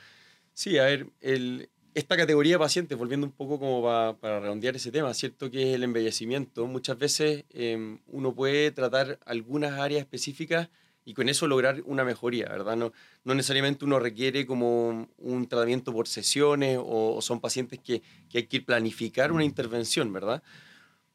sí, 0.55 0.79
a 0.79 0.85
ver, 0.85 1.07
el, 1.21 1.69
esta 1.95 2.17
categoría 2.17 2.55
de 2.55 2.59
pacientes, 2.59 2.97
volviendo 2.97 3.27
un 3.27 3.33
poco 3.33 3.59
como 3.59 3.83
para 3.83 4.41
redondear 4.41 4.75
ese 4.77 4.91
tema, 4.91 5.13
¿cierto? 5.13 5.51
Que 5.51 5.71
es 5.71 5.75
el 5.75 5.83
embellecimiento. 5.83 6.67
Muchas 6.67 6.99
veces 6.99 7.45
em, 7.51 7.99
uno 8.07 8.35
puede 8.35 8.71
tratar 8.71 9.19
algunas 9.27 9.79
áreas 9.79 10.01
específicas 10.01 10.71
y 11.05 11.15
con 11.15 11.29
eso 11.29 11.47
lograr 11.47 11.83
una 11.85 12.05
mejoría, 12.05 12.49
¿verdad? 12.49 12.77
No, 12.77 12.93
no 13.25 13.35
necesariamente 13.35 13.85
uno 13.85 13.99
requiere 13.99 14.47
como 14.47 15.09
un 15.19 15.47
tratamiento 15.49 15.93
por 15.93 16.09
sesiones 16.09 16.79
o, 16.81 17.21
son 17.21 17.41
pacientes 17.41 17.81
que, 17.81 18.03
que, 18.29 18.39
hay 18.39 18.47
que 18.47 18.61
planificar 18.61 19.33
una 19.33 19.45
intervención, 19.45 20.13
¿verdad? 20.13 20.43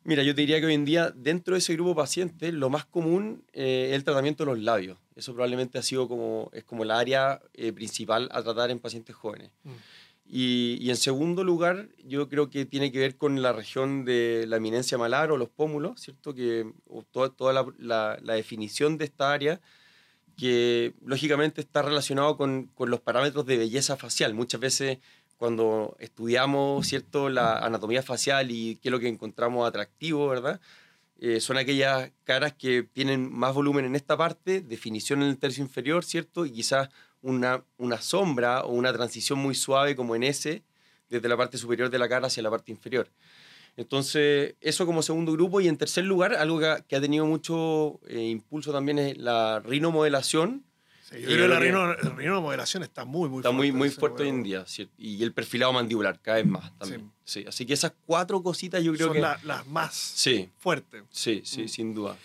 Mira, 0.03 0.23
yo 0.23 0.33
te 0.33 0.41
diría 0.41 0.59
que 0.61 0.67
hoy 0.67 0.73
en 0.73 0.85
día 0.85 1.11
dentro 1.13 1.55
de 1.55 1.59
ese 1.59 1.73
grupo 1.73 1.89
de 1.89 1.95
pacientes 1.97 2.53
lo 2.53 2.69
más 2.69 2.85
común 2.85 3.43
eh, 3.51 3.87
es 3.89 3.95
el 3.95 4.05
tratamiento 4.05 4.45
de 4.45 4.51
los 4.51 4.59
labios. 4.59 4.97
Eso 5.17 5.33
probablemente 5.33 5.77
ha 5.77 5.81
sido 5.81 6.07
como, 6.07 6.49
es 6.53 6.63
como 6.63 6.83
el 6.83 6.91
área 6.91 7.41
eh, 7.53 7.73
principal 7.73 8.29
a 8.31 8.41
tratar 8.41 8.71
en 8.71 8.79
pacientes 8.79 9.15
jóvenes. 9.15 9.51
Mm. 9.63 9.71
Y, 10.29 10.77
y, 10.81 10.89
en 10.89 10.97
segundo 10.97 11.43
lugar, 11.43 11.87
yo 12.03 12.27
creo 12.27 12.49
que 12.49 12.65
tiene 12.65 12.91
que 12.91 12.99
ver 12.99 13.15
con 13.15 13.41
la 13.41 13.53
región 13.53 14.03
de 14.03 14.45
la 14.47 14.57
eminencia 14.57 14.97
malar 14.97 15.31
o 15.31 15.37
los 15.37 15.49
pómulos, 15.49 16.01
¿cierto? 16.01 16.33
Que 16.33 16.69
toda, 17.11 17.29
toda 17.29 17.53
la, 17.53 17.65
la, 17.77 18.19
la, 18.21 18.33
definición 18.33 18.97
de 18.97 19.05
esta 19.05 19.31
área 19.31 19.61
que 20.35 20.93
lógicamente 21.05 21.61
está 21.61 21.81
relacionado 21.81 22.35
con, 22.35 22.67
con, 22.75 22.89
los 22.89 22.99
parámetros 22.99 23.45
de 23.45 23.57
belleza 23.57 23.95
facial. 23.95 24.33
Muchas 24.33 24.59
veces 24.59 24.99
cuando 25.37 25.95
estudiamos 25.99 26.87
cierto 26.87 27.29
la 27.29 27.59
anatomía 27.59 28.03
facial 28.03 28.51
y 28.51 28.75
qué 28.77 28.89
es 28.89 28.91
lo 28.91 28.99
que 28.99 29.07
encontramos 29.07 29.67
atractivo, 29.67 30.27
¿verdad? 30.27 30.59
Eh, 31.19 31.39
son 31.39 31.57
aquellas 31.57 32.11
caras 32.25 32.53
que 32.53 32.83
tienen 32.83 33.31
más 33.31 33.53
volumen 33.53 33.85
en 33.85 33.95
esta 33.95 34.17
parte, 34.17 34.61
definición 34.61 35.23
en 35.23 35.29
el 35.29 35.37
tercio 35.37 35.63
inferior, 35.63 36.03
¿cierto? 36.03 36.45
Y 36.45 36.51
quizás 36.51 36.89
una, 37.21 37.63
una 37.77 38.01
sombra 38.01 38.63
o 38.63 38.73
una 38.73 38.93
transición 38.93 39.39
muy 39.39 39.55
suave 39.55 39.95
como 39.95 40.15
en 40.15 40.23
ese, 40.23 40.63
desde 41.09 41.27
la 41.27 41.37
parte 41.37 41.57
superior 41.57 41.89
de 41.89 41.99
la 41.99 42.09
cara 42.09 42.27
hacia 42.27 42.43
la 42.43 42.49
parte 42.49 42.71
inferior. 42.71 43.09
Entonces, 43.77 44.55
eso 44.59 44.85
como 44.87 45.03
segundo 45.03 45.31
grupo. 45.31 45.61
Y 45.61 45.67
en 45.67 45.77
tercer 45.77 46.03
lugar, 46.03 46.33
algo 46.33 46.59
que 46.59 46.95
ha, 46.95 47.01
tenido 47.01 47.25
mucho 47.25 47.99
eh, 48.07 48.23
impulso 48.23 48.73
también 48.73 48.97
es 48.97 49.17
la 49.17 49.59
rinomodelación. 49.59 50.65
Sí, 51.09 51.21
yo 51.21 51.27
creo 51.27 51.43
que 51.43 51.69
la 51.69 52.15
rinomodelación 52.15 52.83
está 52.83 53.05
muy, 53.05 53.29
muy 53.29 53.39
está 53.39 53.49
fuerte. 53.49 53.49
Está 53.49 53.57
muy, 53.57 53.71
muy 53.71 53.89
fuerte 53.89 54.23
hoy 54.23 54.29
en 54.29 54.43
día. 54.43 54.65
Y 54.97 55.23
el 55.23 55.31
perfilado 55.31 55.71
mandibular, 55.71 56.19
cada 56.21 56.37
vez 56.37 56.45
más 56.45 56.77
también. 56.77 57.11
Sí. 57.23 57.45
Así 57.47 57.65
que 57.65 57.73
esas 57.73 57.93
cuatro 58.05 58.43
cositas 58.43 58.83
yo 58.83 58.93
creo 58.93 59.07
Son 59.07 59.15
que... 59.15 59.21
Son 59.21 59.47
las 59.47 59.67
más 59.67 60.27
fuertes. 60.57 61.03
Sí, 61.09 61.41
sí, 61.45 61.63
mm. 61.63 61.67
sin 61.69 61.93
duda. 61.93 62.17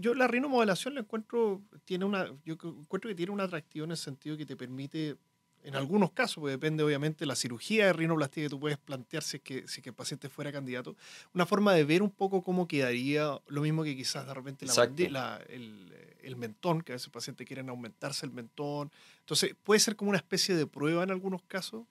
yo 0.00 0.14
la 0.14 0.26
rinomodelación 0.26 0.94
la 0.94 1.00
encuentro, 1.00 1.62
tiene 1.84 2.04
una, 2.04 2.26
yo 2.44 2.54
encuentro 2.62 3.08
que 3.08 3.14
tiene 3.14 3.32
un 3.32 3.40
atractivo 3.40 3.84
en 3.84 3.92
el 3.92 3.96
sentido 3.96 4.36
que 4.36 4.44
te 4.44 4.56
permite 4.56 5.16
en 5.64 5.74
algunos 5.74 6.12
casos, 6.12 6.36
porque 6.36 6.52
depende 6.52 6.82
obviamente 6.84 7.20
de 7.20 7.26
la 7.26 7.34
cirugía 7.34 7.86
de 7.86 7.92
rinoplastia 7.92 8.44
que 8.44 8.48
tú 8.48 8.60
puedes 8.60 8.78
plantear 8.78 9.22
si 9.22 9.38
es, 9.38 9.42
que, 9.42 9.66
si 9.66 9.82
que 9.82 9.90
el 9.90 9.94
paciente 9.94 10.28
fuera 10.28 10.52
candidato, 10.52 10.96
una 11.34 11.44
forma 11.44 11.72
de 11.74 11.84
ver 11.84 12.02
un 12.02 12.10
poco 12.10 12.42
cómo 12.42 12.68
quedaría, 12.68 13.40
lo 13.48 13.62
mismo 13.62 13.82
que 13.82 13.96
quizás 13.96 14.26
de 14.26 14.34
repente 14.34 14.66
la, 15.10 15.40
el, 15.48 15.92
el, 16.22 16.36
mentón, 16.36 16.82
que 16.82 16.92
a 16.92 16.94
veces 16.94 17.06
el 17.06 17.12
paciente 17.12 17.44
quieren 17.44 17.68
aumentarse 17.68 18.24
el 18.26 18.32
mentón. 18.32 18.92
Entonces, 19.20 19.56
puede 19.64 19.80
ser 19.80 19.96
como 19.96 20.10
una 20.10 20.18
especie 20.18 20.54
de 20.54 20.66
prueba 20.66 21.02
en 21.02 21.10
algunos 21.10 21.42
casos. 21.42 21.84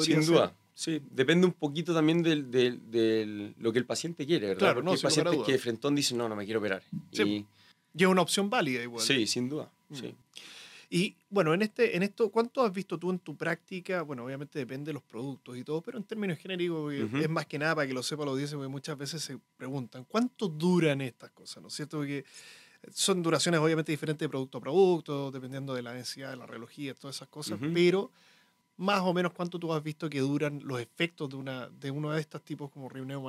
Sin 0.00 0.24
duda. 0.26 0.54
Sí, 0.74 1.02
depende 1.10 1.46
un 1.46 1.52
poquito 1.52 1.94
también 1.94 2.22
de 2.22 3.54
lo 3.58 3.72
que 3.72 3.78
el 3.78 3.86
paciente 3.86 4.26
quiere, 4.26 4.48
¿verdad? 4.48 4.58
Claro, 4.58 4.74
Porque 4.76 4.84
no, 4.84 4.92
hay 4.92 4.98
pacientes 4.98 5.38
que 5.44 5.52
de 5.52 5.58
frentón 5.58 5.94
dicen, 5.94 6.18
no, 6.18 6.28
no 6.28 6.36
me 6.36 6.44
quiero 6.44 6.60
operar. 6.60 6.82
Sí. 7.12 7.22
Y, 7.22 7.46
y 7.94 8.02
es 8.02 8.08
una 8.08 8.22
opción 8.22 8.48
válida 8.48 8.82
igual. 8.82 9.04
Sí, 9.04 9.26
sin 9.26 9.48
duda. 9.48 9.70
Mm. 9.90 9.94
Sí. 9.94 10.14
Y 10.94 11.16
bueno, 11.30 11.54
en, 11.54 11.62
este, 11.62 11.96
en 11.96 12.02
esto, 12.02 12.28
¿cuánto 12.30 12.62
has 12.62 12.70
visto 12.70 12.98
tú 12.98 13.10
en 13.10 13.18
tu 13.18 13.34
práctica? 13.34 14.02
Bueno, 14.02 14.26
obviamente 14.26 14.58
depende 14.58 14.90
de 14.90 14.92
los 14.92 15.02
productos 15.02 15.56
y 15.56 15.64
todo, 15.64 15.80
pero 15.80 15.96
en 15.96 16.04
términos 16.04 16.36
genéricos 16.36 16.92
es 16.92 17.30
más 17.30 17.46
que 17.46 17.58
nada 17.58 17.76
para 17.76 17.88
que 17.88 17.94
lo 17.94 18.02
sepa 18.02 18.26
la 18.26 18.32
audiencia, 18.32 18.58
porque 18.58 18.68
muchas 18.68 18.98
veces 18.98 19.22
se 19.22 19.38
preguntan, 19.56 20.04
¿cuánto 20.04 20.48
duran 20.48 21.00
estas 21.00 21.30
cosas? 21.30 21.62
¿No 21.62 21.68
es 21.68 21.74
cierto? 21.74 21.96
Porque 21.96 22.26
son 22.92 23.22
duraciones 23.22 23.58
obviamente 23.58 23.90
diferentes 23.90 24.22
de 24.22 24.28
producto 24.28 24.58
a 24.58 24.60
producto, 24.60 25.30
dependiendo 25.30 25.72
de 25.72 25.80
la 25.80 25.94
densidad 25.94 26.28
de 26.28 26.36
la 26.36 26.44
relojía, 26.44 26.92
todas 26.92 27.16
esas 27.16 27.28
cosas, 27.28 27.58
pero 27.72 28.10
más 28.76 29.00
o 29.00 29.14
menos 29.14 29.32
cuánto 29.32 29.58
tú 29.58 29.72
has 29.72 29.82
visto 29.82 30.10
que 30.10 30.20
duran 30.20 30.60
los 30.62 30.78
efectos 30.78 31.30
de, 31.30 31.36
una, 31.36 31.70
de 31.70 31.90
uno 31.90 32.10
de 32.10 32.20
estos 32.20 32.42
tipos 32.42 32.70
como 32.70 32.90
reunión, 32.90 33.24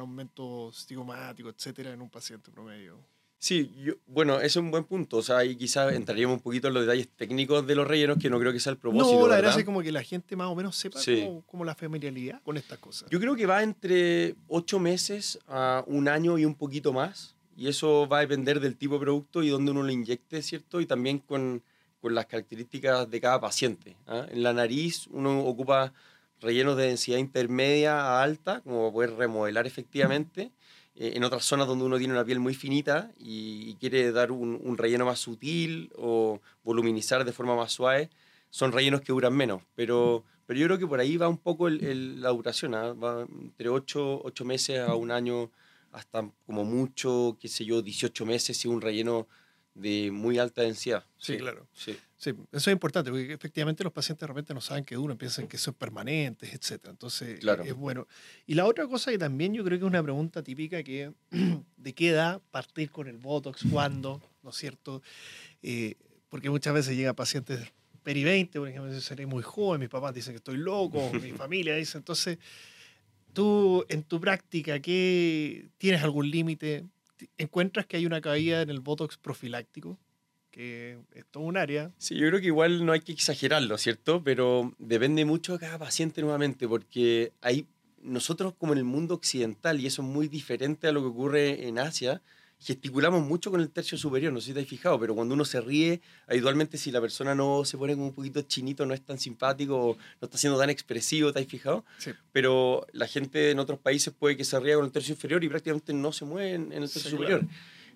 aumento 0.00 0.70
estigomático, 0.70 1.50
etcétera, 1.50 1.92
en 1.92 2.00
un 2.00 2.08
paciente 2.08 2.50
promedio. 2.50 2.96
Sí, 3.44 3.70
bueno, 4.06 4.36
ese 4.36 4.46
es 4.46 4.56
un 4.56 4.70
buen 4.70 4.84
punto. 4.84 5.18
O 5.18 5.22
sea, 5.22 5.36
ahí 5.36 5.54
quizás 5.54 5.92
entraríamos 5.92 6.38
un 6.38 6.40
poquito 6.40 6.68
en 6.68 6.72
los 6.72 6.84
detalles 6.84 7.10
técnicos 7.14 7.66
de 7.66 7.74
los 7.74 7.86
rellenos, 7.86 8.16
que 8.16 8.30
no 8.30 8.40
creo 8.40 8.54
que 8.54 8.58
sea 8.58 8.70
el 8.70 8.78
propósito. 8.78 9.20
No, 9.20 9.28
la 9.28 9.36
verdad 9.36 9.58
es 9.58 9.66
como 9.66 9.82
que 9.82 9.92
la 9.92 10.02
gente 10.02 10.34
más 10.34 10.46
o 10.48 10.54
menos 10.54 10.74
sepa 10.76 10.98
cómo, 11.44 11.62
la 11.62 11.74
familiaridad 11.74 12.40
con 12.42 12.56
estas 12.56 12.78
cosas. 12.78 13.06
Yo 13.10 13.20
creo 13.20 13.36
que 13.36 13.44
va 13.44 13.62
entre 13.62 14.34
ocho 14.48 14.78
meses 14.78 15.38
a 15.46 15.84
un 15.86 16.08
año 16.08 16.38
y 16.38 16.46
un 16.46 16.54
poquito 16.54 16.94
más. 16.94 17.36
Y 17.54 17.68
eso 17.68 18.08
va 18.08 18.16
a 18.16 18.20
depender 18.20 18.60
del 18.60 18.78
tipo 18.78 18.94
de 18.94 19.00
producto 19.00 19.42
y 19.42 19.50
dónde 19.50 19.72
uno 19.72 19.82
lo 19.82 19.92
inyecte, 19.92 20.40
¿cierto? 20.40 20.80
Y 20.80 20.86
también 20.86 21.18
con, 21.18 21.62
con 22.00 22.14
las 22.14 22.24
características 22.24 23.10
de 23.10 23.20
cada 23.20 23.42
paciente. 23.42 23.94
¿ah? 24.06 24.26
En 24.30 24.42
la 24.42 24.54
nariz 24.54 25.06
uno 25.08 25.44
ocupa 25.44 25.92
rellenos 26.40 26.78
de 26.78 26.86
densidad 26.86 27.18
intermedia 27.18 28.00
a 28.00 28.22
alta, 28.22 28.62
como 28.62 28.80
para 28.80 28.92
poder 28.92 29.10
remodelar 29.16 29.66
efectivamente. 29.66 30.44
Eh, 30.44 30.50
en 30.96 31.24
otras 31.24 31.44
zonas 31.44 31.66
donde 31.66 31.84
uno 31.84 31.98
tiene 31.98 32.12
una 32.12 32.24
piel 32.24 32.38
muy 32.38 32.54
finita 32.54 33.12
y, 33.18 33.74
quiere 33.74 34.12
dar 34.12 34.30
un, 34.30 34.78
relleno 34.78 35.04
más 35.04 35.18
sutil 35.18 35.90
o 35.96 36.40
voluminizar 36.62 37.24
de 37.24 37.32
forma 37.32 37.56
más 37.56 37.72
suave, 37.72 38.10
son 38.50 38.72
rellenos 38.72 39.00
que 39.00 39.12
duran 39.12 39.34
menos. 39.34 39.62
Pero, 39.74 40.24
pero 40.46 40.58
yo 40.58 40.66
creo 40.66 40.78
que 40.78 40.86
por 40.86 41.00
ahí 41.00 41.16
va 41.16 41.28
un 41.28 41.38
poco 41.38 41.66
el, 41.68 42.20
la 42.20 42.30
duración, 42.30 42.74
¿ah? 42.74 42.92
va 42.92 43.22
entre 43.22 43.68
8, 43.68 44.22
meses 44.44 44.80
a 44.80 44.94
un 44.94 45.10
año, 45.10 45.50
hasta 45.90 46.30
como 46.46 46.64
mucho, 46.64 47.36
qué 47.40 47.48
sé 47.48 47.64
yo, 47.64 47.82
18 47.82 48.24
meses 48.24 48.56
si 48.56 48.68
un 48.68 48.80
relleno 48.80 49.26
de 49.74 50.10
muy 50.12 50.38
alta 50.38 50.62
densidad. 50.62 51.04
Sí, 51.18 51.36
claro. 51.36 51.66
Sí. 51.72 51.96
Sí. 52.24 52.34
eso 52.52 52.70
es 52.70 52.72
importante, 52.72 53.10
porque 53.10 53.32
efectivamente 53.32 53.84
los 53.84 53.92
pacientes 53.92 54.20
de 54.20 54.26
repente 54.26 54.54
no 54.54 54.60
saben 54.60 54.84
que 54.84 54.94
duran, 54.94 55.16
piensan 55.16 55.46
que 55.46 55.58
son 55.58 55.74
permanentes, 55.74 56.52
etc. 56.52 56.86
Entonces, 56.88 57.40
claro. 57.40 57.62
es 57.64 57.74
bueno. 57.74 58.06
Y 58.46 58.54
la 58.54 58.66
otra 58.66 58.86
cosa 58.86 59.10
que 59.10 59.18
también 59.18 59.54
yo 59.54 59.64
creo 59.64 59.78
que 59.78 59.84
es 59.84 59.88
una 59.88 60.02
pregunta 60.02 60.42
típica, 60.42 60.82
que 60.82 61.12
¿de 61.76 61.94
qué 61.94 62.10
edad 62.10 62.40
partir 62.50 62.90
con 62.90 63.08
el 63.08 63.18
Botox? 63.18 63.64
¿Cuándo? 63.70 64.22
¿No 64.42 64.50
es 64.50 64.56
cierto? 64.56 65.02
Eh, 65.62 65.96
porque 66.28 66.50
muchas 66.50 66.74
veces 66.74 66.96
llegan 66.96 67.14
pacientes 67.14 67.60
peri 68.02 68.22
20, 68.22 68.58
por 68.58 68.68
ejemplo, 68.68 69.00
seré 69.00 69.26
muy 69.26 69.42
joven, 69.42 69.80
mis 69.80 69.88
papás 69.88 70.14
dicen 70.14 70.34
que 70.34 70.36
estoy 70.36 70.58
loco, 70.58 71.10
mi 71.22 71.32
familia 71.32 71.74
dice, 71.74 71.96
entonces, 71.98 72.38
tú 73.32 73.84
en 73.88 74.02
tu 74.02 74.20
práctica, 74.20 74.78
¿qué, 74.80 75.68
¿tienes 75.78 76.02
algún 76.02 76.30
límite? 76.30 76.84
encuentras 77.38 77.86
que 77.86 77.96
hay 77.96 78.06
una 78.06 78.20
caída 78.20 78.62
en 78.62 78.70
el 78.70 78.80
Botox 78.80 79.16
profiláctico, 79.16 79.98
que 80.54 80.98
es 81.14 81.24
todo 81.32 81.42
un 81.42 81.56
área. 81.56 81.90
Sí, 81.98 82.14
yo 82.14 82.28
creo 82.28 82.40
que 82.40 82.46
igual 82.46 82.86
no 82.86 82.92
hay 82.92 83.00
que 83.00 83.10
exagerarlo, 83.10 83.76
¿cierto? 83.76 84.22
Pero 84.22 84.72
depende 84.78 85.24
mucho 85.24 85.54
de 85.54 85.58
cada 85.58 85.78
paciente 85.78 86.22
nuevamente, 86.22 86.68
porque 86.68 87.32
hay 87.40 87.66
nosotros 88.00 88.54
como 88.56 88.72
en 88.72 88.78
el 88.78 88.84
mundo 88.84 89.14
occidental, 89.14 89.80
y 89.80 89.86
eso 89.86 90.02
es 90.02 90.08
muy 90.08 90.28
diferente 90.28 90.86
a 90.86 90.92
lo 90.92 91.00
que 91.00 91.08
ocurre 91.08 91.66
en 91.66 91.80
Asia, 91.80 92.22
gesticulamos 92.60 93.26
mucho 93.26 93.50
con 93.50 93.60
el 93.60 93.68
tercio 93.68 93.98
superior, 93.98 94.32
no 94.32 94.40
sé 94.40 94.48
si 94.48 94.54
te 94.54 94.60
has 94.60 94.68
fijado, 94.68 95.00
pero 95.00 95.16
cuando 95.16 95.34
uno 95.34 95.44
se 95.44 95.60
ríe, 95.60 96.00
habitualmente 96.28 96.78
si 96.78 96.92
la 96.92 97.00
persona 97.00 97.34
no 97.34 97.64
se 97.64 97.76
pone 97.76 97.94
como 97.94 98.06
un 98.06 98.14
poquito 98.14 98.40
chinito, 98.42 98.86
no 98.86 98.94
es 98.94 99.02
tan 99.02 99.18
simpático, 99.18 99.98
no 100.20 100.26
está 100.26 100.38
siendo 100.38 100.56
tan 100.56 100.70
expresivo, 100.70 101.32
¿te 101.32 101.40
has 101.40 101.46
fijado? 101.46 101.84
Sí. 101.98 102.12
Pero 102.30 102.86
la 102.92 103.08
gente 103.08 103.50
en 103.50 103.58
otros 103.58 103.80
países 103.80 104.14
puede 104.16 104.36
que 104.36 104.44
se 104.44 104.60
ríe 104.60 104.76
con 104.76 104.84
el 104.84 104.92
tercio 104.92 105.14
inferior 105.14 105.42
y 105.42 105.48
prácticamente 105.48 105.92
no 105.92 106.12
se 106.12 106.24
mueve 106.24 106.54
en, 106.54 106.72
el 106.72 106.88
tercio 106.88 107.10
superior. 107.10 107.44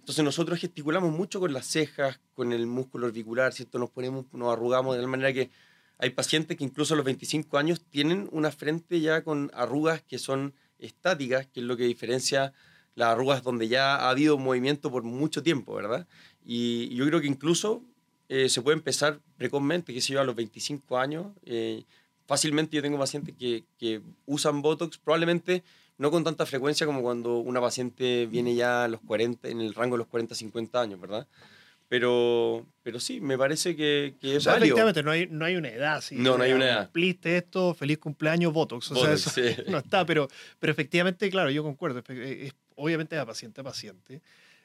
Entonces 0.08 0.24
nosotros 0.24 0.58
gesticulamos 0.58 1.12
mucho 1.12 1.38
con 1.38 1.52
las 1.52 1.66
cejas, 1.66 2.18
con 2.32 2.54
el 2.54 2.66
músculo 2.66 3.08
orbicular, 3.08 3.52
¿cierto? 3.52 3.78
Nos 3.78 3.90
ponemos, 3.90 4.24
nos 4.32 4.50
arrugamos 4.50 4.94
de 4.94 5.02
tal 5.02 5.10
manera 5.10 5.34
que 5.34 5.50
hay 5.98 6.08
pacientes 6.08 6.56
que 6.56 6.64
incluso 6.64 6.94
a 6.94 6.96
los 6.96 7.04
25 7.04 7.58
años 7.58 7.82
tienen 7.90 8.26
una 8.32 8.50
frente 8.50 9.02
ya 9.02 9.22
con 9.22 9.50
arrugas 9.52 10.00
que 10.00 10.18
son 10.18 10.54
estáticas, 10.78 11.46
que 11.48 11.60
es 11.60 11.66
lo 11.66 11.76
que 11.76 11.84
diferencia 11.84 12.54
las 12.94 13.08
arrugas 13.08 13.42
donde 13.42 13.68
ya 13.68 13.96
ha 13.96 14.08
habido 14.08 14.38
movimiento 14.38 14.90
por 14.90 15.02
mucho 15.02 15.42
tiempo, 15.42 15.74
¿verdad? 15.74 16.06
Y 16.42 16.88
yo 16.94 17.04
creo 17.04 17.20
que 17.20 17.26
incluso 17.26 17.82
eh, 18.30 18.48
se 18.48 18.62
puede 18.62 18.78
empezar 18.78 19.20
precozmente, 19.36 19.92
que 19.92 20.00
se 20.00 20.14
lleva 20.14 20.22
a 20.22 20.24
los 20.24 20.36
25 20.36 20.96
años. 20.96 21.26
Eh, 21.44 21.84
fácilmente 22.24 22.74
yo 22.76 22.80
tengo 22.80 22.98
pacientes 22.98 23.34
que, 23.38 23.66
que, 23.76 24.00
usan 24.24 24.62
Botox, 24.62 24.96
probablemente 24.96 25.62
no 25.98 26.10
con 26.10 26.24
tanta 26.24 26.46
frecuencia 26.46 26.86
como 26.86 27.02
cuando 27.02 27.38
una 27.38 27.60
paciente 27.60 28.26
viene 28.26 28.54
ya 28.54 28.84
a 28.84 28.88
los 28.88 29.00
40, 29.00 29.48
en 29.48 29.60
el 29.60 29.74
rango 29.74 29.96
de 29.96 29.98
los 29.98 30.06
40, 30.06 30.34
50 30.34 30.80
años, 30.80 31.00
¿verdad? 31.00 31.26
Pero, 31.88 32.66
pero 32.82 33.00
sí, 33.00 33.20
me 33.20 33.38
parece 33.38 33.74
que, 33.74 34.14
que 34.20 34.36
es 34.36 34.46
o 34.46 34.54
Efectivamente, 34.54 35.02
no 35.02 35.10
hay, 35.10 35.26
no 35.26 35.44
hay 35.44 35.56
una 35.56 35.68
edad. 35.68 36.04
no, 36.12 36.36
no 36.36 36.44
hay 36.44 36.52
una 36.52 36.66
edad. 36.66 36.84
Cumpliste 36.84 37.38
esto, 37.38 37.74
feliz 37.74 37.98
cumpleaños, 37.98 38.52
Botox. 38.52 38.90
O 38.92 38.96
sea, 38.96 39.14
eso 39.14 39.30
no 39.68 39.78
está, 39.78 40.04
pero, 40.04 40.28
pero 40.58 40.70
efectivamente, 40.70 41.30
claro, 41.30 41.50
yo 41.50 41.62
concuerdo. 41.62 42.02
Es, 42.08 42.52
obviamente 42.74 43.16
a 43.16 43.24
paciente 43.24 43.62
a 43.62 43.64
paciente. 43.64 44.20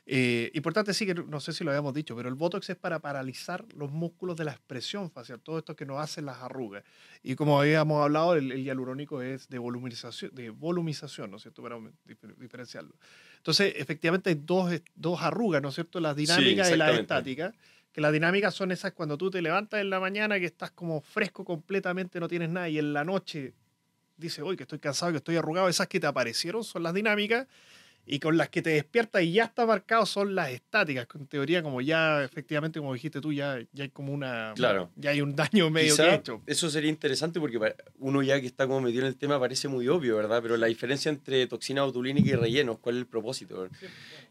Eh, 0.06 0.52
importante 0.54 0.94
sí 0.94 1.06
que 1.06 1.13
no 1.13 1.39
sé 1.39 1.54
si 1.54 1.63
lo 1.63 1.72
habíamos 1.72 1.94
dicho, 1.94 2.16
pero 2.16 2.28
el 2.28 2.36
Botox 2.36 2.70
es 2.70 2.76
para 2.76 3.00
paralizar 3.00 3.66
los 3.74 3.89
músculos 3.92 4.36
de 4.36 4.44
la 4.44 4.52
expresión 4.52 5.10
facial, 5.10 5.39
todo 5.39 5.60
esto 5.60 5.76
que 5.78 5.86
nos 5.86 6.00
hacen 6.02 6.26
las 6.26 6.39
arrugas. 6.39 6.84
Y 7.22 7.36
como 7.36 7.60
habíamos 7.60 8.04
hablado, 8.04 8.36
el, 8.36 8.63
hialurónico 8.63 9.22
es 9.22 9.48
de 9.48 9.60
volumización, 9.60 10.36
de 10.36 10.50
volumización, 10.50 11.32
¿no 11.32 11.38
es 11.38 11.44
cierto? 11.44 11.63
Para 11.63 11.80
diferenciarlo. 12.38 12.94
Entonces, 13.38 13.74
efectivamente 13.78 14.30
hay 14.30 14.42
dos, 14.44 14.74
dos 14.96 15.22
arrugas, 15.22 15.62
¿no 15.62 15.70
es 15.70 15.76
cierto? 15.76 16.02
La 16.02 16.13
dinámica 16.13 16.70
y 16.70 16.76
la 16.76 16.92
estática, 16.92 17.54
que 17.94 18.02
las 18.02 18.12
dinámicas 18.12 18.54
son 18.54 18.72
esas 18.74 18.92
cuando 18.92 19.18
tú 19.18 19.32
te 19.32 19.42
levantas 19.42 19.80
en 19.80 19.89
la 19.89 20.02
mañana 20.02 20.38
que 20.38 20.46
estás 20.46 20.72
como 20.72 21.00
fresco 21.00 21.46
completamente, 21.46 22.20
no 22.20 22.28
tienes 22.28 22.50
nada, 22.50 22.68
y 22.68 22.78
en 22.78 22.92
la 22.92 23.06
noche 23.06 23.54
dices, 24.18 24.44
hoy 24.44 24.58
que 24.58 24.63
estoy 24.63 24.80
cansado, 24.80 25.12
que 25.12 25.20
estoy 25.20 25.38
arrugado, 25.38 25.70
esas 25.70 25.88
que 25.88 26.00
te 26.00 26.08
aparecieron 26.08 26.63
son 26.63 26.84
las 26.84 26.94
dinámicas, 26.94 27.48
y 28.06 28.20
con 28.20 28.36
las 28.36 28.50
que 28.50 28.62
te 28.62 28.72
despiertas 28.72 29.24
y 29.24 29.32
ya 29.32 29.46
está 29.46 29.66
marcado 29.66 30.06
son 30.06 30.36
las 30.36 30.50
estáticas. 30.52 31.08
En 31.16 31.28
teoría, 31.28 31.63
como 31.63 31.80
ya, 31.80 32.24
efectivamente, 32.24 32.80
como 32.80 32.94
dijiste 32.94 33.22
tú, 33.22 33.32
ya, 33.32 33.60
ya 33.72 33.84
hay 33.84 33.89
como 33.89 34.13
una. 34.13 34.54
Claro. 34.56 34.92
Ya 34.96 35.12
hay 35.12 35.22
un 35.22 35.36
daño 35.36 35.70
medio 35.70 35.94
Quizá 35.94 36.10
que 36.10 36.16
hecho. 36.16 36.42
Eso 36.46 36.70
sería 36.70 36.89
interesante 36.89 37.39
porque 37.39 37.60
uno 38.00 38.22
ya 38.22 38.39
que 38.42 38.48
está 38.48 38.68
como 38.68 38.82
metido 38.82 39.04
en 39.04 39.08
el 39.08 39.16
tema 39.16 39.39
parece 39.39 39.70
muy 39.70 39.88
obvio, 39.88 40.18
¿verdad? 40.18 40.42
Pero 40.42 40.58
la 40.58 40.68
diferencia 40.68 41.10
entre 41.10 41.48
toxina 41.48 41.84
botulínica 41.84 42.30
y 42.30 42.36
rellenos, 42.36 42.80
¿cuál 42.80 42.96
es 42.96 43.00
el 43.02 43.08
propósito? 43.08 43.70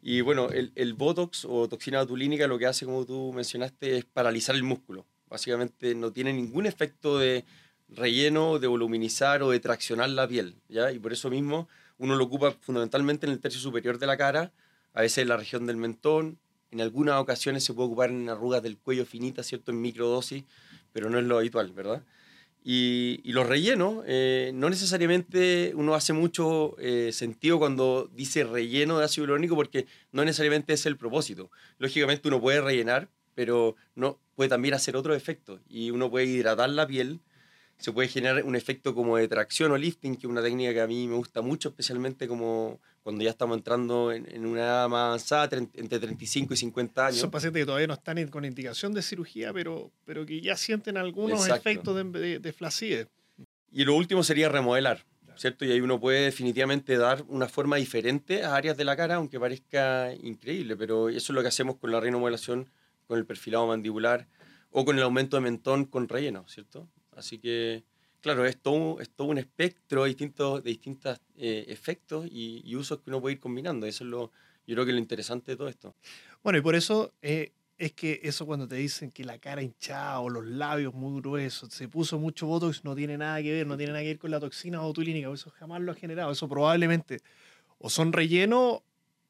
Y 0.03 0.21
bueno, 0.21 0.51
el, 0.51 0.73
el 0.75 0.93
Botox 0.93 1.47
o 1.49 1.69
toxina 1.69 2.01
botulínica 2.01 2.47
lo 2.47 2.59
que 2.59 2.67
hace, 2.67 2.85
como 2.85 3.07
tú 3.07 3.33
mencionaste, 3.33 3.99
es 3.99 4.05
paralizar 4.05 4.55
el 4.55 4.65
músculo. 4.65 5.07
Básicamente 5.29 5.95
no 5.95 6.13
tiene 6.13 6.35
ningún 6.35 6.67
efecto 6.67 7.19
de 7.19 7.45
relleno, 7.89 8.59
de 8.59 8.67
voluminizar 8.67 9.43
o 9.43 9.51
de 9.51 9.61
traccionar 9.61 10.11
la 10.11 10.29
piel, 10.29 10.57
¿ya? 10.69 10.93
Y 10.93 10.99
por 10.99 11.13
eso 11.13 11.31
mismo 11.31 11.69
uno 12.05 12.17
lo 12.17 12.25
ocupa 12.25 12.51
fundamentalmente 12.61 13.27
en 13.27 13.33
el 13.33 13.41
tercio 13.41 13.61
superior 13.61 13.99
de 13.99 14.07
la 14.07 14.17
cara, 14.17 14.53
a 14.93 15.03
veces 15.03 15.19
en 15.19 15.29
la 15.29 15.37
región 15.37 15.67
del 15.67 15.77
mentón, 15.77 16.38
en 16.73 16.81
algunas 16.81 17.21
ocasiones 17.21 17.65
se 17.65 17.75
puede 17.75 17.87
ocupar 17.87 18.11
en 18.11 18.29
arrugas 18.29 18.62
del 18.62 18.79
cuello 18.79 19.07
finitas, 19.07 19.47
¿cierto? 19.47 19.71
En 19.71 19.81
microdosis, 19.81 20.45
pero 20.93 21.11
no 21.11 21.19
es 21.19 21.25
lo 21.25 21.38
habitual, 21.38 21.71
¿verdad? 21.73 22.03
Y, 22.65 23.21
y 23.25 23.33
los 23.33 23.47
rellenos, 23.47 24.05
eh, 24.07 24.53
no 24.55 24.71
necesariamente 24.71 25.73
uno 25.75 25.95
hace 25.95 26.12
mucho 26.12 26.77
eh, 26.79 27.11
sentido 27.12 27.59
cuando 27.59 28.09
dice 28.15 28.45
relleno 28.45 28.99
de 28.99 29.05
ácido 29.05 29.25
hialurónico 29.25 29.57
porque 29.57 29.87
no 30.12 30.25
necesariamente 30.25 30.73
es 30.73 30.87
el 30.87 30.97
propósito. 30.97 31.51
Lógicamente 31.79 32.29
uno 32.29 32.41
puede 32.41 32.61
rellenar, 32.61 33.09
pero 33.35 33.77
no, 33.95 34.19
puede 34.35 34.51
también 34.51 34.75
hacer 34.75 34.97
otro 34.97 35.15
efecto 35.15 35.61
y 35.69 35.91
uno 35.91 36.11
puede 36.11 36.27
hidratar 36.27 36.71
la 36.71 36.87
piel, 36.87 37.21
se 37.83 37.92
puede 37.92 38.09
generar 38.09 38.45
un 38.45 38.55
efecto 38.57 38.95
como 38.95 39.16
de 39.16 39.27
tracción 39.29 39.73
o 39.73 39.77
lifting, 39.77 40.14
que 40.14 40.27
es 40.27 40.31
una 40.31 40.40
técnica 40.42 40.73
que 40.73 40.81
a 40.81 40.87
mí 40.87 41.09
me 41.09 41.16
gusta 41.16 41.42
mucho, 41.42 41.71
especialmente 41.71 42.29
como 42.29 42.81
cuando 43.03 43.25
ya 43.25 43.31
estamos 43.31 43.57
entrando 43.57 44.12
en, 44.12 44.31
en 44.33 44.47
una 44.47 44.61
edad 44.61 44.88
más 44.88 45.07
avanzada, 45.07 45.51
tre- 45.51 45.68
entre 45.75 45.99
35 45.99 46.55
y 46.55 46.57
50 46.57 47.07
años. 47.07 47.18
Son 47.18 47.31
pacientes 47.31 47.61
que 47.62 47.66
todavía 47.66 47.88
no 47.88 47.95
están 47.95 48.18
in- 48.18 48.29
con 48.29 48.45
indicación 48.45 48.92
de 48.95 49.03
cirugía, 49.03 49.53
pero, 49.53 49.90
pero 50.05 50.25
que 50.25 50.40
ya 50.40 50.57
sienten 50.57 50.97
algunos 50.97 51.40
Exacto. 51.40 51.68
efectos 51.68 51.97
de, 51.97 52.21
de, 52.21 52.38
de 52.38 52.53
flacidez. 52.53 53.09
Y 53.73 53.85
lo 53.85 53.97
último 53.97 54.23
sería 54.23 54.49
remodelar, 54.49 55.05
¿cierto? 55.35 55.64
Y 55.64 55.73
ahí 55.73 55.81
uno 55.81 55.99
puede 55.99 56.21
definitivamente 56.27 56.97
dar 56.97 57.25
una 57.29 57.49
forma 57.49 57.77
diferente 57.77 58.45
a 58.45 58.55
áreas 58.55 58.77
de 58.77 58.85
la 58.85 58.97
cara, 58.97 59.16
aunque 59.16 59.40
parezca 59.40 60.12
increíble, 60.23 60.77
pero 60.77 61.09
eso 61.09 61.18
es 61.18 61.31
lo 61.31 61.42
que 61.42 61.49
hacemos 61.49 61.77
con 61.79 61.90
la 61.90 61.99
remodelación, 61.99 62.71
con 63.09 63.18
el 63.18 63.27
perfilado 63.27 63.66
mandibular 63.66 64.29
o 64.71 64.85
con 64.85 64.97
el 64.97 65.03
aumento 65.03 65.37
de 65.37 65.40
mentón 65.42 65.85
con 65.87 66.09
relleno, 66.09 66.45
¿cierto? 66.49 66.88
Así 67.16 67.38
que, 67.38 67.83
claro, 68.20 68.44
es 68.44 68.57
todo, 68.59 69.01
es 69.01 69.11
todo 69.11 69.29
un 69.29 69.38
espectro 69.38 70.03
de 70.03 70.09
distintos, 70.09 70.62
de 70.62 70.70
distintos 70.70 71.20
eh, 71.37 71.64
efectos 71.68 72.27
y, 72.31 72.62
y 72.64 72.77
usos 72.77 73.01
que 73.01 73.11
uno 73.11 73.20
puede 73.20 73.35
ir 73.35 73.40
combinando. 73.40 73.87
Eso 73.87 74.05
es 74.05 74.11
lo, 74.11 74.31
yo 74.66 74.75
creo 74.75 74.85
que 74.85 74.90
es 74.90 74.94
lo 74.94 75.01
interesante 75.01 75.53
de 75.53 75.57
todo 75.57 75.68
esto. 75.68 75.94
Bueno, 76.42 76.59
y 76.59 76.62
por 76.62 76.75
eso 76.75 77.12
eh, 77.22 77.53
es 77.79 77.92
que 77.92 78.20
eso 78.22 78.46
cuando 78.46 78.68
te 78.68 78.77
dicen 78.77 79.11
que 79.11 79.25
la 79.25 79.38
cara 79.38 79.62
hinchada 79.62 80.20
o 80.20 80.29
los 80.29 80.46
labios 80.46 80.94
muy 80.94 81.20
gruesos, 81.20 81.72
se 81.72 81.88
puso 81.88 82.18
mucho 82.18 82.46
Botox, 82.46 82.85
no 82.85 82.94
tiene 82.94 83.18
nada 83.18 83.42
que 83.42 83.53
ver, 83.53 83.66
no 83.66 83.77
tiene 83.77 83.92
nada 83.92 84.03
que 84.03 84.09
ver 84.09 84.18
con 84.18 84.31
la 84.31 84.40
toxina 84.40 84.81
botulínica, 84.81 85.33
eso 85.33 85.51
jamás 85.51 85.81
lo 85.83 85.92
ha 85.92 85.94
generado. 85.94 86.33
Eso 86.33 86.48
probablemente 86.48 87.18
o 87.79 87.90
son 87.90 88.12
rellenos 88.12 88.83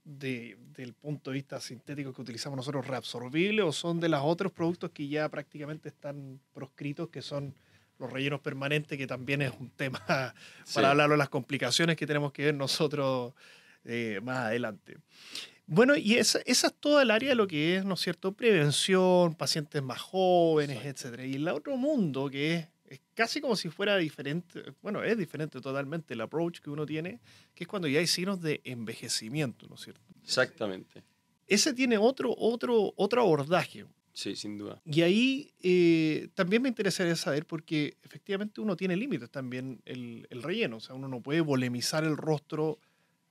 de, 0.04 0.58
del 0.76 0.92
punto 0.92 1.30
de 1.30 1.36
vista 1.36 1.60
sintético 1.60 2.12
que 2.12 2.20
utilizamos 2.20 2.56
nosotros 2.56 2.86
reabsorbibles 2.86 3.64
o 3.64 3.72
son 3.72 4.00
de 4.00 4.10
los 4.10 4.20
otros 4.22 4.52
productos 4.52 4.90
que 4.90 5.08
ya 5.08 5.28
prácticamente 5.28 5.88
están 5.88 6.38
proscritos, 6.52 7.08
que 7.08 7.22
son 7.22 7.54
los 7.98 8.12
rellenos 8.12 8.40
permanentes, 8.40 8.98
que 8.98 9.07
también 9.07 9.42
es 9.42 9.52
un 9.59 9.70
tema 9.70 9.98
para 10.07 10.35
Sí. 10.64 10.81
hablarlo 10.85 11.16
las 11.16 11.28
complicaciones 11.28 11.96
que 11.96 12.07
tenemos 12.07 12.33
que 12.33 12.46
ver 12.46 12.55
nosotros 12.55 13.35
eh, 13.85 14.20
más 14.22 14.38
adelante. 14.46 14.98
Bueno, 15.66 15.96
y 15.96 16.14
esa, 16.16 16.40
esa 16.44 16.66
es 16.66 16.74
toda 16.74 17.02
el 17.02 17.11
área 17.11 17.31
de 17.31 17.35
lo 17.35 17.46
que 17.46 17.76
es, 17.76 17.85
¿no 17.85 17.94
es 17.94 18.00
cierto?, 18.00 18.33
prevención, 18.33 19.35
pacientes 19.35 19.83
más 19.83 20.00
jóvenes, 20.00 20.85
etcétera. 20.85 21.24
Y 21.24 21.35
el 21.37 21.48
otro 21.48 21.76
mundo 21.76 22.28
que 22.28 22.55
es, 22.57 22.68
es 22.87 23.00
casi 23.14 23.40
como 23.40 23.57
si 23.57 23.70
fuera 23.70 23.96
diferente, 23.96 24.62
bueno, 24.83 25.02
es 25.02 25.16
diferente 25.16 25.61
totalmente 25.61 26.14
el 26.14 26.20
approach 26.20 26.59
que 26.61 26.68
uno 26.68 26.85
tiene, 26.85 27.20
que 27.55 27.64
es 27.64 27.68
cuando 27.68 27.88
ya 27.88 28.00
hay 28.00 28.07
signos 28.07 28.42
de 28.42 28.61
envejecimiento, 28.64 29.66
¿no 29.68 29.76
es 29.76 29.83
cierto? 29.83 30.02
Exactamente. 30.22 31.02
Ese 31.46 31.72
tiene 31.72 31.96
otro, 31.96 32.35
otro, 32.37 32.92
otro 32.96 33.22
abordaje. 33.22 33.87
Sí, 34.14 34.37
sin 34.37 34.59
duda. 34.59 34.81
Y 34.85 35.01
ahí 35.03 35.53
eh, 35.62 36.29
también 36.35 36.61
me 36.62 36.68
interesaría 36.68 37.16
saber, 37.16 37.46
porque 37.46 37.96
efectivamente 38.03 38.61
uno 38.61 38.77
tiene 38.77 38.94
límites 38.96 39.31
también 39.31 39.81
el, 39.87 40.27
el 40.31 40.42
relleno. 40.42 40.77
O 40.77 40.81
sea, 40.81 40.94
uno 40.94 41.09
no 41.09 41.20
puede 41.22 41.40
volemizar 41.40 42.05
el 42.05 42.16
rostro 42.16 42.79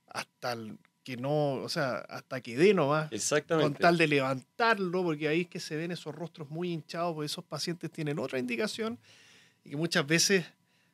hasta 0.08 0.54
el 0.54 0.78
que 1.04 1.18
no, 1.18 1.54
o 1.56 1.70
sea, 1.70 1.98
hasta 2.10 2.42
que 2.42 2.56
dé 2.58 2.74
nomás, 2.74 3.10
con 3.10 3.16
Exactamente. 3.16 3.80
tal 3.80 3.98
de 3.98 4.08
levantarlo, 4.08 5.04
porque 5.04 5.28
ahí 5.28 5.42
es 5.42 5.48
que 5.48 5.60
se 5.60 5.76
ven 5.76 5.92
esos 5.92 6.14
rostros 6.14 6.50
muy 6.50 6.72
hinchados, 6.72 7.14
porque 7.16 7.26
esos 7.26 7.44
pacientes 7.44 7.92
tienen 7.92 8.20
otra 8.20 8.38
indicación 8.40 9.00
y 9.64 9.72
que 9.72 9.78
muchas 9.78 10.06
veces, 10.06 10.46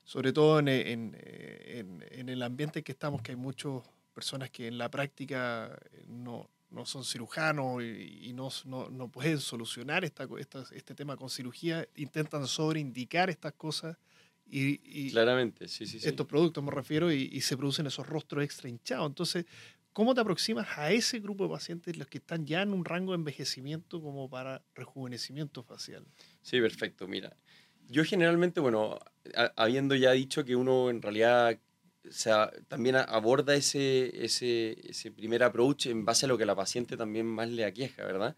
sobre 0.03 0.31
todo 0.33 0.59
en, 0.59 0.67
en- 0.69 1.17
en- 1.21 2.05
en 2.09 2.29
el 2.29 2.41
ambiente 2.41 2.79
en 2.79 2.83
que 2.83 2.93
estamos, 2.93 3.21
que 3.21 3.31
hay 3.33 3.35
muchas 3.37 3.71
personas 4.13 4.49
que 4.49 4.67
en 4.67 4.77
la 4.77 4.89
práctica 4.89 5.77
eh, 5.91 6.05
no, 6.07 6.49
no 6.69 6.85
son 6.85 7.03
cirujanos 7.03 7.81
y, 7.83 8.29
y 8.29 8.33
no, 8.33 8.49
no, 8.65 8.89
no 8.89 9.09
pueden 9.11 9.39
solucionar 9.39 10.03
esta, 10.05 10.27
este 10.71 10.95
tema 10.95 11.15
con 11.17 11.29
cirugía, 11.29 11.87
intentan 11.95 12.47
sobreindicar 12.47 13.29
estas 13.29 13.53
cosas 13.53 13.97
y, 14.45 14.79
y 15.09 15.11
Claramente, 15.11 15.67
sí, 15.67 15.85
sí, 15.87 15.99
sí. 15.99 16.15
estos 16.15 16.27
productos 16.27 16.63
me 16.63 16.71
refiero 16.71 17.11
y, 17.11 17.29
y 17.31 17.41
se 17.41 17.57
producen 17.57 17.87
esos 17.87 18.07
rostros 18.07 18.43
extra 18.43 18.69
hinchados. 18.69 19.07
Entonces, 19.07 19.45
¿cómo 19.93 20.13
te 20.13 20.21
aproximas 20.21 20.67
a 20.77 20.91
ese 20.91 21.19
grupo 21.19 21.45
de 21.45 21.49
pacientes 21.51 21.97
los 21.97 22.07
que 22.07 22.19
están 22.19 22.45
ya 22.45 22.61
en 22.61 22.73
un 22.73 22.85
rango 22.85 23.13
de 23.13 23.17
envejecimiento 23.17 24.01
como 24.01 24.29
para 24.29 24.63
rejuvenecimiento 24.75 25.63
facial? 25.63 26.07
Sí, 26.41 26.59
perfecto. 26.61 27.07
Mira, 27.07 27.37
yo 27.79 28.03
generalmente, 28.03 28.59
bueno, 28.59 28.99
a- 29.35 29.53
habiendo 29.55 29.95
ya 29.95 30.11
dicho 30.11 30.45
que 30.45 30.55
uno 30.55 30.89
en 30.89 31.01
realidad 31.01 31.59
o 32.09 32.51
también 32.67 32.95
aborda 32.95 33.55
ese, 33.55 34.23
ese, 34.25 34.77
ese 34.89 35.11
primer 35.11 35.43
approach 35.43 35.87
en 35.87 36.05
base 36.05 36.25
a 36.25 36.29
lo 36.29 36.37
que 36.37 36.45
la 36.45 36.55
paciente 36.55 36.97
también 36.97 37.25
más 37.25 37.49
le 37.49 37.65
aqueja, 37.65 38.03
¿verdad? 38.05 38.35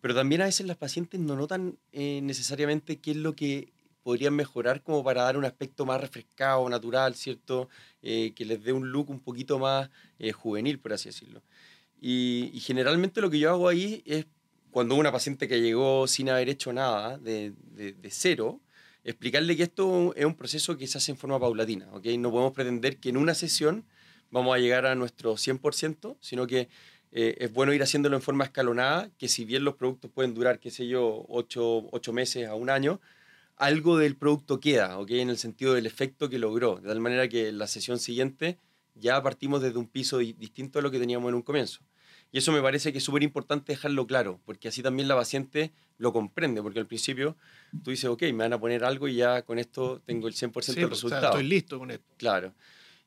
Pero 0.00 0.14
también 0.14 0.42
a 0.42 0.46
veces 0.46 0.66
las 0.66 0.76
pacientes 0.76 1.20
no 1.20 1.36
notan 1.36 1.78
eh, 1.92 2.20
necesariamente 2.22 3.00
qué 3.00 3.12
es 3.12 3.16
lo 3.18 3.34
que 3.36 3.72
podrían 4.02 4.34
mejorar 4.34 4.82
como 4.82 5.04
para 5.04 5.22
dar 5.22 5.36
un 5.36 5.44
aspecto 5.44 5.86
más 5.86 6.00
refrescado, 6.00 6.68
natural, 6.68 7.14
¿cierto? 7.14 7.68
Eh, 8.02 8.32
que 8.34 8.44
les 8.44 8.62
dé 8.64 8.72
un 8.72 8.90
look 8.90 9.10
un 9.10 9.20
poquito 9.20 9.58
más 9.60 9.90
eh, 10.18 10.32
juvenil, 10.32 10.80
por 10.80 10.92
así 10.92 11.08
decirlo. 11.10 11.42
Y, 12.00 12.50
y 12.52 12.60
generalmente 12.60 13.20
lo 13.20 13.30
que 13.30 13.38
yo 13.38 13.50
hago 13.50 13.68
ahí 13.68 14.02
es 14.06 14.26
cuando 14.72 14.96
una 14.96 15.12
paciente 15.12 15.46
que 15.48 15.60
llegó 15.60 16.06
sin 16.08 16.30
haber 16.30 16.48
hecho 16.48 16.72
nada, 16.72 17.18
de- 17.18 17.52
de 17.92 18.10
cero, 18.10 18.60
explicarle 19.04 19.56
que 19.56 19.64
esto 19.64 20.14
es 20.16 20.24
un 20.24 20.34
proceso 20.34 20.76
que 20.76 20.86
se 20.86 20.98
hace 20.98 21.12
en 21.12 21.16
forma 21.18 21.38
paulatina, 21.40 21.88
¿ok? 21.92 22.06
No 22.18 22.30
podemos 22.30 22.52
pretender 22.52 22.98
que 22.98 23.08
en 23.08 23.16
una 23.16 23.34
sesión 23.34 23.84
vamos 24.30 24.54
a 24.54 24.58
llegar 24.58 24.86
a 24.86 24.94
nuestro 24.94 25.36
100%, 25.36 26.16
sino 26.20 26.46
que 26.46 26.68
eh, 27.10 27.36
es 27.40 27.52
bueno 27.52 27.72
ir 27.74 27.82
haciéndolo 27.82 28.16
en 28.16 28.22
forma 28.22 28.44
escalonada, 28.44 29.10
que 29.18 29.28
si 29.28 29.44
bien 29.44 29.64
los 29.64 29.74
productos 29.74 30.10
pueden 30.10 30.34
durar, 30.34 30.58
qué 30.60 30.70
sé 30.70 30.86
yo, 30.88 31.26
ocho, 31.28 31.88
ocho 31.92 32.12
meses 32.12 32.48
a 32.48 32.54
un 32.54 32.70
año, 32.70 33.00
algo 33.56 33.98
del 33.98 34.16
producto 34.16 34.60
queda, 34.60 34.98
¿ok? 34.98 35.10
En 35.10 35.30
el 35.30 35.36
sentido 35.38 35.74
del 35.74 35.86
efecto 35.86 36.28
que 36.30 36.38
logró, 36.38 36.76
de 36.76 36.88
tal 36.88 37.00
manera 37.00 37.28
que 37.28 37.52
la 37.52 37.66
sesión 37.66 37.98
siguiente 37.98 38.58
ya 38.94 39.22
partimos 39.22 39.60
desde 39.62 39.78
un 39.78 39.86
piso 39.88 40.18
di- 40.18 40.32
distinto 40.32 40.78
a 40.78 40.82
lo 40.82 40.90
que 40.90 40.98
teníamos 40.98 41.28
en 41.28 41.34
un 41.34 41.42
comienzo. 41.42 41.80
Y 42.30 42.38
eso 42.38 42.50
me 42.50 42.62
parece 42.62 42.92
que 42.92 42.98
es 42.98 43.04
súper 43.04 43.22
importante 43.22 43.72
dejarlo 43.72 44.06
claro, 44.06 44.40
porque 44.46 44.68
así 44.68 44.82
también 44.82 45.06
la 45.06 45.14
paciente 45.16 45.70
lo 45.98 46.12
comprende, 46.12 46.62
porque 46.62 46.78
al 46.78 46.86
principio 46.86 47.36
tú 47.82 47.90
dices, 47.90 48.06
ok, 48.10 48.22
me 48.24 48.32
van 48.44 48.52
a 48.52 48.60
poner 48.60 48.84
algo 48.84 49.08
y 49.08 49.16
ya 49.16 49.42
con 49.42 49.58
esto 49.58 50.00
tengo 50.04 50.28
el 50.28 50.34
100% 50.34 50.62
Sí, 50.74 50.80
del 50.80 50.88
pues, 50.88 51.04
o 51.04 51.08
sea, 51.08 51.18
resultado. 51.18 51.38
estoy 51.38 51.48
listo 51.48 51.78
con 51.78 51.90
esto. 51.90 52.14
Claro. 52.16 52.54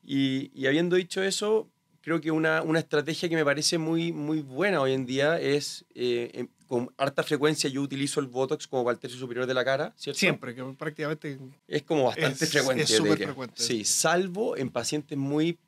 Y, 0.02 0.50
y 0.54 0.66
habiendo 0.66 0.96
dicho 0.96 1.22
eso, 1.22 1.68
creo 2.00 2.20
que 2.20 2.30
una, 2.30 2.62
una 2.62 2.78
estrategia 2.78 3.28
que 3.28 3.34
me 3.34 3.44
parece 3.44 3.78
muy, 3.78 4.12
muy 4.12 4.40
buena 4.40 4.80
hoy 4.80 4.92
en 4.92 5.04
día 5.06 5.40
es, 5.40 5.84
eh, 5.94 6.30
em- 6.34 6.48
con 6.66 6.92
harta 6.96 7.22
frecuencia 7.22 7.70
yo 7.70 7.80
utilizo 7.82 8.18
el 8.20 8.26
Botox 8.26 8.66
como 8.66 8.84
para 8.84 8.94
el 8.94 9.00
tercio 9.00 9.18
superior 9.18 9.46
de 9.46 9.54
la 9.54 9.64
cara, 9.64 9.92
¿cierto? 9.96 10.18
Siempre, 10.18 10.54
que 10.54 10.64
prácticamente 10.76 11.38
Es 11.68 11.82
como 11.82 12.04
bastante 12.04 12.44
Es- 12.44 12.50
frecuente. 12.50 12.82
es 12.84 12.90
súper 12.96 13.18
frecuente. 13.18 13.62
Sí, 13.62 13.84
salvo 13.84 14.56
en 14.56 14.70
pacientes 14.70 15.16
muy 15.18 15.58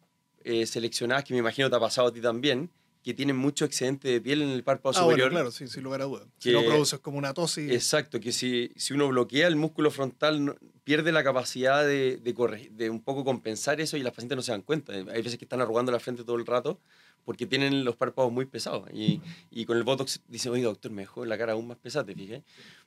eh, 0.45 0.67
seleccionadas, 0.67 1.25
que 1.25 1.35
me 1.35 1.41
imagino 1.41 1.69
te 1.71 1.77
ha 1.77 1.81
pasado 1.81 2.09
a 2.09 2.13
ti 2.13 2.21
también, 2.21 2.71
que 3.03 3.15
tienen 3.15 3.37
mucho 3.37 3.65
excedente 3.65 4.09
de 4.09 4.21
piel 4.21 4.43
en 4.43 4.51
el 4.51 4.63
párpado 4.65 4.95
Ah, 4.99 5.05
bueno, 5.05 5.11
superior. 5.17 5.31
claro, 5.31 5.51
sí, 5.51 5.67
sin 5.69 5.83
lugar 5.83 6.03
a 6.03 6.05
dudas. 6.05 6.27
Si 6.39 6.51
que- 6.51 6.55
no 6.55 6.65
produces 6.65 6.99
como 7.01 7.17
una 7.19 7.33
tos 7.33 7.57
y... 7.59 7.71
Exacto, 7.73 8.21
que 8.21 8.33
si, 8.33 8.71
si 8.77 8.93
uno 8.93 9.09
bloquea 9.09 9.47
el 9.47 9.57
músculo 9.57 9.91
frontal, 9.91 10.45
no- 10.45 10.57
pierde 10.85 11.13
la 11.13 11.23
capacidad 11.25 11.87
de, 11.87 12.17
de, 12.17 12.35
corre- 12.35 12.71
de 12.71 12.91
un 12.91 13.01
poco 13.03 13.25
compensar 13.25 13.81
eso 13.81 13.97
y 13.97 14.03
las 14.03 14.13
pacientes 14.13 14.37
no 14.37 14.43
se 14.43 14.53
dan 14.53 14.63
cuenta. 14.63 14.93
Hay 14.93 15.23
veces 15.23 15.39
que 15.39 15.45
están 15.45 15.61
arrugando 15.61 15.93
la 15.93 16.01
frente 16.01 16.25
todo 16.25 16.37
el 16.37 16.47
rato 16.47 16.79
porque 17.25 17.47
tienen 17.47 17.85
los 17.85 17.95
párpados 17.97 18.33
muy 18.33 18.47
pesados. 18.47 18.89
Y, 18.93 19.21
y 19.51 19.65
con 19.67 19.77
el 19.77 19.83
Botox 19.85 20.21
dice, 20.29 20.49
oye, 20.51 20.63
doctor, 20.63 20.91
me 20.91 21.03
dejó 21.03 21.25
la 21.27 21.37
cara 21.37 21.53
aún 21.53 21.67
más 21.69 21.77
pesada, 21.77 22.07
te 22.07 22.15
fijé. 22.15 22.43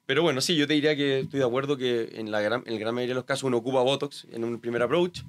Pero 0.07 0.23
bueno, 0.23 0.41
sí, 0.41 0.55
yo 0.55 0.65
te 0.67 0.73
diría 0.73 0.95
que 0.95 1.19
estoy 1.21 1.39
de 1.39 1.45
acuerdo 1.45 1.77
que 1.77 2.09
en 2.15 2.31
la 2.31 2.41
gran, 2.41 2.63
en 2.65 2.73
la 2.73 2.79
gran 2.79 2.95
mayoría 2.95 3.11
de 3.13 3.19
los 3.19 3.25
casos 3.25 3.43
uno 3.43 3.57
ocupa 3.57 3.81
Botox 3.81 4.25
en 4.31 4.43
un 4.43 4.59
primer 4.59 4.81
approach. 4.81 5.19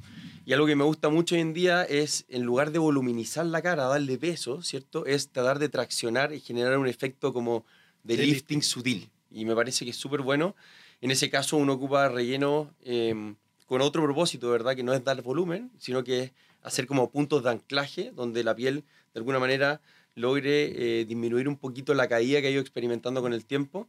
Y 0.45 0.53
algo 0.53 0.67
que 0.67 0.75
me 0.75 0.83
gusta 0.83 1.09
mucho 1.09 1.37
hoy 1.37 1.41
en 1.41 1.55
día 1.55 1.85
es, 1.85 2.25
en 2.29 2.43
lugar 2.43 2.73
de 2.73 2.81
voluminizar 2.81 3.47
la 3.47 3.63
cara, 3.63 3.85
darle 3.85 4.19
peso, 4.19 4.61
¿cierto? 4.63 5.07
Es 5.07 5.29
tratar 5.31 5.61
de 5.61 5.69
traccionar 5.69 6.33
y 6.33 6.41
generar 6.41 6.79
un 6.79 6.89
efecto 6.89 7.33
como 7.33 7.65
de, 8.03 8.17
lifting, 8.17 8.61
sutil. 8.61 9.09
Y 9.31 9.45
me 9.45 9.55
parece 9.55 9.85
que 9.85 9.93
es 9.93 9.97
súper 9.97 10.23
bueno. 10.23 10.57
En 11.01 11.13
ese 11.13 11.31
caso 11.31 11.57
uno 11.57 11.75
ocupa 11.75 12.09
relleno 12.09 12.75
em, 12.83 13.37
con 13.67 13.83
otro 13.83 14.03
propósito, 14.03 14.51
¿verdad? 14.51 14.75
Que 14.75 14.83
no 14.83 14.93
es 14.93 15.05
dar 15.05 15.23
volumen, 15.23 15.71
sino 15.79 16.03
que 16.03 16.23
es 16.25 16.33
hacer 16.63 16.87
como 16.87 17.11
puntos 17.11 17.45
de 17.45 17.51
anclaje 17.51 18.11
donde 18.13 18.43
la 18.43 18.57
piel 18.57 18.85
de 19.15 19.21
alguna 19.21 19.39
manera 19.39 19.81
logre 20.17 21.01
eh, 21.01 21.05
disminuir 21.05 21.47
un 21.47 21.57
poquito 21.57 21.95
la 21.95 22.09
caída 22.09 22.41
que 22.41 22.49
ha 22.49 22.51
ido 22.51 22.61
experimentando 22.61 23.23
con 23.23 23.33
el 23.33 23.45
tiempo. 23.45 23.89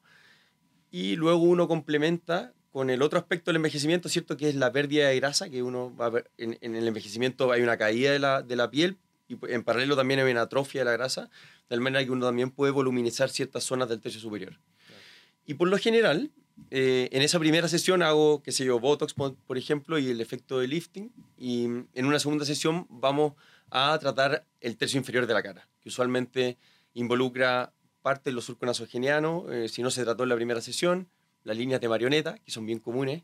Y 0.92 1.16
luego 1.16 1.42
uno 1.42 1.68
complementa 1.68 2.54
con 2.74 2.90
el 2.90 3.04
otro 3.04 3.20
aspecto 3.20 3.52
del 3.52 3.58
envejecimiento, 3.58 4.10
¿cierto? 4.10 4.36
Que 4.36 4.50
es 4.50 4.56
la 4.56 4.72
pérdida 4.72 5.08
de 5.08 5.16
grasa, 5.16 5.48
que 5.48 5.62
uno 5.62 5.96
va 5.96 6.08
a 6.08 6.10
ver, 6.10 6.32
en, 6.38 6.58
el 6.60 6.88
envejecimiento 6.88 7.52
hay 7.52 7.62
una 7.62 7.78
caída 7.78 8.12
de 8.12 8.18
la, 8.18 8.42
de 8.42 8.56
la, 8.56 8.72
piel 8.72 8.98
y 9.28 9.38
en 9.48 9.64
paralelo 9.64 9.96
también 9.96 10.20
hay 10.20 10.32
una 10.32 10.42
atrofia 10.42 10.82
de 10.82 10.86
la 10.86 10.94
grasa, 10.94 11.22
de 11.22 11.30
tal 11.68 11.82
manera 11.82 12.04
que 12.04 12.10
uno 12.10 12.26
también 12.26 12.50
puede 12.50 12.72
voluminizar 12.72 13.30
ciertas 13.30 13.64
zonas 13.64 13.90
del 13.90 14.02
techo 14.02 14.20
superior. 14.20 14.60
Y 15.46 15.54
por 15.54 15.68
lo 15.68 15.78
general, 15.78 16.32
eh, 16.72 17.10
en 17.12 17.22
esa 17.22 17.38
primera 17.38 17.68
sesión 17.68 18.02
hago, 18.02 18.42
qué 18.42 18.52
sé 18.52 18.66
yo, 18.66 18.80
Botox, 18.80 19.14
por 19.14 19.58
ejemplo, 19.58 20.00
y 20.00 20.10
el 20.10 20.20
efecto 20.20 20.60
de 20.60 20.68
lifting. 20.68 21.12
Y 21.38 21.66
en 21.66 22.06
una 22.06 22.18
segunda 22.18 22.44
sesión 22.44 22.88
vamos 22.90 23.34
a 23.70 23.96
tratar 24.00 24.48
el 24.62 24.78
tercio 24.78 24.98
inferior 24.98 25.28
de 25.28 25.34
la 25.36 25.44
cara, 25.44 25.68
que 25.80 25.90
usualmente 25.90 26.58
involucra 26.96 27.72
parte 28.02 28.32
de 28.32 28.34
los 28.34 28.46
surcos 28.46 28.66
nasogenianos, 28.66 29.44
eh, 29.52 29.70
si 29.70 29.84
no 29.84 29.92
se 29.92 30.04
trató 30.04 30.24
en 30.24 30.30
la 30.30 30.36
primera 30.36 30.60
sesión, 30.60 31.08
las 31.44 31.58
líneas 31.58 31.82
de 31.82 31.90
marioneta, 31.90 32.38
que 32.40 32.52
son 32.52 32.66
bien 32.66 32.80
comunes, 32.80 33.24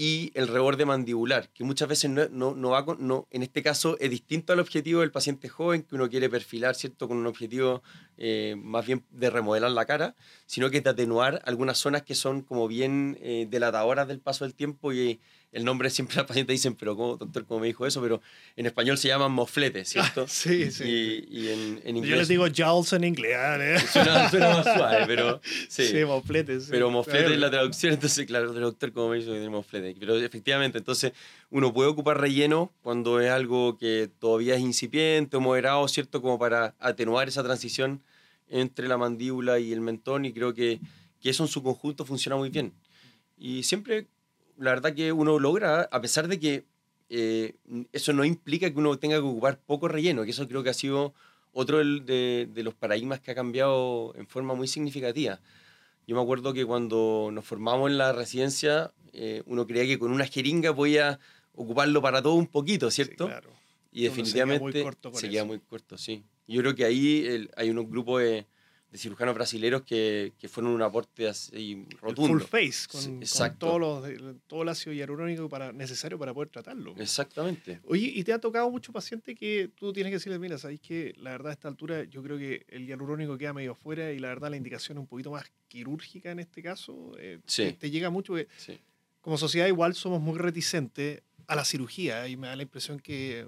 y 0.00 0.30
el 0.34 0.46
reborde 0.46 0.86
mandibular, 0.86 1.48
que 1.48 1.64
muchas 1.64 1.88
veces 1.88 2.08
no, 2.08 2.28
no, 2.28 2.54
no 2.54 2.70
va 2.70 2.84
con, 2.84 3.04
no, 3.04 3.26
en 3.32 3.42
este 3.42 3.64
caso 3.64 3.96
es 3.98 4.08
distinto 4.08 4.52
al 4.52 4.60
objetivo 4.60 5.00
del 5.00 5.10
paciente 5.10 5.48
joven, 5.48 5.82
que 5.82 5.96
uno 5.96 6.08
quiere 6.08 6.30
perfilar, 6.30 6.76
¿cierto?, 6.76 7.08
con 7.08 7.16
un 7.16 7.26
objetivo 7.26 7.82
eh, 8.16 8.54
más 8.56 8.86
bien 8.86 9.04
de 9.10 9.28
remodelar 9.28 9.72
la 9.72 9.86
cara, 9.86 10.14
sino 10.46 10.70
que 10.70 10.80
de 10.80 10.90
atenuar 10.90 11.42
algunas 11.44 11.78
zonas 11.78 12.02
que 12.02 12.14
son 12.14 12.42
como 12.42 12.68
bien 12.68 13.18
eh, 13.20 13.48
delatadoras 13.50 14.06
del 14.06 14.20
paso 14.20 14.44
del 14.44 14.54
tiempo 14.54 14.92
y 14.92 15.18
el 15.52 15.64
nombre 15.64 15.90
siempre 15.90 16.16
los 16.16 16.26
pacientes 16.26 16.54
dicen, 16.54 16.74
pero 16.74 16.96
¿cómo, 16.96 17.16
doctor, 17.16 17.46
cómo 17.46 17.60
me 17.60 17.66
dijo 17.66 17.86
eso? 17.86 18.00
Pero 18.02 18.20
en 18.56 18.66
español 18.66 18.98
se 18.98 19.08
llaman 19.08 19.32
mofletes, 19.32 19.88
¿cierto? 19.88 20.26
sí, 20.28 20.70
sí. 20.70 20.84
Y, 20.84 21.40
y 21.40 21.48
en, 21.48 21.80
en, 21.84 21.96
inglés... 21.96 22.10
Yo 22.10 22.16
les 22.16 22.28
digo 22.28 22.46
jowls 22.54 22.92
en 22.92 23.04
inglés. 23.04 23.36
¿eh? 23.36 23.78
Suena, 23.92 24.30
suena, 24.30 24.48
más 24.50 24.64
suave, 24.64 25.04
pero... 25.06 25.40
Sí, 25.68 25.86
sí 25.86 26.04
mofletes. 26.04 26.64
Sí. 26.64 26.70
Pero 26.70 26.90
mofletes 26.90 27.32
es 27.32 27.38
la 27.38 27.50
traducción, 27.50 27.94
entonces, 27.94 28.26
claro, 28.26 28.52
doctor, 28.52 28.92
¿cómo 28.92 29.10
me 29.10 29.18
dijo 29.18 29.32
que 29.32 29.48
mofletes? 29.48 29.96
Pero 29.98 30.16
efectivamente, 30.16 30.78
entonces, 30.78 31.12
uno 31.50 31.72
puede 31.72 31.88
ocupar 31.90 32.20
relleno 32.20 32.72
cuando 32.82 33.20
es 33.20 33.30
algo 33.30 33.78
que 33.78 34.10
todavía 34.18 34.54
es 34.54 34.60
incipiente 34.60 35.36
o 35.36 35.40
moderado, 35.40 35.86
¿cierto? 35.88 36.20
Como 36.20 36.38
para 36.38 36.74
atenuar 36.78 37.28
esa 37.28 37.42
transición 37.42 38.02
entre 38.48 38.88
la 38.88 38.96
mandíbula 38.96 39.58
y 39.58 39.72
el 39.72 39.80
mentón 39.80 40.24
y 40.24 40.32
creo 40.32 40.54
que, 40.54 40.80
que 41.20 41.30
eso 41.30 41.44
en 41.44 41.48
su 41.48 41.62
conjunto 41.62 42.04
funciona 42.04 42.36
muy 42.36 42.50
bien. 42.50 42.72
Y 43.36 43.62
siempre 43.62 44.08
la 44.58 44.70
verdad 44.70 44.94
que 44.94 45.12
uno 45.12 45.38
logra, 45.38 45.88
a 45.90 46.00
pesar 46.00 46.28
de 46.28 46.38
que 46.38 46.64
eh, 47.08 47.54
eso 47.92 48.12
no 48.12 48.24
implica 48.24 48.70
que 48.70 48.78
uno 48.78 48.98
tenga 48.98 49.16
que 49.16 49.22
ocupar 49.22 49.58
poco 49.58 49.88
relleno, 49.88 50.24
que 50.24 50.30
eso 50.30 50.46
creo 50.46 50.62
que 50.62 50.70
ha 50.70 50.74
sido 50.74 51.14
otro 51.52 51.78
de, 51.78 52.48
de, 52.52 52.62
los 52.62 52.74
paradigmas 52.74 53.20
que 53.20 53.30
ha 53.30 53.34
cambiado 53.34 54.14
en 54.16 54.26
forma 54.26 54.54
muy 54.54 54.68
significativa. 54.68 55.40
Yo 56.06 56.16
me 56.16 56.22
acuerdo 56.22 56.52
que 56.52 56.64
cuando 56.64 57.30
nos 57.32 57.44
formamos 57.44 57.90
en 57.90 57.98
la 57.98 58.12
residencia, 58.12 58.92
eh, 59.12 59.42
uno 59.46 59.66
creía 59.66 59.86
que 59.86 59.98
con 59.98 60.12
una 60.12 60.26
jeringa 60.26 60.74
podía 60.74 61.18
ocuparlo 61.54 62.00
para 62.02 62.22
todo 62.22 62.34
un 62.34 62.46
poquito, 62.46 62.90
¿cierto? 62.90 63.24
Sí, 63.24 63.30
claro. 63.30 63.50
Y 63.90 64.02
definitivamente 64.04 64.84
se 65.14 65.30
queda 65.30 65.44
muy 65.44 65.60
corto, 65.60 65.96
sí. 65.96 66.24
Yo 66.46 66.60
creo 66.60 66.74
que 66.74 66.84
ahí 66.84 67.48
hay 67.56 67.70
unos 67.70 67.88
grupos 67.88 68.22
de 68.22 68.46
de 68.90 68.96
cirujanos 68.96 69.34
brasileños 69.34 69.82
que, 69.82 70.32
que, 70.38 70.48
fueron 70.48 70.72
un 70.72 70.80
aporte 70.80 71.28
así 71.28 71.86
rotundo. 72.00 72.32
El 72.32 72.40
full 72.40 72.48
face, 72.48 72.88
con, 72.88 73.20
con 73.20 73.58
todo, 73.58 73.78
lo, 73.78 74.34
todo 74.46 74.62
el 74.62 74.68
ácido 74.70 74.94
hialurónico 74.94 75.48
para, 75.48 75.72
necesario 75.72 76.18
para 76.18 76.32
poder 76.32 76.48
tratarlo. 76.48 76.94
Exactamente. 76.96 77.80
Oye, 77.84 78.10
¿y 78.14 78.24
te 78.24 78.32
ha 78.32 78.38
tocado 78.38 78.70
mucho 78.70 78.90
paciente 78.90 79.34
que 79.34 79.70
tú 79.74 79.92
tienes 79.92 80.10
que 80.10 80.16
decirle, 80.16 80.38
mira, 80.38 80.56
sabéis 80.56 80.80
que 80.80 81.14
la 81.18 81.32
verdad 81.32 81.50
a 81.50 81.52
esta 81.52 81.68
altura 81.68 82.04
yo 82.04 82.22
creo 82.22 82.38
que 82.38 82.64
el 82.68 82.86
hialurónico 82.86 83.36
queda 83.36 83.52
medio 83.52 83.72
afuera 83.72 84.10
y 84.10 84.18
la 84.18 84.28
verdad 84.28 84.50
la 84.50 84.56
indicación 84.56 84.96
es 84.96 85.02
un 85.02 85.06
poquito 85.06 85.32
más 85.32 85.44
quirúrgica 85.68 86.30
en 86.30 86.38
este 86.38 86.62
caso? 86.62 87.12
Eh, 87.18 87.40
sí. 87.44 87.76
Te, 87.78 87.90
llega 87.90 88.08
mucho 88.08 88.34
sí. 88.56 88.78
como 89.20 89.36
sociedad 89.36 89.66
igual 89.66 89.94
somos 89.94 90.20
muy 90.20 90.38
reticentes 90.38 91.22
a 91.46 91.54
la 91.54 91.64
cirugía 91.66 92.26
y 92.26 92.38
me 92.38 92.46
da 92.46 92.56
la 92.56 92.62
impresión 92.62 93.00
que, 93.00 93.46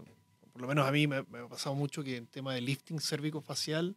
por 0.53 0.61
lo 0.61 0.68
menos 0.68 0.87
a 0.87 0.92
mí 0.92 1.07
me, 1.07 1.22
me 1.22 1.38
ha 1.38 1.48
pasado 1.48 1.74
mucho 1.74 2.05
que 2.05 2.16
en 2.16 2.26
tema 2.26 2.53
de 2.55 2.61
lifting 2.61 3.00
cérvico-facial, 3.00 3.96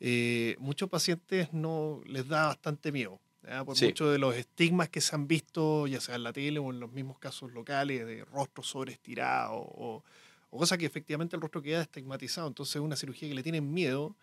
eh, 0.00 0.56
muchos 0.58 0.88
pacientes 0.88 1.52
no 1.52 2.00
les 2.06 2.28
da 2.28 2.46
bastante 2.46 2.92
miedo. 2.92 3.20
por 3.64 3.76
sí. 3.76 3.86
muchos 3.86 4.12
de 4.12 4.18
los 4.18 4.34
estigmas 4.34 4.88
que 4.88 5.00
se 5.00 5.14
han 5.14 5.26
visto, 5.26 5.86
ya 5.86 6.00
sea 6.00 6.14
en 6.14 6.22
la 6.22 6.32
tele 6.32 6.58
o 6.58 6.70
en 6.70 6.80
los 6.80 6.92
mismos 6.92 7.18
casos 7.18 7.52
locales, 7.52 8.06
de 8.06 8.24
rostro 8.24 8.62
sobreestirado 8.62 9.54
o, 9.54 10.02
o 10.50 10.58
cosas 10.58 10.78
que 10.78 10.86
efectivamente 10.86 11.36
el 11.36 11.42
rostro 11.42 11.62
queda 11.62 11.82
estigmatizado. 11.82 12.48
Entonces, 12.48 12.76
es 12.76 12.82
una 12.82 12.96
cirugía 12.96 13.28
que 13.28 13.34
le 13.34 13.42
tienen 13.42 13.72
miedo. 13.72 14.16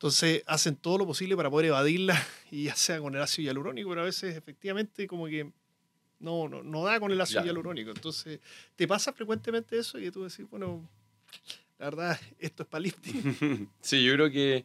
Entonces, 0.00 0.42
hacen 0.46 0.76
todo 0.76 0.96
lo 0.96 1.06
posible 1.06 1.36
para 1.36 1.50
poder 1.50 1.66
evadirla, 1.66 2.18
y 2.50 2.64
ya 2.64 2.74
sea 2.74 3.00
con 3.00 3.14
el 3.14 3.20
ácido 3.20 3.44
hialurónico, 3.44 3.90
pero 3.90 4.00
a 4.00 4.04
veces 4.04 4.34
efectivamente 4.34 5.06
como 5.06 5.26
que 5.26 5.52
no, 6.20 6.48
no, 6.48 6.62
no 6.62 6.84
da 6.84 6.98
con 6.98 7.12
el 7.12 7.20
ácido 7.20 7.42
claro. 7.42 7.46
hialurónico. 7.48 7.90
Entonces, 7.90 8.40
¿te 8.76 8.88
pasa 8.88 9.12
frecuentemente 9.12 9.78
eso 9.78 9.98
y 9.98 10.10
tú 10.10 10.24
decís, 10.24 10.48
bueno, 10.48 10.88
la 11.78 11.86
verdad, 11.86 12.20
esto 12.38 12.66
es 12.70 12.80
lifting? 12.80 13.68
sí, 13.80 14.02
yo 14.02 14.14
creo 14.14 14.30
que 14.30 14.64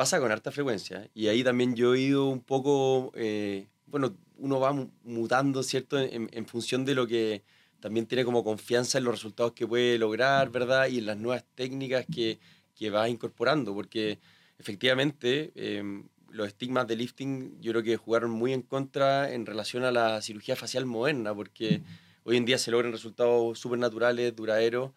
pasa 0.00 0.18
con 0.18 0.32
harta 0.32 0.50
frecuencia. 0.50 1.10
Y 1.12 1.28
ahí 1.28 1.44
también 1.44 1.76
yo 1.76 1.94
he 1.94 2.00
ido 2.00 2.24
un 2.24 2.40
poco, 2.40 3.12
eh, 3.14 3.66
bueno, 3.84 4.16
uno 4.38 4.58
va 4.58 4.72
mutando, 5.04 5.62
¿cierto? 5.62 5.98
En, 6.00 6.30
en, 6.32 6.46
función 6.46 6.86
de 6.86 6.94
lo 6.94 7.06
que 7.06 7.42
también 7.80 8.06
tiene 8.06 8.24
como 8.24 8.42
confianza 8.42 8.96
en 8.96 9.04
los 9.04 9.12
resultados 9.12 9.52
que 9.52 9.66
puede 9.66 9.98
lograr, 9.98 10.48
¿verdad? 10.48 10.86
Y 10.88 11.00
en 11.00 11.04
las 11.04 11.18
nuevas 11.18 11.44
técnicas 11.54 12.06
que, 12.10 12.38
que 12.74 12.88
va 12.88 13.10
incorporando, 13.10 13.74
porque 13.74 14.18
efectivamente 14.58 15.52
eh, 15.54 15.82
los 16.30 16.46
estigmas 16.46 16.86
de 16.86 16.96
lifting 16.96 17.60
yo 17.60 17.72
creo 17.72 17.82
que 17.82 17.98
jugaron 17.98 18.30
muy 18.30 18.54
en 18.54 18.62
contra 18.62 19.30
en 19.30 19.44
relación 19.44 19.84
a 19.84 19.92
la 19.92 20.22
cirugía 20.22 20.56
facial 20.56 20.86
moderna, 20.86 21.34
porque 21.34 21.82
hoy 22.24 22.38
en 22.38 22.46
día 22.46 22.56
se 22.56 22.70
logran 22.70 22.90
resultados 22.90 23.58
súper 23.58 23.78
naturales, 23.78 24.34
duraderos, 24.34 24.92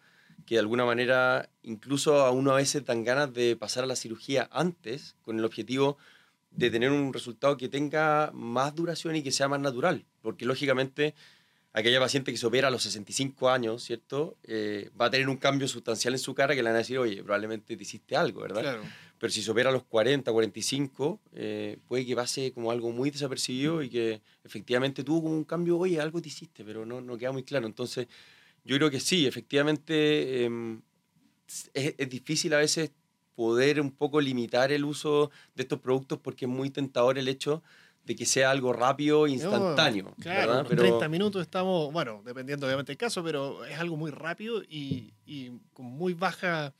que 0.46 0.56
de 0.56 0.60
alguna 0.60 0.84
manera 0.84 1.48
incluso 1.62 2.20
a 2.20 2.30
uno 2.30 2.52
a 2.52 2.56
veces 2.56 2.84
dan 2.84 3.04
ganas 3.04 3.32
de 3.32 3.56
pasar 3.56 3.84
a 3.84 3.86
la 3.86 3.96
cirugía 3.96 4.48
antes 4.52 5.16
con 5.22 5.38
el 5.38 5.44
objetivo 5.44 5.96
de 6.50 6.70
tener 6.70 6.90
un 6.90 7.12
resultado 7.12 7.56
que 7.56 7.68
tenga 7.68 8.30
más 8.32 8.74
duración 8.74 9.16
y 9.16 9.22
que 9.22 9.32
sea 9.32 9.48
más 9.48 9.60
natural, 9.60 10.04
porque 10.22 10.44
lógicamente 10.44 11.14
aquella 11.74 11.98
paciente 11.98 12.30
que 12.30 12.38
se 12.38 12.46
opera 12.46 12.68
a 12.68 12.70
los 12.70 12.84
65 12.84 13.50
años, 13.50 13.82
¿cierto? 13.82 14.36
Eh, 14.44 14.90
va 14.98 15.06
a 15.06 15.10
tener 15.10 15.28
un 15.28 15.36
cambio 15.36 15.66
sustancial 15.66 16.14
en 16.14 16.20
su 16.20 16.32
cara 16.32 16.54
que 16.54 16.62
le 16.62 16.68
van 16.68 16.76
a 16.76 16.78
decir, 16.78 16.98
oye, 16.98 17.22
probablemente 17.22 17.76
te 17.76 17.82
hiciste 17.82 18.16
algo, 18.16 18.42
¿verdad? 18.42 18.62
Claro. 18.62 18.82
Pero 19.18 19.32
si 19.32 19.42
se 19.42 19.50
opera 19.50 19.70
a 19.70 19.72
los 19.72 19.82
40, 19.84 20.30
45, 20.30 21.20
eh, 21.32 21.78
puede 21.88 22.06
que 22.06 22.14
pase 22.14 22.52
como 22.52 22.70
algo 22.70 22.92
muy 22.92 23.10
desapercibido 23.10 23.82
y 23.82 23.90
que 23.90 24.22
efectivamente 24.44 25.02
tuvo 25.02 25.22
como 25.22 25.34
un 25.34 25.44
cambio, 25.44 25.76
oye, 25.76 26.00
algo 26.00 26.22
te 26.22 26.28
hiciste, 26.28 26.64
pero 26.64 26.86
no, 26.86 27.00
no 27.00 27.18
queda 27.18 27.32
muy 27.32 27.42
claro. 27.42 27.66
Entonces, 27.66 28.06
yo 28.64 28.76
creo 28.76 28.90
que 28.90 29.00
sí, 29.00 29.26
efectivamente 29.26 30.44
eh, 30.44 30.78
es, 31.74 31.94
es, 31.98 32.08
difícil 32.08 32.54
a 32.54 32.58
veces 32.58 32.90
poder 33.34 33.80
un 33.80 33.90
poco 33.90 34.20
limitar 34.20 34.72
el 34.72 34.84
uso 34.84 35.30
de 35.54 35.64
estos 35.64 35.80
productos 35.80 36.18
porque 36.18 36.44
es 36.44 36.50
muy 36.50 36.70
tentador 36.70 37.18
el 37.18 37.28
hecho 37.28 37.62
de 38.04 38.14
que 38.14 38.26
sea 38.26 38.50
algo 38.50 38.72
rápido 38.72 39.26
e 39.26 39.30
instantáneo. 39.30 40.04
No, 40.04 40.14
claro. 40.16 40.64
Pero... 40.68 40.82
30 40.82 41.08
minutos 41.08 41.42
estamos, 41.42 41.92
bueno, 41.92 42.22
dependiendo 42.24 42.66
obviamente 42.66 42.92
del 42.92 42.98
caso, 42.98 43.24
pero 43.24 43.64
es 43.64 43.78
algo 43.78 43.96
muy 43.96 44.10
rápido 44.10 44.62
y, 44.62 45.14
y 45.24 45.50
con 45.72 45.86
muy 45.86 46.14
baja 46.14 46.74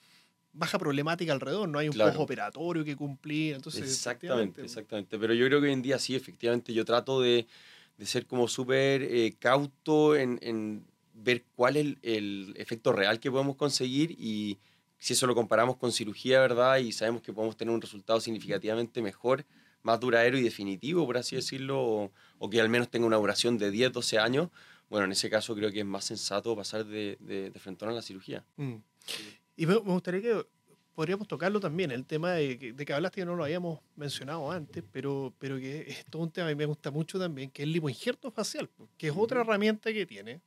baja 0.55 0.79
problemática 0.79 1.33
alrededor, 1.33 1.69
no 1.69 1.81
hay 1.81 1.89
un 1.89 1.95
claro. 1.95 2.21
operatorio 2.21 2.85
que 2.85 2.97
cumplir. 2.97 3.57
Entonces, 3.57 3.83
exactamente, 3.83 4.63
exactamente. 4.63 5.19
Pero 5.19 5.35
yo 5.35 5.47
creo 5.47 5.61
que 5.61 5.67
hoy 5.67 5.73
en 5.73 5.83
día 5.83 5.99
sí, 5.99 6.15
efectivamente, 6.15 6.73
yo 6.73 6.85
trato 6.85 7.21
de, 7.21 7.47
de 7.99 8.07
ser 8.07 8.25
como 8.27 8.47
súper 8.47 9.03
eh, 9.03 9.35
cauto 9.39 10.15
en, 10.15 10.39
en 10.43 10.87
ver 11.15 11.45
cuál 11.55 11.77
es 11.77 11.87
el, 11.87 11.99
el, 12.03 12.55
efecto 12.57 12.93
real 12.93 13.21
que 13.21 13.31
podemos 13.31 13.57
conseguir 13.57 14.13
y 14.19 14.59
si 14.99 15.13
eso 15.13 15.27
lo 15.27 15.35
comparamos 15.35 15.77
con 15.77 15.93
cirugía, 15.93 16.41
¿verdad? 16.41 16.79
Y 16.79 16.93
sabemos 16.93 17.23
que 17.23 17.33
podemos 17.33 17.57
tener 17.57 17.75
un 17.75 17.81
resultado 17.81 18.21
significativamente 18.21 19.03
mejor, 19.03 19.45
más 19.83 20.01
duradero 20.01 20.39
y 20.39 20.43
definitivo, 20.43 21.07
por 21.07 21.19
así 21.19 21.37
decirlo, 21.37 21.81
o, 21.81 22.13
o 22.39 22.51
que 22.51 22.61
al 22.61 22.69
menos 22.69 22.91
tenga 22.91 23.07
una 23.07 23.17
duración 23.17 23.59
de 23.59 23.71
10, 23.71 23.93
12 23.93 24.19
años, 24.19 24.49
bueno, 24.89 25.07
en 25.07 25.13
ese 25.13 25.31
caso 25.31 25.55
creo 25.55 25.71
que 25.71 25.81
es 25.81 25.87
más 25.87 26.05
sensato 26.05 26.57
pasar 26.57 26.85
de, 26.85 27.17
de, 27.21 27.51
de 27.51 27.59
frente 27.59 27.85
a 27.85 27.91
la 27.91 28.03
cirugía. 28.03 28.45
Mm. 28.57 28.77
Y 29.57 29.67
me, 29.67 29.75
me 29.75 29.81
gustaría 29.81 30.23
que 30.23 30.47
podríamos 30.95 31.27
tocarlo 31.27 31.61
también, 31.61 31.91
el 31.91 32.07
tema 32.07 32.33
de, 32.33 32.73
de 32.73 32.85
que 32.85 32.93
hablaste 32.93 33.21
que 33.21 33.25
no 33.27 33.35
lo 33.35 33.45
habíamos 33.45 33.81
mencionado 33.97 34.51
antes, 34.51 34.83
pero, 34.93 35.35
pero 35.39 35.59
que 35.59 35.81
es 35.89 36.05
todo 36.07 36.23
un 36.23 36.31
tema 36.31 36.49
que 36.49 36.57
me 36.57 36.67
gusta 36.67 36.91
mucho 36.91 37.19
también, 37.19 37.51
que 37.51 37.63
es 37.63 37.67
el 37.67 37.73
lipoinjerto 37.73 38.31
facial, 38.31 38.71
que 38.97 39.09
es 39.09 39.15
otra 39.17 39.41
herramienta 39.41 39.93
que 39.93 40.07
tiene, 40.07 40.41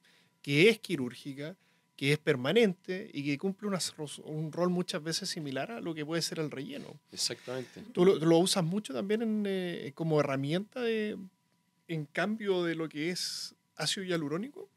que 0.48 0.70
es 0.70 0.80
quirúrgica, 0.80 1.58
que 1.98 2.14
es 2.14 2.20
permanente 2.20 3.12
y 3.14 3.22
que 3.26 3.38
cumple 3.38 3.68
una- 3.68 3.80
un 4.24 4.50
rol 4.54 4.70
muchas 4.70 5.04
veces 5.04 5.28
similar 5.28 5.72
a 5.72 5.82
lo 5.82 5.94
que 5.94 6.06
puede 6.06 6.22
ser 6.22 6.40
el 6.40 6.50
relleno. 6.50 7.02
Exactamente. 7.12 7.84
¿Tú 7.92 8.06
lo, 8.06 8.16
lo 8.16 8.38
usas 8.38 8.64
mucho 8.64 8.94
también 8.94 9.22
en, 9.24 9.44
eh, 9.46 9.92
como 9.94 10.22
herramienta 10.22 10.80
de- 10.80 11.18
en 11.90 12.06
cambio 12.06 12.64
de 12.64 12.76
lo 12.76 12.88
que 12.88 13.10
es 13.10 13.56
ácido 13.76 14.06
hialurónico? 14.06 14.70